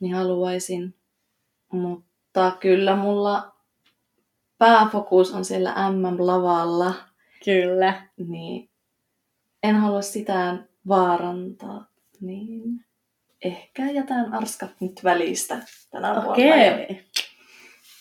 niin 0.00 0.14
haluaisin. 0.14 0.94
Mutta 1.72 2.56
kyllä 2.60 2.96
mulla 2.96 3.52
pääfokus 4.58 5.32
on 5.34 5.44
siellä 5.44 5.74
MM-lavalla, 5.90 6.94
Kyllä. 7.44 8.02
niin 8.16 8.70
en 9.62 9.76
halua 9.76 10.02
sitä 10.02 10.56
vaarantaa, 10.88 11.86
niin 12.20 12.84
ehkä 13.44 13.90
jätän 13.90 14.34
arskat 14.34 14.70
nyt 14.80 15.00
välistä 15.04 15.58
tänä 15.90 16.08
vuonna. 16.14 16.30
Okei. 16.30 17.04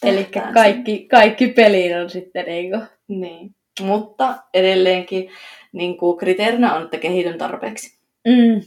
Eli 0.09 0.27
kaikki, 0.53 1.07
kaikki 1.11 1.47
peliin 1.47 1.97
on 1.97 2.09
sitten 2.09 2.45
sen- 2.45 2.87
Niin. 3.07 3.55
Mutta 3.81 4.35
edelleenkin 4.53 5.29
niin 5.71 5.97
kuin 5.97 6.17
kriteerinä 6.17 6.73
on, 6.75 6.83
että 6.83 6.97
kehityn 6.97 7.37
tarpeeksi, 7.37 7.97
Mm. 8.27 8.61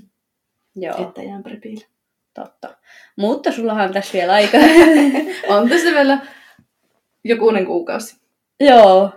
Joo, 0.76 1.02
että 1.02 1.22
jään 1.22 1.42
prepille. 1.42 1.84
totta. 2.34 2.76
Mutta 3.16 3.52
sullahan 3.52 3.84
on 3.88 3.92
tässä 3.92 4.12
vielä 4.12 4.32
aika. 4.32 4.58
On 5.48 5.68
tässä 5.68 5.90
vielä 5.90 6.18
jokunen 7.24 7.66
kuukausi. 7.66 8.16
Joo. 8.60 9.10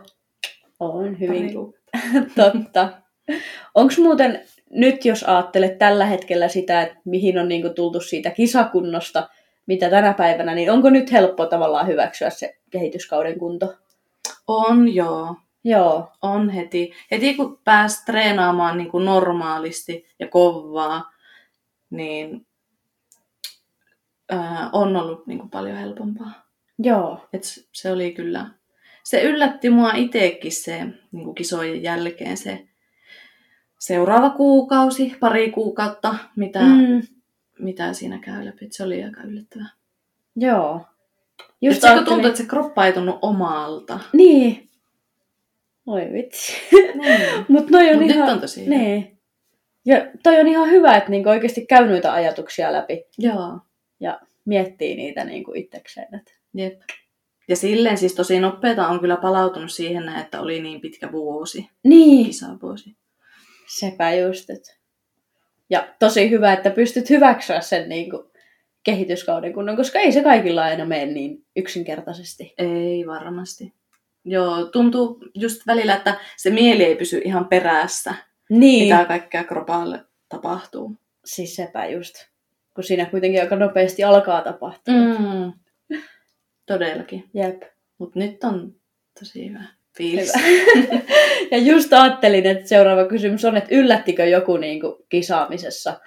On 0.79 1.19
hyvin 1.19 1.53
totta. 2.35 2.89
Onko 3.75 3.93
muuten 3.97 4.41
nyt, 4.69 5.05
jos 5.05 5.23
ajattelet 5.23 5.77
tällä 5.77 6.05
hetkellä 6.05 6.47
sitä, 6.47 6.81
että 6.81 6.95
mihin 7.05 7.37
on 7.37 7.47
niinku 7.47 7.69
tultu 7.69 7.99
siitä 8.01 8.31
kisakunnosta, 8.31 9.29
mitä 9.71 9.89
tänä 9.89 10.13
päivänä, 10.13 10.55
niin 10.55 10.71
onko 10.71 10.89
nyt 10.89 11.11
helppo 11.11 11.45
tavallaan 11.45 11.87
hyväksyä 11.87 12.29
se 12.29 12.57
kehityskauden 12.69 13.39
kunto? 13.39 13.73
On 14.47 14.95
joo. 14.95 15.35
Joo, 15.63 16.11
On 16.21 16.49
heti. 16.49 16.91
Heti 17.11 17.33
kun 17.33 17.59
pääsi 17.63 18.05
treenaamaan 18.05 18.77
niin 18.77 18.91
kuin 18.91 19.05
normaalisti 19.05 20.05
ja 20.19 20.27
kovaa, 20.27 21.11
niin 21.89 22.47
ää, 24.29 24.69
on 24.73 24.95
ollut 24.95 25.27
niin 25.27 25.39
kuin 25.39 25.49
paljon 25.49 25.77
helpompaa. 25.77 26.31
joo, 26.79 27.27
Et 27.33 27.43
se 27.71 27.91
oli 27.91 28.11
kyllä, 28.11 28.49
se 29.03 29.21
yllätti 29.23 29.69
mua 29.69 29.91
itsekin 29.91 30.51
se 30.51 30.85
niin 31.11 31.23
kuin 31.23 31.35
kisojen 31.35 31.83
jälkeen 31.83 32.37
se 32.37 32.67
seuraava 33.79 34.29
kuukausi, 34.29 35.15
pari 35.19 35.51
kuukautta, 35.51 36.15
mitä, 36.35 36.59
mm. 36.59 37.01
Mitä 37.61 37.93
siinä 37.93 38.19
käy 38.19 38.45
läpi. 38.45 38.65
Et 38.65 38.73
se 38.73 38.83
oli 38.83 39.03
aika 39.03 39.21
yllättävää. 39.21 39.69
joo. 40.35 40.81
Just 41.61 41.81
se, 41.81 41.87
kun 41.87 41.89
ajattelin- 41.89 42.05
tuntui, 42.15 42.29
että 42.29 42.41
se 42.43 42.47
kroppa 42.49 42.85
ei 42.85 42.93
tunnu 42.93 43.19
omalta. 43.21 43.99
Niin. 44.13 44.69
Oi 45.87 46.01
vitsi. 46.13 46.53
Niin. 46.71 47.45
Mut 47.49 47.69
noi 47.69 47.89
on 47.89 47.95
Mut 48.01 48.05
ihan... 48.11 48.19
nyt 48.25 48.33
on 48.33 48.41
tosi. 48.41 48.69
Niin. 48.69 49.19
Ja 49.85 49.95
toi 50.23 50.39
on 50.39 50.47
ihan 50.47 50.69
hyvä, 50.69 50.97
että 50.97 51.09
niinku 51.09 51.29
oikeasti 51.29 51.65
käy 51.65 51.87
noita 51.87 52.13
ajatuksia 52.13 52.73
läpi 52.73 53.03
Joo. 53.17 53.59
ja 53.99 54.19
miettii 54.45 54.95
niitä 54.95 55.23
niinku 55.23 55.51
itsekseen. 55.55 56.15
Et... 56.15 56.35
Jep. 56.53 56.81
Ja 57.47 57.55
silleen 57.55 57.97
siis 57.97 58.15
tosi 58.15 58.39
nopeeta 58.39 58.87
on 58.87 58.99
kyllä 58.99 59.17
palautunut 59.17 59.71
siihen, 59.71 60.09
että 60.09 60.41
oli 60.41 60.61
niin 60.61 60.81
pitkä 60.81 61.11
vuosi, 61.11 61.69
Niin, 61.83 62.25
kisavuosi. 62.25 62.95
sepä 63.79 64.13
just. 64.15 64.49
Et... 64.49 64.80
Ja 65.71 65.87
tosi 65.99 66.29
hyvä, 66.29 66.53
että 66.53 66.69
pystyt 66.69 67.09
hyväksyä 67.09 67.61
sen 67.61 67.89
niinku 67.89 68.31
kehityskauden 68.83 69.53
kunnon, 69.53 69.75
koska 69.75 69.99
ei 69.99 70.11
se 70.11 70.23
kaikilla 70.23 70.63
aina 70.63 70.85
mene 70.85 71.05
niin 71.05 71.45
yksinkertaisesti. 71.55 72.53
Ei 72.57 73.07
varmasti. 73.07 73.73
Joo, 74.25 74.65
tuntuu 74.65 75.19
just 75.35 75.67
välillä, 75.67 75.95
että 75.95 76.19
se 76.37 76.49
mieli 76.49 76.83
ei 76.83 76.95
pysy 76.95 77.21
ihan 77.25 77.45
perässä, 77.47 78.13
Niin, 78.49 78.95
mitä 78.95 79.05
kaikkea 79.05 79.43
kropalle 79.43 79.99
tapahtuu. 80.29 80.95
siis 81.25 81.55
sepä 81.55 81.85
just. 81.85 82.15
Kun 82.75 82.83
siinä 82.83 83.05
kuitenkin 83.05 83.41
aika 83.41 83.55
nopeasti 83.55 84.03
alkaa 84.03 84.41
tapahtua. 84.41 84.93
Mm. 84.93 85.53
Todellakin. 86.65 87.29
Jep. 87.33 87.61
Mutta 87.97 88.19
nyt 88.19 88.43
on 88.43 88.75
tosi 89.19 89.49
hyvä. 89.49 89.63
Fiilis. 89.97 90.33
Ja 91.51 91.57
just 91.57 91.93
ajattelin, 91.93 92.45
että 92.45 92.67
seuraava 92.67 93.05
kysymys 93.05 93.45
on, 93.45 93.57
että 93.57 93.75
yllättikö 93.75 94.25
joku 94.25 94.57
niin 94.57 94.81
kuin, 94.81 94.95
kisaamisessa? 95.09 95.99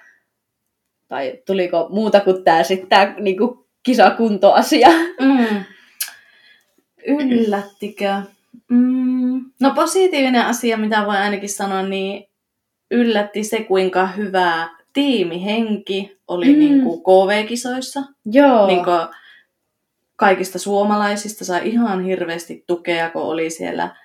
Tai 1.07 1.39
tuliko 1.47 1.87
muuta 1.89 2.19
kuin 2.19 2.43
tämä 2.43 2.63
sitten 2.63 2.89
tämä 2.89 3.15
niin 3.19 3.37
kuin, 3.37 3.59
kisakuntoasia? 3.83 4.89
Mm. 5.21 5.63
Yllättikö? 7.07 8.13
Mm. 8.69 9.45
No 9.61 9.71
positiivinen 9.75 10.45
asia, 10.45 10.77
mitä 10.77 11.05
voi 11.05 11.15
ainakin 11.17 11.49
sanoa, 11.49 11.81
niin 11.81 12.23
yllätti 12.91 13.43
se, 13.43 13.63
kuinka 13.63 14.07
hyvä 14.07 14.69
tiimihenki 14.93 16.17
oli 16.27 16.53
Mm. 16.53 16.59
niin 16.59 16.81
kuin 16.81 16.99
KV-kisoissa. 17.01 17.99
Joo. 18.31 18.67
Niin 18.67 18.83
kuin 18.83 19.07
kaikista 20.15 20.59
suomalaisista 20.59 21.45
sai 21.45 21.69
ihan 21.69 22.03
hirveästi 22.03 22.63
tukea, 22.67 23.09
kun 23.09 23.21
oli 23.21 23.49
siellä 23.49 23.95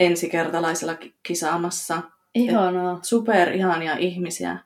ensikertalaisella 0.00 0.94
ki- 0.94 1.14
kisaamassa. 1.22 2.02
Ihanaa. 2.34 2.98
Super 3.02 3.52
ihania 3.52 3.96
ihmisiä. 3.96 4.58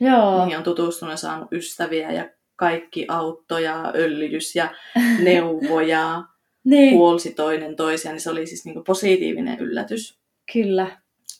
Joo. 0.00 0.38
Niihin 0.44 0.58
on 0.58 0.64
tutustunut 0.64 1.12
ja 1.12 1.16
saanut 1.16 1.52
ystäviä 1.52 2.12
ja 2.12 2.28
kaikki 2.56 3.06
auttoja, 3.08 3.92
öljys 3.94 4.56
ja 4.56 4.74
neuvoja, 5.24 6.22
Niin, 6.64 6.94
puolsi 6.94 7.34
toinen 7.34 7.76
toisiaan, 7.76 8.14
niin 8.14 8.20
se 8.22 8.30
oli 8.30 8.46
siis 8.46 8.64
niinku 8.64 8.82
positiivinen 8.82 9.58
yllätys, 9.58 10.18
kyllä. 10.52 10.86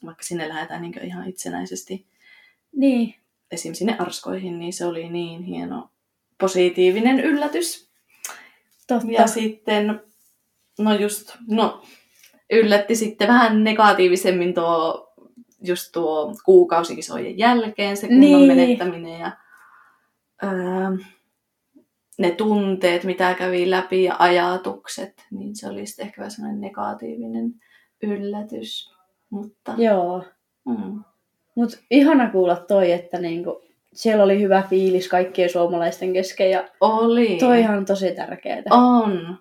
vaikka 0.06 0.22
sinne 0.22 0.48
lähdetään 0.48 0.82
niinku 0.82 1.00
ihan 1.02 1.28
itsenäisesti 1.28 2.06
Niin. 2.76 3.14
esim. 3.50 3.74
sinne 3.74 3.96
arskoihin, 3.98 4.58
niin 4.58 4.72
se 4.72 4.86
oli 4.86 5.08
niin 5.08 5.42
hieno 5.42 5.90
positiivinen 6.40 7.20
yllätys. 7.20 7.87
Totta. 8.88 9.06
Ja 9.12 9.26
sitten, 9.26 10.00
no 10.78 10.94
just, 10.94 11.36
no 11.48 11.82
yllätti 12.52 12.96
sitten 12.96 13.28
vähän 13.28 13.64
negatiivisemmin 13.64 14.54
tuo, 14.54 15.08
just 15.64 15.92
tuo 15.92 16.34
kuukausikisojen 16.44 17.38
jälkeen 17.38 17.96
se 17.96 18.06
kunnon 18.08 18.20
Niin. 18.20 18.46
menettäminen 18.56 19.20
ja 19.20 19.30
öö, 20.42 20.50
ne 22.18 22.30
tunteet, 22.30 23.04
mitä 23.04 23.34
kävi 23.34 23.70
läpi 23.70 24.04
ja 24.04 24.16
ajatukset, 24.18 25.26
niin 25.30 25.56
se 25.56 25.68
oli 25.68 25.86
sitten 25.86 26.06
ehkä 26.06 26.20
vähän 26.20 26.30
sellainen 26.30 26.60
negatiivinen 26.60 27.54
yllätys. 28.02 28.92
Mutta 29.30 29.74
Joo. 29.78 30.24
mm, 30.66 31.04
Mutta 31.54 31.76
ihana 31.90 32.30
kuulla 32.30 32.56
toi, 32.56 32.92
että 32.92 33.18
niinku, 33.18 33.62
siellä 33.98 34.24
oli 34.24 34.40
hyvä 34.40 34.62
fiilis 34.70 35.08
kaikkien 35.08 35.50
suomalaisten 35.50 36.12
kesken 36.12 36.50
ja 36.50 36.64
oli. 36.80 37.36
toihan 37.40 37.76
on 37.78 37.84
tosi 37.84 38.12
tärkeää. 38.12 38.62
On. 38.70 39.38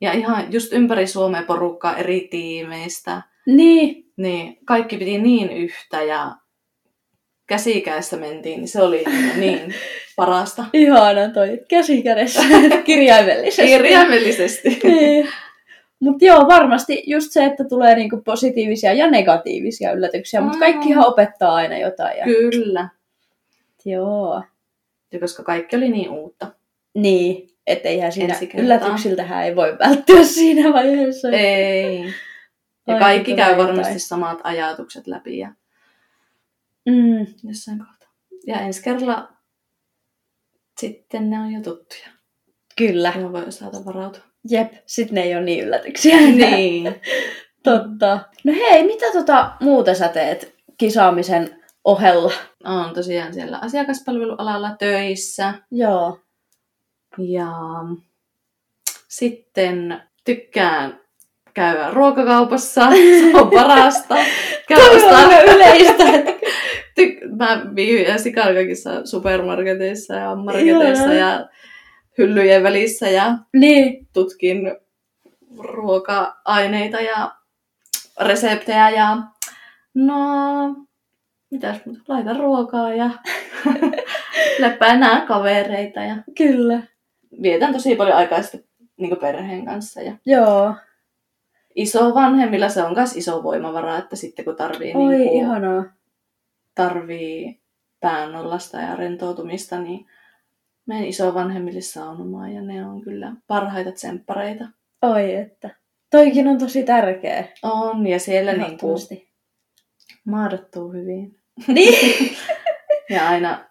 Ja 0.00 0.12
ihan 0.12 0.52
just 0.52 0.72
ympäri 0.72 1.06
Suomea 1.06 1.42
porukkaa 1.42 1.96
eri 1.96 2.28
tiimeistä. 2.30 3.22
Niin, 3.46 4.06
Niin, 4.16 4.58
kaikki 4.64 4.96
piti 4.96 5.18
niin 5.18 5.50
yhtä 5.52 6.02
ja 6.02 6.32
käsikäessä 7.46 8.16
mentiin, 8.16 8.58
niin 8.60 8.68
se 8.68 8.82
oli 8.82 9.04
niin 9.40 9.74
parasta. 10.16 10.64
ihana 10.72 11.28
toi. 11.34 11.60
Käsi 11.68 12.02
kädessä, 12.02 12.42
kirjaimellisesti. 12.84 13.62
Kirjaimellisesti. 13.72 14.80
niin. 14.84 15.28
Mutta 16.00 16.24
joo, 16.24 16.48
varmasti 16.48 17.02
just 17.06 17.32
se, 17.32 17.44
että 17.44 17.64
tulee 17.64 17.94
niinku 17.94 18.22
positiivisia 18.24 18.92
ja 18.92 19.10
negatiivisia 19.10 19.92
yllätyksiä, 19.92 20.40
mutta 20.40 20.56
Mm. 20.56 20.60
kaikkihan 20.60 21.06
opettaa 21.06 21.54
aina 21.54 21.78
jotain. 21.78 22.18
Ja... 22.18 22.24
Kyllä. 22.24 22.88
Joo. 23.86 24.42
Ja 25.12 25.20
koska 25.20 25.42
kaikki 25.42 25.76
oli 25.76 25.88
niin 25.88 26.10
uutta. 26.10 26.52
Niin, 26.94 27.48
että 27.66 27.88
eihän 27.88 28.12
siinä 28.12 28.34
yllätyksiltähän 28.56 29.44
ei 29.44 29.56
voi 29.56 29.76
välttyä 29.78 30.24
siinä 30.34 30.72
vaiheessa. 30.72 31.28
Ei. 31.30 32.04
Ja 32.86 32.98
kaikki 32.98 33.36
käy 33.36 33.56
varmasti 33.56 33.98
samat 33.98 34.38
ajatukset 34.44 35.06
läpi 35.06 35.38
ja 35.38 35.52
Mm, 36.88 37.26
jossain 37.44 37.78
kohtaa. 37.78 38.08
Ja 38.46 38.60
ensi 38.60 38.82
kerralla 38.82 39.32
sitten 40.80 41.30
ne 41.30 41.38
on 41.40 41.52
jo 41.52 41.60
tuttuja. 41.60 42.08
kyllä. 42.76 43.12
Ja 43.22 43.32
voi 43.32 43.44
osata 43.44 43.84
varautua. 43.84 44.22
Jep, 44.50 44.72
sit 44.86 45.10
ne 45.10 45.22
ei 45.22 45.34
ole 45.36 45.44
niin 45.44 45.64
yllätyksiä. 45.64 46.16
niin. 46.20 46.94
Totta. 47.62 48.18
No 48.44 48.52
hei, 48.52 48.86
mitä 48.86 49.06
tota 49.12 49.52
muuta 49.60 49.94
sä 49.94 50.08
teet 50.08 50.54
kisaamisen 50.78 51.55
ohella? 51.86 52.32
On 52.64 52.94
tosiaan 52.94 53.34
siellä 53.34 53.58
asiakaspalvelualalla 53.58 54.76
töissä. 54.78 55.54
Joo. 55.70 56.18
Ja 57.18 57.52
sitten 59.08 60.02
tykkään 60.24 61.00
käydä 61.54 61.90
ruokakaupassa. 61.90 62.90
Se 62.90 63.36
on 63.40 63.50
parasta. 63.50 64.14
Käy 64.68 64.78
Toi 64.80 64.90
on 64.90 64.96
ostaa- 64.96 65.18
aika 65.18 65.52
yleistä. 65.52 66.04
Tyk- 67.00 67.36
mä 67.36 67.62
viihdyn 67.74 68.18
sikan 68.18 68.54
kaikissa 68.54 69.06
supermarketeissa 69.06 70.14
ja 70.14 70.34
marketeissa 70.34 71.12
ja 71.12 71.48
hyllyjen 72.18 72.62
välissä 72.62 73.08
ja 73.08 73.38
niin. 73.52 74.08
tutkin 74.12 74.76
ruoka-aineita 75.58 77.00
ja 77.00 77.34
reseptejä 78.20 78.90
ja 78.90 79.16
no, 79.94 80.16
mitäs 81.50 81.86
muuta, 81.86 82.02
laitan 82.08 82.36
ruokaa 82.36 82.94
ja 82.94 83.10
läpäänää 84.58 85.26
kavereita 85.26 86.00
ja 86.00 86.16
Kyllä. 86.36 86.82
vietän 87.42 87.72
tosi 87.72 87.96
paljon 87.96 88.16
aikaa 88.16 88.42
sitten 88.42 88.64
niin 88.96 89.16
perheen 89.16 89.64
kanssa 89.64 90.00
ja 90.02 90.16
Joo. 90.26 90.74
isovanhemmilla 91.74 92.68
se 92.68 92.82
on 92.82 92.94
myös 92.94 93.16
iso 93.16 93.42
voimavara, 93.42 93.98
että 93.98 94.16
sitten 94.16 94.44
kun 94.44 94.56
tarvii, 94.56 94.94
Oi, 94.94 95.14
niin 95.14 95.28
kuin, 95.28 95.40
ihanaa. 95.40 95.84
tarvii 96.74 97.60
päännollasta 98.00 98.80
ja 98.80 98.96
rentoutumista, 98.96 99.80
niin 99.80 100.06
menen 100.86 101.04
isovanhemmille 101.04 101.80
saunomaan 101.80 102.52
ja 102.52 102.62
ne 102.62 102.86
on 102.86 103.02
kyllä 103.02 103.32
parhaita 103.46 103.92
tsemppareita. 103.92 104.68
Oi, 105.02 105.34
että. 105.34 105.70
Toikin 106.10 106.48
on 106.48 106.58
tosi 106.58 106.82
tärkeä. 106.82 107.44
On, 107.62 108.06
ja 108.06 108.18
siellä 108.20 108.52
niin 108.52 108.78
kuin 108.78 108.98
maadottuu 110.24 110.92
hyvin. 110.92 111.35
Niin. 111.66 112.36
Ja 113.10 113.28
aina 113.28 113.64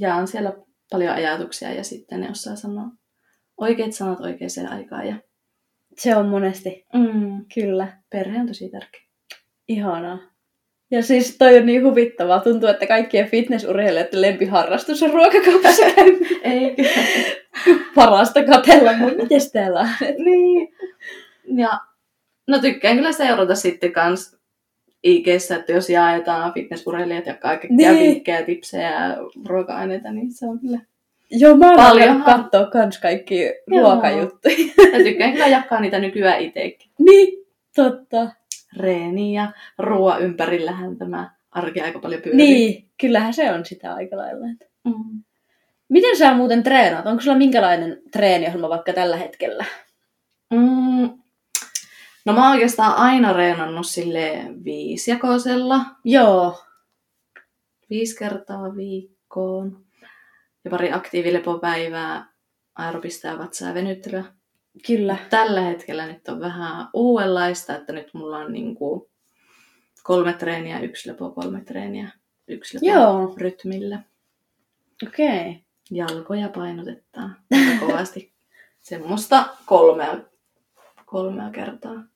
jaan 0.00 0.26
siellä 0.28 0.52
paljon 0.90 1.14
ajatuksia 1.14 1.72
ja 1.72 1.84
sitten 1.84 2.20
ne 2.20 2.30
osaa 2.30 2.56
sanoa 2.56 2.84
oikeat 3.56 3.92
sanat 3.92 4.20
oikeaan 4.20 4.72
aikaan. 4.72 5.06
Ja 5.08 5.16
Se 5.98 6.16
on 6.16 6.26
monesti. 6.28 6.84
mm, 6.94 7.44
Kyllä. 7.54 7.88
perhe 8.10 8.40
on 8.40 8.46
tosi 8.46 8.68
tärkeä. 8.70 9.00
Ihanaa. 9.68 10.18
Ja 10.90 11.02
siis 11.02 11.38
toi 11.38 11.58
on 11.58 11.66
niin 11.66 11.84
huvittavaa. 11.84 12.40
Tuntuu, 12.40 12.68
että 12.68 12.86
kaikkien 12.86 13.28
fitnessurheilijoiden 13.28 14.20
lempiharrastus 14.20 15.02
on 15.02 15.10
ruokakaupassa. 15.10 15.84
Eikö? 16.44 16.82
Parasta 17.94 18.44
katella, 18.44 18.92
mutta 18.96 19.22
mites 19.22 19.52
täällä 19.52 19.80
on? 19.80 19.88
niin. 20.24 20.68
Ja 21.56 21.80
no 22.48 22.58
tykkään 22.58 22.96
kyllä 22.96 23.12
seurata 23.12 23.54
sitten 23.54 23.92
kans 23.92 24.36
IGssä, 25.04 25.56
että 25.56 25.72
jos 25.72 25.90
jaetaan 25.90 26.52
fitnessurheilijat 26.54 27.26
ja 27.26 27.34
kaikkia 27.34 27.68
Niin. 27.70 27.98
vinkkejä, 27.98 28.42
tipsejä 28.42 28.90
ja 28.90 29.16
ruoka-aineita, 29.46 30.12
niin 30.12 30.32
se 30.32 30.46
on 30.46 30.58
kyllä. 30.58 30.80
Joo, 31.30 31.56
mä 31.56 31.70
alkanut 31.88 32.24
katsoa 32.24 32.66
kans 32.66 32.98
kaikki 33.00 33.52
ruokajuttuja. 33.70 34.54
Ja 34.92 35.04
tykkään 35.04 35.32
kyllä 35.32 35.46
jakaa 35.46 35.80
niitä 35.80 35.98
nykyään 35.98 36.40
itsekin. 36.40 36.90
niin, 36.98 37.46
totta. 37.76 38.30
Reeni 38.76 39.34
ja 39.34 39.52
ruoan 39.78 40.22
ympärillähän 40.22 40.96
tämä 40.96 41.30
arki 41.50 41.80
aika 41.80 41.98
paljon 41.98 42.22
pyörii. 42.22 42.36
Niin, 42.36 42.88
kyllähän 43.00 43.34
se 43.34 43.52
on 43.52 43.64
sitä 43.66 43.94
aika 43.94 44.16
lailla. 44.16 44.46
Mm. 44.84 45.22
Miten 45.88 46.16
sä 46.16 46.34
muuten 46.34 46.62
treenaat? 46.62 47.06
Onko 47.06 47.20
sulla 47.22 47.36
minkälainen 47.38 48.02
treeniohjelma 48.12 48.68
vaikka 48.68 48.92
tällä 48.92 49.16
hetkellä? 49.16 49.64
Mm. 50.50 51.10
No 52.24 52.32
mä 52.32 52.42
oon 52.42 52.52
oikeastaan 52.52 52.94
aina 52.94 53.32
reenannut 53.32 53.86
sille 53.86 54.44
viisijakoisella, 54.64 55.80
Joo. 56.04 56.62
viisi 57.90 58.18
kertaa 58.18 58.76
viikkoon. 58.76 59.84
Ja 60.64 60.70
pari 60.70 60.92
aktiivilepopäivää, 60.92 62.32
aerobista 62.74 63.26
ja 63.26 63.38
vatsaa 63.38 63.68
ja 63.68 63.74
venyttelyä. 63.74 64.24
Kyllä. 64.86 65.16
Tällä 65.30 65.60
hetkellä 65.60 66.06
nyt 66.06 66.28
on 66.28 66.40
vähän 66.40 66.88
uudenlaista, 66.92 67.76
että 67.76 67.92
nyt 67.92 68.14
mulla 68.14 68.38
on 68.38 68.52
niinku 68.52 69.10
kolme 70.02 70.32
treeniä, 70.32 70.80
yksi 70.80 71.08
lepo, 71.08 71.30
kolme 71.30 71.60
treeniä, 71.60 72.10
yksi 72.48 72.76
lepo 72.76 72.86
Joo. 72.86 73.34
rytmillä. 73.36 74.02
Okei. 75.06 75.50
Okay. 75.50 75.54
Jalkoja 75.90 76.48
painotetaan 76.48 77.36
kovasti. 77.80 78.32
Semmoista 78.80 79.48
kolmea, 79.66 80.16
kolmea 81.06 81.50
kertaa 81.50 82.13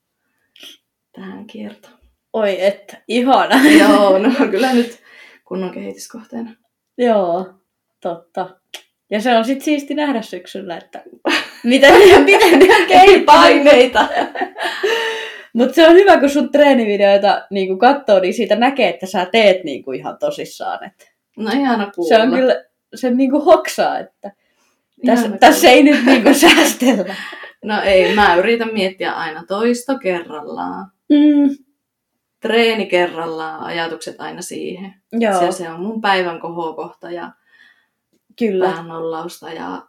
tähän 1.18 1.46
kiertoon. 1.46 1.94
Oi, 2.32 2.64
että 2.64 2.96
ihana. 3.08 3.54
Joo, 3.80 4.18
no 4.18 4.30
kyllä 4.50 4.72
nyt 4.72 4.98
kunnon 5.44 5.70
kehityskohteena. 5.70 6.50
Joo, 6.98 7.46
totta. 8.00 8.50
Ja 9.10 9.20
se 9.20 9.36
on 9.36 9.44
sit 9.44 9.62
siisti 9.62 9.94
nähdä 9.94 10.22
syksyllä, 10.22 10.76
että 10.76 11.02
miten, 11.64 11.94
miten 12.24 12.58
ne 12.60 13.24
paineita. 13.26 14.08
Mutta 15.52 15.74
se 15.74 15.88
on 15.88 15.94
hyvä, 15.94 16.20
kun 16.20 16.30
sun 16.30 16.52
treenivideoita 16.52 17.46
niinku 17.50 17.76
katsoo, 17.76 18.20
niin 18.20 18.34
siitä 18.34 18.56
näkee, 18.56 18.88
että 18.88 19.06
sä 19.06 19.26
teet 19.32 19.64
niinku 19.64 19.92
ihan 19.92 20.18
tosissaan. 20.18 20.84
Et 20.84 21.12
No 21.36 21.50
ihana 21.50 21.90
kuulla. 21.94 22.08
se 22.08 22.22
on 22.22 22.30
kyllä, 22.30 22.64
se 22.94 23.10
niinku 23.10 23.40
hoksaa, 23.40 23.98
että 23.98 24.32
tässä, 25.06 25.28
tässä 25.40 25.68
ei 25.70 25.82
nyt 25.82 26.04
niinku 26.06 26.34
säästellä. 26.40 27.14
No 27.64 27.82
ei, 27.82 28.14
mä 28.14 28.36
yritän 28.36 28.72
miettiä 28.72 29.12
aina 29.12 29.44
toisto 29.48 29.98
kerrallaan. 29.98 30.90
Mm, 31.08 31.64
Treeni 32.40 32.86
kerrallaan, 32.86 33.60
ajatukset 33.64 34.20
aina 34.20 34.42
siihen. 34.42 34.94
joo, 35.12 35.40
Se, 35.40 35.52
se 35.52 35.70
on 35.70 35.80
mun 35.80 36.00
päivän 36.00 36.40
kohokohta 36.40 37.10
ja 37.10 37.30
kyllä. 38.38 38.70
pään 38.72 38.88
nollausta 38.88 39.52
ja 39.52 39.82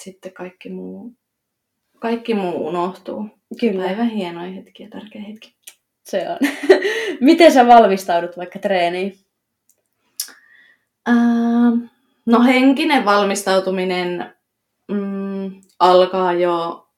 sitten 0.00 0.32
kaikki 0.32 0.70
muu, 0.70 1.12
kaikki 1.98 2.34
muu 2.34 2.66
unohtuu. 2.66 3.28
Kyllä, 3.60 3.84
Päivän 3.84 4.08
hienoja 4.08 4.52
hetkiä, 4.52 4.88
tärkeä 4.88 5.22
hetki. 5.22 5.54
se 6.04 6.26
on. 6.30 6.38
Miten 7.20 7.52
sä 7.52 7.66
valmistaudut 7.66 8.36
vaikka 8.36 8.58
treeniin? 8.58 9.18
Ähm, 11.08 11.84
no 12.26 12.42
henkinen 12.42 13.04
valmistautuminen 13.04 14.34
mm, 14.92 15.60
alkaa 15.78 16.32
jo 16.32 16.88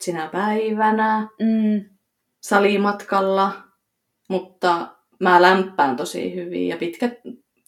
sinä 0.00 0.28
päivänä 0.32 1.28
Mm, 1.40 1.84
salimatkalla, 2.40 3.52
mutta 4.28 4.86
mä 5.20 5.42
lämpään 5.42 5.96
tosi 5.96 6.34
hyvin 6.34 6.68
ja 6.68 6.76
pitkät, 6.76 7.12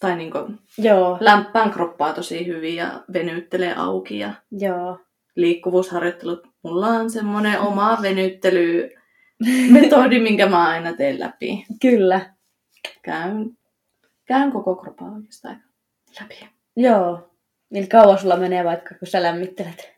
tai 0.01 0.16
niinku, 0.16 0.39
joo, 0.79 1.18
lämpään 1.21 1.71
kroppaa 1.71 2.12
tosi 2.12 2.47
hyvin 2.47 2.77
ja 2.77 3.05
venyttelee 3.12 3.75
auki 3.77 4.18
ja 4.18 4.33
joo. 4.51 4.99
liikkuvuusharjoittelut. 5.37 6.47
Mulla 6.62 6.87
on 6.87 7.11
semmoinen 7.11 7.61
oma 7.61 7.99
venyttelymetodi, 8.03 10.21
minkä 10.21 10.47
mä 10.47 10.68
aina 10.68 10.93
teen 10.93 11.21
läpi. 11.21 11.66
Kyllä, 11.83 12.35
Käyn, 13.03 13.59
käyn 14.25 14.53
koko 14.53 14.77
kroppaa 14.77 15.12
oikeastaan 15.12 15.62
läpi. 16.20 16.48
joo. 16.76 17.26
Niin 17.70 17.88
kauan 17.88 18.18
sulla 18.18 18.36
menee 18.36 18.64
vaikka, 18.64 18.94
kun 18.94 19.08
sä 19.08 19.22
lämmittelet? 19.22 19.92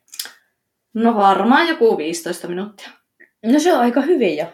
No 0.95 1.17
varmaan 1.17 1.69
joku 1.69 1.97
15 1.97 2.49
minuuttia. 2.49 2.91
No 3.47 3.59
se 3.59 3.73
on 3.75 3.81
aika 3.81 4.01
hyvin 4.01 4.37
jo. 4.37 4.47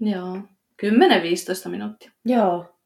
Joo. 0.00 0.38
10-15 0.86 1.70
minuuttia. 1.70 2.10
Joo. 2.24 2.76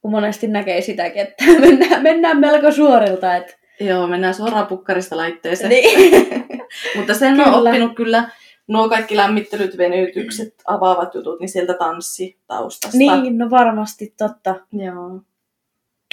Kun 0.00 0.10
monesti 0.10 0.46
näkee 0.46 0.80
sitäkin, 0.80 1.22
että 1.22 1.44
mennään, 1.66 2.02
mennään 2.02 2.40
melko 2.40 2.72
suorilta. 2.72 3.36
Että... 3.36 3.52
Joo, 3.80 4.06
mennään 4.06 4.34
suoraan 4.34 4.66
pukkarista 4.66 5.16
laitteeseen. 5.16 5.70
Niin. 5.70 6.26
Mutta 6.96 7.14
sen 7.14 7.40
on 7.40 7.44
Kyllä. 7.44 7.70
oppinut 7.70 7.96
kyllä 7.96 8.30
nuo 8.68 8.88
kaikki 8.88 9.16
lämmittelyt, 9.16 9.78
venytykset, 9.78 10.54
avaavat 10.66 11.14
jutut, 11.14 11.40
niin 11.40 11.48
sieltä 11.48 11.74
tanssi 11.74 12.38
taustasta. 12.46 12.98
niin, 12.98 13.38
no 13.38 13.50
varmasti 13.50 14.14
totta. 14.18 14.54
Joo. 14.72 15.20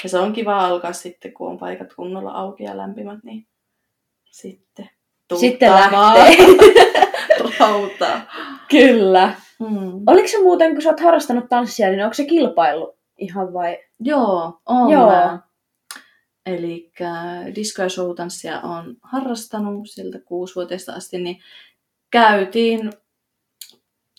Ja 0.03 0.09
se 0.09 0.19
on 0.19 0.33
kiva 0.33 0.65
alkaa 0.65 0.93
sitten, 0.93 1.33
kun 1.33 1.49
on 1.49 1.57
paikat 1.57 1.93
kunnolla 1.93 2.31
auki 2.31 2.63
ja 2.63 2.77
lämpimät, 2.77 3.19
niin 3.23 3.47
sitten 4.25 4.89
Sitten 5.39 5.71
lähtee. 5.71 6.35
rautaa. 7.59 8.21
Kyllä. 8.69 9.33
Mm. 9.59 10.01
Oliko 10.07 10.27
se 10.27 10.41
muuten, 10.41 10.73
kun 10.73 10.81
sä 10.81 10.89
oot 10.89 10.99
harrastanut 10.99 11.49
tanssia, 11.49 11.89
niin 11.89 12.03
onko 12.03 12.13
se 12.13 12.25
kilpailu 12.25 12.97
ihan 13.17 13.53
vai? 13.53 13.77
Joo, 13.99 14.59
on 14.65 14.91
Joo. 14.91 15.07
mä. 15.09 15.39
Eli 16.45 16.91
disco- 17.55 17.81
ja 17.81 17.89
showtanssia 17.89 18.61
on 18.61 18.95
harrastanut 19.01 19.89
sieltä 19.89 20.19
kuusivuotiaasta 20.19 20.93
asti, 20.93 21.17
niin 21.17 21.41
käytiin 22.11 22.93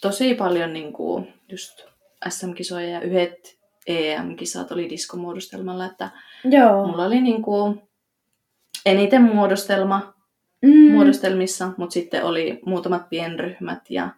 tosi 0.01 0.35
paljon 0.35 0.73
niin 0.73 0.93
kuin 0.93 1.35
just 1.49 1.85
SM-kisoja 2.29 2.89
ja 2.89 3.01
yhdet 3.01 3.60
EM-kisat 3.87 4.73
oli 4.73 4.91
diskomuodostelmalla, 4.91 5.87
että 5.87 6.11
Joo. 6.45 6.87
mulla 6.87 7.05
oli 7.05 7.21
niin 7.21 7.43
kuin 7.43 7.83
eniten 8.87 9.23
muodostelma 9.23 10.15
Mm. 10.63 10.91
muodostelmissa, 10.93 11.71
mutta 11.77 11.93
sitten 11.95 12.25
oli 12.25 12.61
muutamat 12.67 13.09
pienryhmät 13.09 13.91
ja 13.91 14.09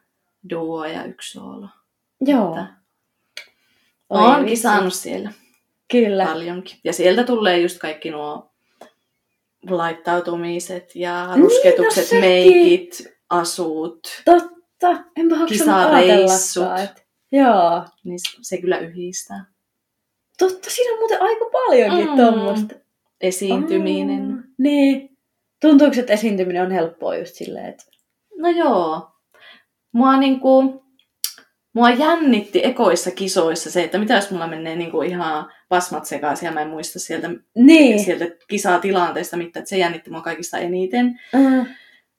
duo 0.50 0.84
ja 0.84 1.04
yksi 1.04 1.32
soolo. 1.32 1.68
Joo. 2.20 2.48
Että 2.50 2.66
Oi 4.10 4.20
Oon 4.20 4.36
vitsi. 4.40 4.50
kisannut 4.50 4.94
siellä. 4.94 5.32
Kyllä. 5.92 6.24
paljonkin. 6.26 6.76
Ja 6.84 6.92
sieltä 6.92 7.24
tulee 7.24 7.58
just 7.60 7.78
kaikki 7.78 8.10
nuo 8.10 8.50
laittautumiset 9.70 10.96
ja 10.96 11.26
Niin, 11.26 11.42
rusketukset, 11.44 12.04
no 12.04 12.08
sekin. 12.08 12.20
meikit, 12.20 13.04
asut. 13.30 14.00
Totta. 14.24 15.04
Enpä 15.16 15.36
hoksannut 15.36 15.48
Kisareissut. 15.48 16.64
että- 16.84 17.02
Joo. 17.32 17.84
Niin 18.04 18.18
se 18.42 18.58
kyllä 18.60 18.78
yhdistää. 18.78 19.44
Totta, 20.38 20.70
siinä 20.70 20.92
on 20.92 20.98
muuten 20.98 21.22
aika 21.22 21.44
paljonkin 21.52 22.10
Mm. 22.10 22.16
tuommoista. 22.16 22.74
Esiintyminen. 23.20 24.32
Aa, 24.32 24.42
Niin. 24.58 25.08
Tuntuuko, 25.60 25.94
että 26.00 26.12
esiintyminen 26.12 26.62
on 26.62 26.70
helppoa 26.70 27.16
just 27.16 27.34
silleen, 27.34 27.66
että... 27.66 27.84
No 28.38 28.48
joo. 28.48 29.08
Mua 29.92 30.16
niinku, 30.16 30.84
mua 31.74 31.90
jännitti 31.90 32.60
ekoissa 32.64 33.10
kisoissa 33.10 33.70
se, 33.70 33.82
että 33.84 33.98
mitä 33.98 34.14
jos 34.14 34.30
mulla 34.30 34.46
menee 34.46 34.76
niinku 34.76 35.02
ihan 35.02 35.52
pasmat 35.68 36.04
sekaisin 36.06 36.46
ja 36.46 36.52
mä 36.52 36.60
en 36.62 36.68
muista 36.68 36.98
sieltä, 36.98 37.30
Niin. 37.54 38.04
sieltä 38.04 38.24
kisatilanteesta 38.48 39.36
mitään, 39.36 39.60
että 39.62 39.70
se 39.70 39.78
jännitti 39.78 40.10
mua 40.10 40.20
kaikista 40.20 40.58
eniten. 40.58 41.20
Mm. 41.32 41.66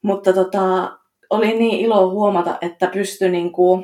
Mutta 0.02 0.34
tota, 0.34 0.92
oli 1.30 1.48
niin 1.58 1.80
ilo 1.86 2.10
huomata, 2.12 2.58
että 2.62 2.88
pystyi 2.88 3.30
niinku, 3.30 3.84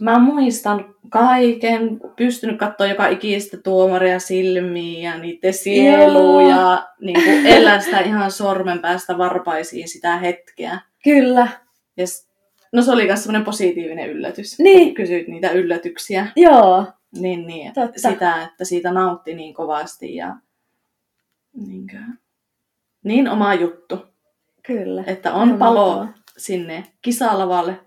mä 0.00 0.18
muistan 0.18 0.94
kaiken, 1.08 2.00
pystynyt 2.16 2.58
katsoa 2.58 2.86
joka 2.86 3.08
ikistä 3.08 3.56
tuomaria 3.56 4.18
silmiin 4.18 5.02
ja 5.02 5.18
niiden 5.18 5.54
sielua 5.54 6.42
Joo. 6.42 6.50
ja 6.50 6.88
niinku 7.00 7.30
elää 7.44 7.80
sitä 7.80 8.00
ihan 8.00 8.30
sormen 8.30 8.78
päästä 8.78 9.18
varpaisiin 9.18 9.88
sitä 9.88 10.16
hetkeä. 10.16 10.80
Kyllä. 11.04 11.48
Ja 11.96 12.04
no 12.72 12.82
se 12.82 12.92
oli 12.92 13.04
myös 13.06 13.22
semmoinen 13.22 13.44
positiivinen 13.44 14.10
yllätys, 14.10 14.58
Niin. 14.58 14.86
kun 14.88 14.94
kysyit 14.94 15.28
niitä 15.28 15.50
yllätyksiä. 15.50 16.26
Joo. 16.36 16.86
Niin, 17.18 17.46
niin 17.46 17.72
Totta. 17.74 18.10
sitä, 18.10 18.42
että 18.42 18.64
siitä 18.64 18.92
nautti 18.92 19.34
niin 19.34 19.54
kovasti 19.54 20.14
ja 20.14 20.36
niinkö, 21.66 21.96
niin 23.04 23.28
oma 23.28 23.54
juttu, 23.54 23.98
Kyllä. 24.62 25.04
että 25.06 25.34
on 25.34 25.58
palo 25.58 26.06
sinne 26.36 26.84
kisalavalle 27.02 27.80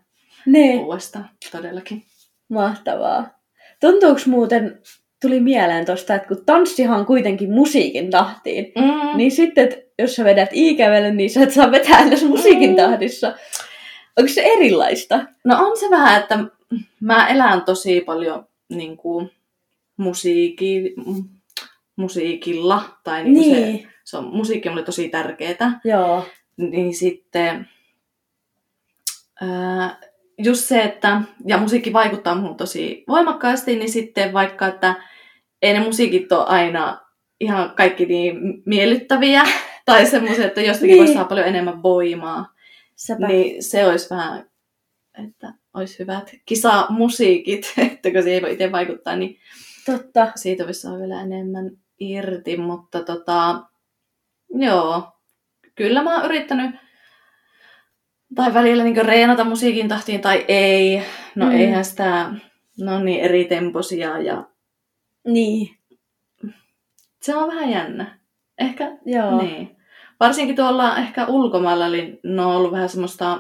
Niin. 0.46 0.80
uudestaan 0.80 1.30
todellakin. 1.52 2.04
Mahtavaa. 2.50 3.40
Tuntuuko 3.80 4.22
muuten, 4.26 4.82
tuli 5.22 5.40
mieleen 5.40 5.86
tosta, 5.86 6.16
että 6.16 6.28
kun 6.28 6.46
tanssihan 6.46 7.06
kuitenkin 7.06 7.52
musiikin 7.52 8.12
tahtiin, 8.12 8.72
Mm. 8.76 9.18
niin 9.18 9.32
sitten, 9.32 9.64
että 9.64 9.78
jos 10.00 10.16
sä 10.16 10.24
vedät 10.24 10.50
ikävelle, 10.52 11.12
niin 11.12 11.30
sä 11.30 11.44
et 11.44 11.52
saa 11.52 11.72
vetää 11.72 12.00
edes 12.08 12.24
musiikin 12.24 12.70
Mm. 12.70 12.76
tahdissa. 12.76 13.36
Onko 14.18 14.32
se 14.34 14.42
erilaista? 14.42 15.26
No 15.46 15.56
on 15.68 15.78
se 15.78 15.90
vähän, 15.90 16.22
että 16.22 16.40
mä 17.00 17.28
elän 17.28 17.62
tosi 17.62 18.02
paljon 18.02 18.48
niin 18.70 18.98
kuin, 18.98 19.32
musiiki, 19.98 20.94
musiikilla, 21.96 22.84
tai 23.04 23.24
niin 23.24 23.34
kuin 23.36 23.52
Niin. 23.66 23.80
se, 23.80 23.88
se 24.04 24.18
on, 24.18 24.24
musiikki 24.26 24.70
on 24.70 24.74
mulle 24.76 24.86
tosi 24.86 25.10
tärkeää. 25.10 25.80
Joo. 25.84 26.26
niin 26.58 26.94
sitten 26.96 27.68
ää, 29.42 30.00
just 30.44 30.62
se, 30.66 30.82
että, 30.84 31.22
ja 31.46 31.58
musiikki 31.58 31.94
vaikuttaa 31.94 32.36
muuhun 32.36 32.58
tosi 32.58 33.04
voimakkaasti, 33.08 33.76
niin 33.76 33.92
sitten 33.92 34.34
vaikka, 34.34 34.68
että 34.68 34.96
ei 35.62 35.74
ne 35.74 35.80
musiikit 35.80 36.32
ole 36.32 36.46
aina 36.48 37.02
ihan 37.40 37.74
kaikki 37.76 38.06
niin 38.06 38.36
miellyttäviä, 38.66 39.44
tai 39.86 40.06
semmoisia, 40.06 40.46
että 40.46 40.62
jostakin 40.62 40.88
Niin. 40.88 40.98
voisi 41.00 41.14
saada 41.14 41.28
paljon 41.30 41.48
enemmän 41.48 41.84
voimaa, 41.84 42.54
Sepä. 42.96 43.28
niin 43.28 43.64
se 43.64 43.86
olisi 43.88 44.10
vähän, 44.10 44.46
että 45.26 45.54
olisi 45.74 46.00
hyvät 46.00 46.32
kisamusiikit, 46.46 47.74
että 47.92 48.12
kun 48.12 48.24
se 48.24 48.34
ei 48.34 48.42
voi 48.42 48.52
itse 48.54 48.72
vaikuttaa, 48.72 49.16
niin 49.16 49.38
Totta. 49.86 50.32
siitä 50.36 50.66
voisi 50.66 50.82
saada 50.82 51.00
vielä 51.00 51.22
enemmän 51.22 51.72
irti, 52.00 52.58
mutta 52.58 53.04
tota, 53.04 53.64
joo, 54.50 55.12
kyllä 55.76 56.04
mä 56.04 56.16
oon 56.16 56.26
yrittänyt 56.26 56.76
tai 58.36 58.54
välillä 58.54 58.84
niin 58.84 59.06
reenata 59.06 59.44
musiikin 59.44 59.88
tahtiin 59.88 60.22
tai 60.22 60.46
ei. 60.48 61.02
No 61.36 61.46
Mm. 61.46 61.52
eihän 61.52 61.86
sitä, 61.86 62.32
ne 62.80 62.92
on 62.92 63.06
niin 63.06 63.20
eri 63.22 63.46
temposia 63.46 64.18
ja 64.20 64.44
Niin. 65.28 65.70
se 67.22 67.36
on 67.36 67.48
vähän 67.48 67.70
jännä. 67.70 68.20
Ehkä, 68.60 68.92
Joo. 69.06 69.42
niin. 69.42 69.78
Varsinkin 70.20 70.56
tuolla 70.56 70.98
ehkä 70.98 71.26
ulkomailla, 71.26 71.90
niin 71.90 72.20
ne 72.24 72.42
on 72.42 72.56
ollut 72.56 72.72
vähän 72.72 72.90
semmoista 72.90 73.40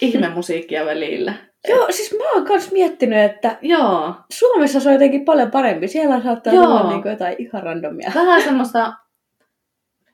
ihmemusiikkia 0.00 0.84
välillä. 0.86 1.34
Joo, 1.68 1.86
siis 1.92 2.12
mä 2.18 2.32
oon 2.34 2.44
kans 2.44 2.72
miettinyt, 2.72 3.18
että 3.18 3.58
Joo, 3.62 4.14
Suomessa 4.32 4.80
se 4.80 4.88
on 4.88 4.92
jotenkin 4.92 5.24
paljon 5.24 5.50
parempi. 5.50 5.88
Siellä 5.88 6.22
saattaa 6.22 6.52
Joo. 6.52 6.64
olla 6.66 6.88
niin 6.90 7.10
jotain 7.10 7.36
ihan 7.38 7.62
randomia. 7.62 8.12
vähän 8.14 8.42
semmoista 8.42 8.92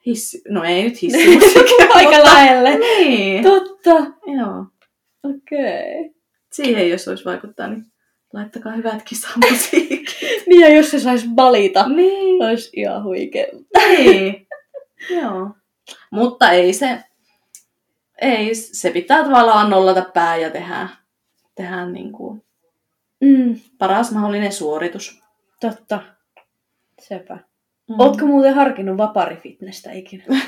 hissi, 0.07 0.43
no 0.49 0.65
ei 0.65 0.83
nyt 0.85 1.01
hissimusiikkia, 1.03 1.87
Aika 1.95 2.11
mutta- 2.11 2.25
lähelle. 2.35 2.79
Niin. 2.79 3.43
Totta. 3.43 3.71
Totta. 3.83 4.13
Joo. 4.27 4.67
Okei. 5.23 6.01
Okay. 6.01 6.15
Siihen 6.53 6.91
jos 6.91 7.09
olisi 7.09 7.25
vaikuttaa, 7.25 7.67
niin 7.67 7.85
laittakaa 8.33 8.73
hyvät 8.73 9.03
kisamusiikit. 9.03 10.07
Niin 10.47 10.61
ja 10.61 10.69
jos 10.77 10.91
se 10.91 11.01
saisi 11.01 11.27
valita, 11.37 11.89
niin. 11.89 12.45
olisi 12.45 12.71
ihan 12.77 13.05
huikea. 13.05 13.47
Niin. 13.89 14.47
Joo. 15.23 15.51
Mutta 16.11 16.51
ei 16.51 16.73
se, 16.73 16.99
ei, 18.21 18.55
se 18.55 18.91
pitää 18.91 19.23
tavallaan 19.25 19.71
nollata 19.71 20.03
pää 20.15 20.37
ja 20.37 20.51
tehdä, 20.51 20.89
tehdä 21.55 21.87
niin 21.87 22.13
kuin 22.13 22.43
Mm, 23.25 23.61
paras 23.79 24.13
mahdollinen 24.13 24.53
suoritus. 24.53 25.23
totta. 25.61 26.03
Sepä. 27.01 27.39
Mm. 27.91 28.01
Ootko 28.01 28.27
muuten 28.27 28.55
harkinnut 28.55 28.97
vaparifitnessä 28.97 29.93
ikinä? 29.93 30.25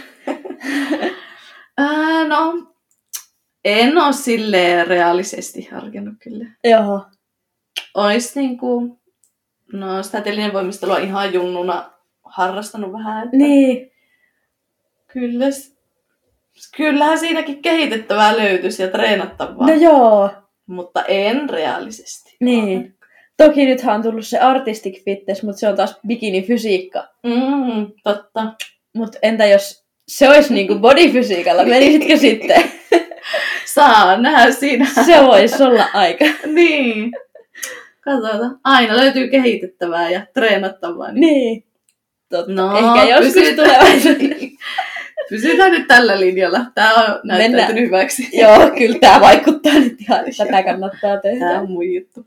Ää, 1.79 2.29
no, 2.29 2.67
en 3.65 3.99
ole 3.99 4.13
silleen 4.13 4.87
reaalisesti 4.87 5.69
harkinnut 5.73 6.15
kyllä. 6.23 6.45
Joo. 6.65 7.07
Ois 7.95 8.37
niinku, 8.37 8.99
no 9.73 10.03
sitä 10.03 10.21
telinevoimistelua 10.21 10.99
ihan 10.99 11.35
junnuna 11.35 11.91
harrastanut 12.25 12.93
vähän. 12.93 13.25
Että 13.25 13.37
Niin. 13.37 13.93
Kyllä, 15.13 15.47
kyllähän 16.77 17.19
siinäkin 17.19 17.63
kehitettävää 17.63 18.37
löytyisi 18.37 18.83
ja 18.83 18.89
treenattavaa. 18.89 19.67
No 19.67 19.75
joo. 19.75 20.31
Mutta 20.67 21.05
en 21.05 21.51
reaalisesti. 21.51 22.37
Niin. 22.41 22.99
Toki 23.37 23.67
nythän 23.67 23.95
on 23.95 24.03
tullut 24.03 24.27
se 24.27 24.39
artistic 24.39 25.05
fitness, 25.05 25.43
mutta 25.43 25.59
se 25.61 25.69
on 25.69 25.77
taas 25.77 26.01
bikini-fysiikka. 26.07 27.09
Mm, 27.27 27.87
totta. 28.05 28.53
Mutta 28.97 29.19
entä 29.23 29.47
jos 29.47 29.85
se 30.09 30.29
olisi 30.29 30.55
niinku 30.55 30.75
bodyfysiikalla, 30.75 31.65
menisitkö 31.65 32.17
sitten? 32.17 32.63
Saa 33.75 34.17
nähdä 34.17 34.51
siinä. 34.53 34.87
Se 35.07 35.23
voisi 35.27 35.63
olla 35.63 35.85
aika. 35.95 36.25
niin. 36.47 37.13
Katsotaan. 38.01 38.61
Aina 38.65 38.97
löytyy 38.97 39.29
kehitettävää 39.29 40.11
ja 40.11 40.27
treenattavaa. 40.35 41.13
Niin. 41.13 41.21
Niin. 41.21 41.65
Totta. 42.29 42.53
No, 42.53 42.79
Ehkä 42.79 43.15
joskus 43.17 43.35
pysytään- 43.35 43.69
tulevaisuudessa. 43.69 44.47
Pysytään 45.31 45.73
nyt 45.73 45.89
tällä 45.89 46.21
linjalla. 46.21 46.61
Tämä 46.75 46.95
on 46.95 47.21
näyttäytynyt 47.25 47.39
Mennään. 47.53 47.77
hyväksi. 47.79 48.29
Joo, 48.33 48.71
kyllä 48.79 48.99
tämä 48.99 49.21
vaikuttaa 49.21 49.73
nyt 49.75 50.01
ihan, 50.01 50.25
tätä 50.39 50.63
kannattaa 50.63 51.17
tehdä. 51.21 51.47
Tämä 51.47 51.61
on 51.61 51.71
mun 51.71 51.93
juttu. 51.93 52.25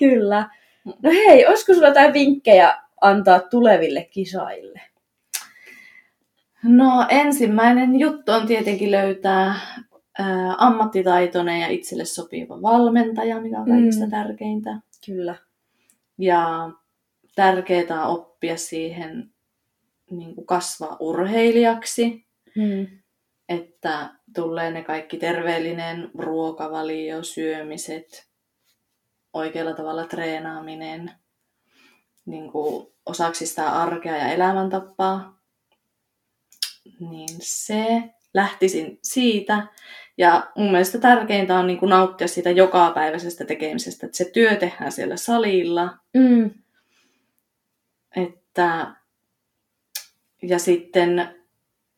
Kyllä. 0.00 0.50
No 0.84 1.10
hei, 1.10 1.46
olisiko 1.46 1.74
sulla 1.74 1.88
jotain 1.88 2.12
vinkkejä 2.12 2.78
antaa 3.00 3.40
tuleville 3.40 4.04
kisaille? 4.10 4.80
No 6.62 7.06
ensimmäinen 7.08 7.98
juttu 8.00 8.32
on 8.32 8.46
tietenkin 8.46 8.90
löytää 8.90 9.54
ää, 10.18 10.54
ammattitaitoinen 10.58 11.60
ja 11.60 11.68
itselle 11.68 12.04
sopiva 12.04 12.62
valmentaja, 12.62 13.40
mikä 13.40 13.58
on 13.58 13.68
kaikista 13.68 14.04
Mm. 14.04 14.10
tärkeintä. 14.10 14.70
Kyllä. 15.06 15.34
Ja 16.18 16.70
tärkeää 17.34 18.04
on 18.06 18.14
oppia 18.20 18.56
siihen 18.56 19.30
niin 20.10 20.34
kuin 20.34 20.46
kasvaa 20.46 20.96
urheilijaksi, 21.00 22.26
Mm. 22.56 22.86
että 23.48 24.10
tulee 24.34 24.70
ne 24.70 24.82
kaikki 24.82 25.16
terveellinen 25.16 26.10
ruokavalio, 26.18 27.22
syömiset, 27.22 28.29
oikealla 29.32 29.74
tavalla 29.74 30.04
treenaaminen, 30.06 31.12
niin 32.26 32.52
kuin 32.52 32.86
osaksi 33.06 33.46
sitä 33.46 33.72
arkea 33.72 34.16
ja 34.16 34.28
elämäntapaa. 34.32 35.40
Niin 37.00 37.36
se 37.40 38.02
lähtisin 38.34 38.98
siitä. 39.02 39.66
Ja 40.18 40.50
mun 40.56 40.70
mielestä 40.70 40.98
tärkeintä 40.98 41.58
on 41.58 41.66
niin 41.66 41.78
kuin 41.78 41.90
nauttia 41.90 42.28
siitä 42.28 42.50
jokapäiväisestä 42.50 43.44
tekemisestä, 43.44 44.06
että 44.06 44.18
se 44.18 44.30
työ 44.32 44.56
tehdään 44.56 44.92
siellä 44.92 45.16
salilla, 45.16 45.98
Mm. 46.14 46.50
että 48.16 48.94
ja 50.42 50.58
sitten 50.58 51.34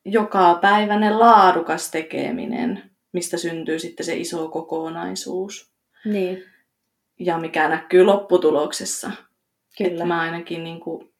joka 0.05 0.55
päiväinen 0.61 1.19
laadukas 1.19 1.91
tekeminen, 1.91 2.91
mistä 3.11 3.37
syntyy 3.37 3.79
sitten 3.79 4.05
se 4.05 4.15
iso 4.15 4.47
kokonaisuus 4.49 5.73
Niin, 6.05 6.43
ja 7.19 7.37
mikä 7.37 7.69
näkyy 7.69 8.03
lopputuloksessa. 8.03 9.11
kyllä. 9.77 9.91
Että 9.91 10.05
mä 10.05 10.21
ainakin 10.21 10.63
niin 10.63 10.79
kuin, 10.79 11.13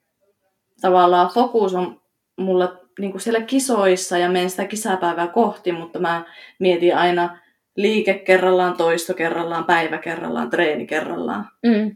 tavallaan 0.81 1.29
fokus 1.29 1.73
on 1.75 2.01
mulla 2.37 2.79
niin 2.99 3.11
kuin 3.11 3.21
siellä 3.21 3.41
kisoissa 3.41 4.17
ja 4.17 4.29
menen 4.29 4.49
sitä 4.49 4.65
kisapäivää 4.65 5.27
kohti, 5.27 5.71
mutta 5.71 5.99
mä 5.99 6.25
mietin 6.59 6.97
aina 6.97 7.39
liike 7.75 8.13
kerrallaan, 8.13 8.77
toisto 8.77 9.13
kerrallaan, 9.13 9.65
päivä 9.65 9.97
kerrallaan, 9.97 10.49
treeni 10.49 10.87
kerrallaan. 10.87 11.49
Mm. 11.65 11.95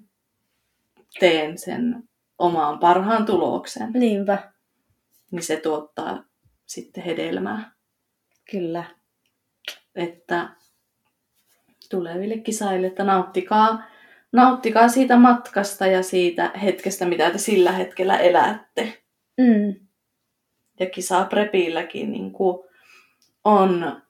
Teen 1.19 1.57
sen 1.57 2.03
omaan 2.39 2.79
parhaan 2.79 3.25
tuloksen, 3.25 3.91
Niinpä, 3.93 4.51
niin 5.31 5.43
se 5.43 5.57
tuottaa 5.57 6.23
sitten 6.65 7.03
hedelmää. 7.03 7.71
kyllä. 8.51 8.83
Että 9.95 10.49
tuleville 11.89 12.37
kisaille, 12.37 12.87
että 12.87 13.03
nauttikaa, 13.03 13.83
nauttikaa 14.31 14.87
siitä 14.87 15.17
matkasta 15.17 15.87
ja 15.87 16.03
siitä 16.03 16.51
hetkestä, 16.63 17.05
mitä 17.05 17.29
te 17.31 17.37
sillä 17.37 17.71
hetkellä 17.71 18.17
elätte. 18.17 19.03
Mm. 19.37 19.87
ja 20.79 20.85
kisaprepilläkin 20.89 22.11
niin 22.11 22.31
kuin 22.31 22.67
on 23.43 24.01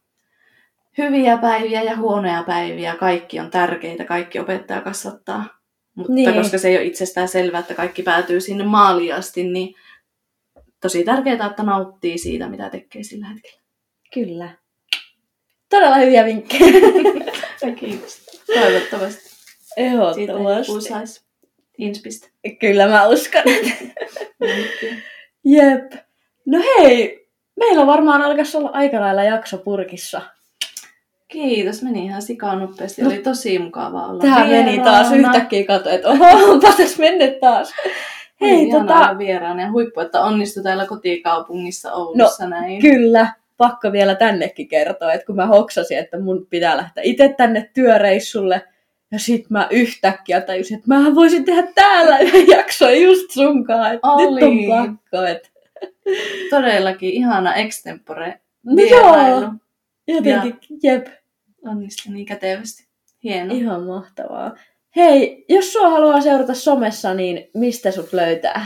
hyviä 0.97 1.37
päiviä 1.37 1.83
ja 1.83 1.97
huonoja 1.97 2.43
päiviä. 2.43 2.95
Kaikki 2.95 3.39
on 3.39 3.51
tärkeitä, 3.51 4.05
kaikki 4.05 4.39
opettaja 4.39 4.81
kasvattaa. 4.81 5.45
Mutta 5.95 6.13
Niin. 6.13 6.33
koska 6.33 6.57
se 6.57 6.67
ei 6.67 6.77
ole 6.77 6.85
itsestään 6.85 7.27
selvää, 7.27 7.59
että 7.59 7.73
kaikki 7.73 8.03
päätyy 8.03 8.41
sinne 8.41 8.63
maaliin 8.63 9.15
asti, 9.15 9.43
niin 9.43 9.75
tosi 10.81 11.03
tärkeää, 11.03 11.45
että 11.49 11.63
nauttii 11.63 12.17
siitä, 12.17 12.49
mitä 12.49 12.69
tekee 12.69 13.03
sillä 13.03 13.27
hetkellä. 13.27 13.61
Kyllä. 14.13 14.49
Todella 15.69 15.95
hyviä 15.95 16.25
vinkkejä. 16.25 16.67
Ja 17.61 17.75
kiitos. 17.75 18.17
Toivottavasti 18.53 19.29
siitä 19.77 20.31
Ehdottomasti. 20.33 20.81
saisi 20.89 21.21
inspistä. 21.77 22.27
Kyllä 22.59 22.87
mä 22.87 23.07
uskon. 23.07 23.41
Jep. 25.45 25.91
No 26.45 26.59
hei, 26.59 27.27
meillä 27.59 27.85
varmaan 27.85 28.21
alkaisi 28.21 28.57
olla 28.57 28.69
aika 28.73 28.99
lailla 28.99 29.23
jakso 29.23 29.57
purkissa. 29.57 30.21
Kiitos, 31.27 31.81
meni 31.83 32.05
ihan 32.05 32.21
sikaan 32.21 32.59
nopeasti. 32.59 33.01
No. 33.01 33.09
Oli 33.09 33.17
tosi 33.17 33.59
mukavaa 33.59 34.07
olla 34.07 34.21
Tämä 34.21 34.45
meni 34.47 34.79
taas 34.79 35.11
vieraana. 35.11 35.35
yhtäkkiä 35.35 35.65
katsoa, 35.65 35.91
että 35.91 36.07
oho, 36.09 36.51
onpa 36.51 36.73
tässä 36.77 36.99
mennyt 36.99 37.39
taas. 37.39 37.73
Hei, 38.41 38.49
Hei, 38.49 38.71
tota... 38.71 38.93
tota, 38.93 39.17
vieraana 39.17 39.61
ja 39.61 39.71
huippu, 39.71 39.99
että 39.99 40.21
onnistui 40.21 40.63
täällä 40.63 40.85
kotikaupungissa 40.85 41.93
Oulussa 41.93 42.43
no, 42.43 42.49
näin. 42.49 42.81
kyllä, 42.81 43.33
pakko 43.57 43.91
vielä 43.91 44.15
tännekin 44.15 44.67
kertoa, 44.67 45.13
että 45.13 45.25
kun 45.25 45.35
mä 45.35 45.47
hoksasin, 45.47 45.97
että 45.97 46.19
mun 46.19 46.47
pitää 46.49 46.77
lähteä 46.77 47.03
itse 47.03 47.33
tänne 47.37 47.69
työreissulle, 47.73 48.61
ja 49.11 49.19
sit 49.19 49.49
mä 49.49 49.67
yhtäkkiä 49.71 50.41
tajusin, 50.41 50.77
että 50.77 50.87
mä 50.95 51.15
voisin 51.15 51.45
tehdä 51.45 51.63
täällä 51.75 52.19
yhden 52.25 52.47
jakson 52.47 53.01
just 53.01 53.31
sunkaan, 53.31 53.93
että 53.93 54.07
nyt 54.17 54.43
on 54.43 54.57
pakko, 54.67 55.25
että 55.25 55.49
Todellakin 56.49 57.09
ihana 57.09 57.55
extempore 57.55 58.39
no 58.63 58.83
joo, 58.91 59.51
jotenkin, 60.07 60.79
jep, 60.83 61.07
Onnistui 61.65 62.13
niin 62.13 62.25
kätevästi. 62.25 62.87
Hieno. 63.23 63.53
ihan 63.53 63.83
mahtavaa. 63.83 64.55
Hei, 64.95 65.45
jos 65.49 65.73
sua 65.73 65.89
haluaa 65.89 66.21
seurata 66.21 66.53
somessa, 66.53 67.13
niin 67.13 67.49
mistä 67.53 67.91
sut 67.91 68.13
löytää? 68.13 68.65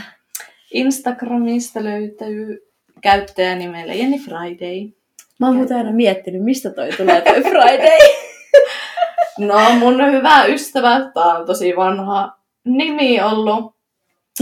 Instagramista 0.74 1.84
löytyy 1.84 2.71
käyttäjänimellä 3.02 3.94
Jenni 3.94 4.18
Friday. 4.18 4.92
Mä 5.40 5.46
oon 5.46 5.56
muuten 5.56 5.76
aina 5.76 5.92
miettinyt, 5.92 6.42
mistä 6.42 6.70
toi 6.70 6.88
tulee 6.96 7.20
toi 7.20 7.42
Friday. 7.50 7.98
No 9.38 9.58
mun 9.78 10.12
hyvä 10.12 10.44
ystävä, 10.44 11.10
tää 11.14 11.24
on 11.24 11.46
tosi 11.46 11.76
vanha 11.76 12.38
nimi 12.64 13.20
ollut. 13.20 13.74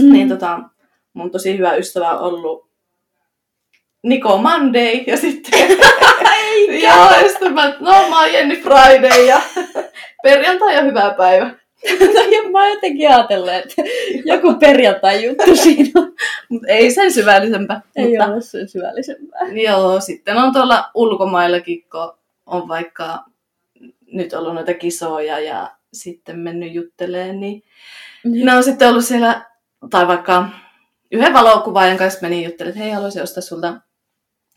Mm. 0.01 0.11
Niin 0.13 0.29
tota, 0.29 0.59
mun 1.13 1.31
tosi 1.31 1.57
hyvä 1.57 1.75
ystävä 1.75 2.09
on 2.09 2.19
ollut 2.19 2.69
Niko 4.03 4.37
Monday 4.37 5.03
ja 5.07 5.17
sitten 5.17 5.69
Joo, 6.67 7.11
ja 7.21 7.29
sitten 7.29 7.53
mä, 7.53 7.75
no 7.79 8.09
mä 8.09 8.19
oon 8.21 8.33
Jenni 8.33 8.55
Friday 8.55 9.25
ja 9.25 9.41
perjantai 10.23 10.77
on 10.77 10.85
hyvä 10.85 11.13
päivä. 11.17 11.60
No, 11.89 12.49
mä 12.51 12.63
oon 12.63 12.69
jotenkin 12.69 13.09
ajatellut, 13.09 13.49
että 13.49 13.81
joku 14.25 14.53
perjantai-juttu 14.53 15.55
siinä. 15.55 16.11
Mutta 16.49 16.67
ei 16.67 16.91
sen 16.91 17.13
syvällisempää. 17.13 17.81
Ei 17.95 18.07
mutta, 18.07 18.25
ole 18.25 18.41
sen 18.41 18.69
syvällisempää. 18.69 19.41
Joo, 19.51 19.99
sitten 19.99 20.37
on 20.37 20.53
tuolla 20.53 20.89
ulkomaillakin, 20.95 21.85
kun 21.91 22.13
on 22.45 22.67
vaikka 22.67 23.25
nyt 24.11 24.33
ollut 24.33 24.53
noita 24.53 24.73
kisoja 24.73 25.39
ja 25.39 25.71
sitten 25.93 26.39
mennyt 26.39 26.73
jutteleen, 26.73 27.39
niin 27.39 27.63
ne 28.25 28.53
on 28.55 28.63
sitten 28.63 28.89
ollut 28.89 29.05
siellä, 29.05 29.45
tai 29.89 30.07
vaikka 30.07 30.45
yhden 31.11 31.33
valokuvaajan 31.33 31.97
kanssa 31.97 32.19
menin 32.21 32.43
juttelemaan, 32.43 32.77
että 32.77 32.83
hei, 32.83 32.93
haluaisin 32.93 33.23
ostaa 33.23 33.41
sulta 33.41 33.73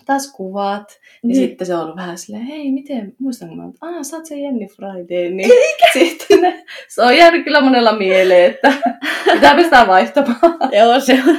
taas 0.04 0.32
kuvat. 0.32 0.90
Ja 0.90 1.18
Niin. 1.22 1.36
sitten 1.36 1.66
se 1.66 1.74
on 1.74 1.80
ollut 1.82 1.96
vähän 1.96 2.18
silleen, 2.18 2.44
hei, 2.44 2.72
miten, 2.72 3.14
muistanko 3.18 3.54
mä, 3.54 3.64
että 3.68 3.86
aah, 3.86 4.02
sä 4.02 4.16
oot 4.16 4.26
se 4.26 4.36
Jenni 4.38 4.66
Friday. 4.66 5.30
Niin 5.30 5.50
sitten 5.92 6.40
ne, 6.40 6.64
se 6.88 7.02
on 7.02 7.16
jäänyt 7.16 7.44
kyllä 7.44 7.60
monella 7.60 7.92
mieleen, 7.92 8.50
että 8.50 8.72
pitää 9.34 9.54
pistää 9.56 9.86
vaihtamaan. 9.86 10.58
Joo, 10.72 11.00
se 11.00 11.12
on 11.28 11.38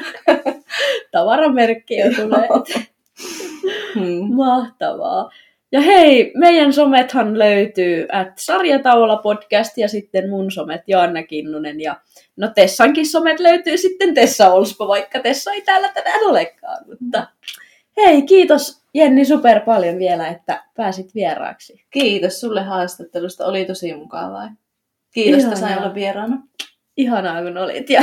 tavaramerkki 1.11 1.97
jo 1.97 2.05
tulee. 2.16 2.47
Hmm. 3.95 4.36
Mahtavaa. 4.36 5.30
Ja 5.72 5.82
hei, 5.82 6.32
meidän 6.36 6.74
somethan 6.74 7.39
löytyy 7.39 8.07
at 8.11 8.28
Sarjataula 8.38 9.18
podcast 9.18 9.78
ja 9.78 9.88
sitten 9.88 10.30
mun 10.30 10.51
somet 10.51 10.82
Joanna 10.88 11.24
Kinnunen 11.24 11.82
ja 11.82 11.95
no 12.38 12.47
Tessankin 12.55 13.05
somet 13.07 13.39
löytyy 13.39 13.78
sitten 13.78 14.13
Tessa 14.13 14.53
Olspo, 14.53 14.88
vaikka 14.88 15.20
Tessa 15.20 15.51
ei 15.51 15.61
täällä 15.61 15.89
tänään 15.93 16.24
olekaan. 16.26 16.86
Mutta 16.89 17.28
hei, 17.98 18.22
kiitos 18.22 18.86
Jenni 18.93 19.26
super 19.26 19.60
paljon 19.60 20.00
vielä, 20.00 20.28
että 20.28 20.64
pääsit 20.78 21.16
vieraaksi. 21.16 21.86
Kiitos 21.91 22.39
sulle 22.39 22.62
haastattelusta, 22.64 23.46
oli 23.46 23.66
tosi 23.66 23.93
mukavaa. 23.93 24.50
Kiitos, 25.14 25.43
että 25.43 25.56
sain 25.56 25.78
olla 25.78 25.93
vieraana. 25.93 26.38
Ihanaa 26.98 27.41
kun 27.41 27.58
olit. 27.58 27.89
Ja 27.89 28.02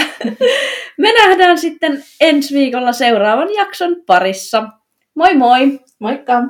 me 0.98 1.12
nähdään 1.12 1.58
sitten 1.58 2.04
ensi 2.20 2.54
viikolla 2.54 2.92
seuraavan 2.92 3.54
jakson 3.54 3.96
parissa. 4.06 4.68
Moi 5.14 5.34
moi! 5.34 5.80
Moikka! 5.98 6.42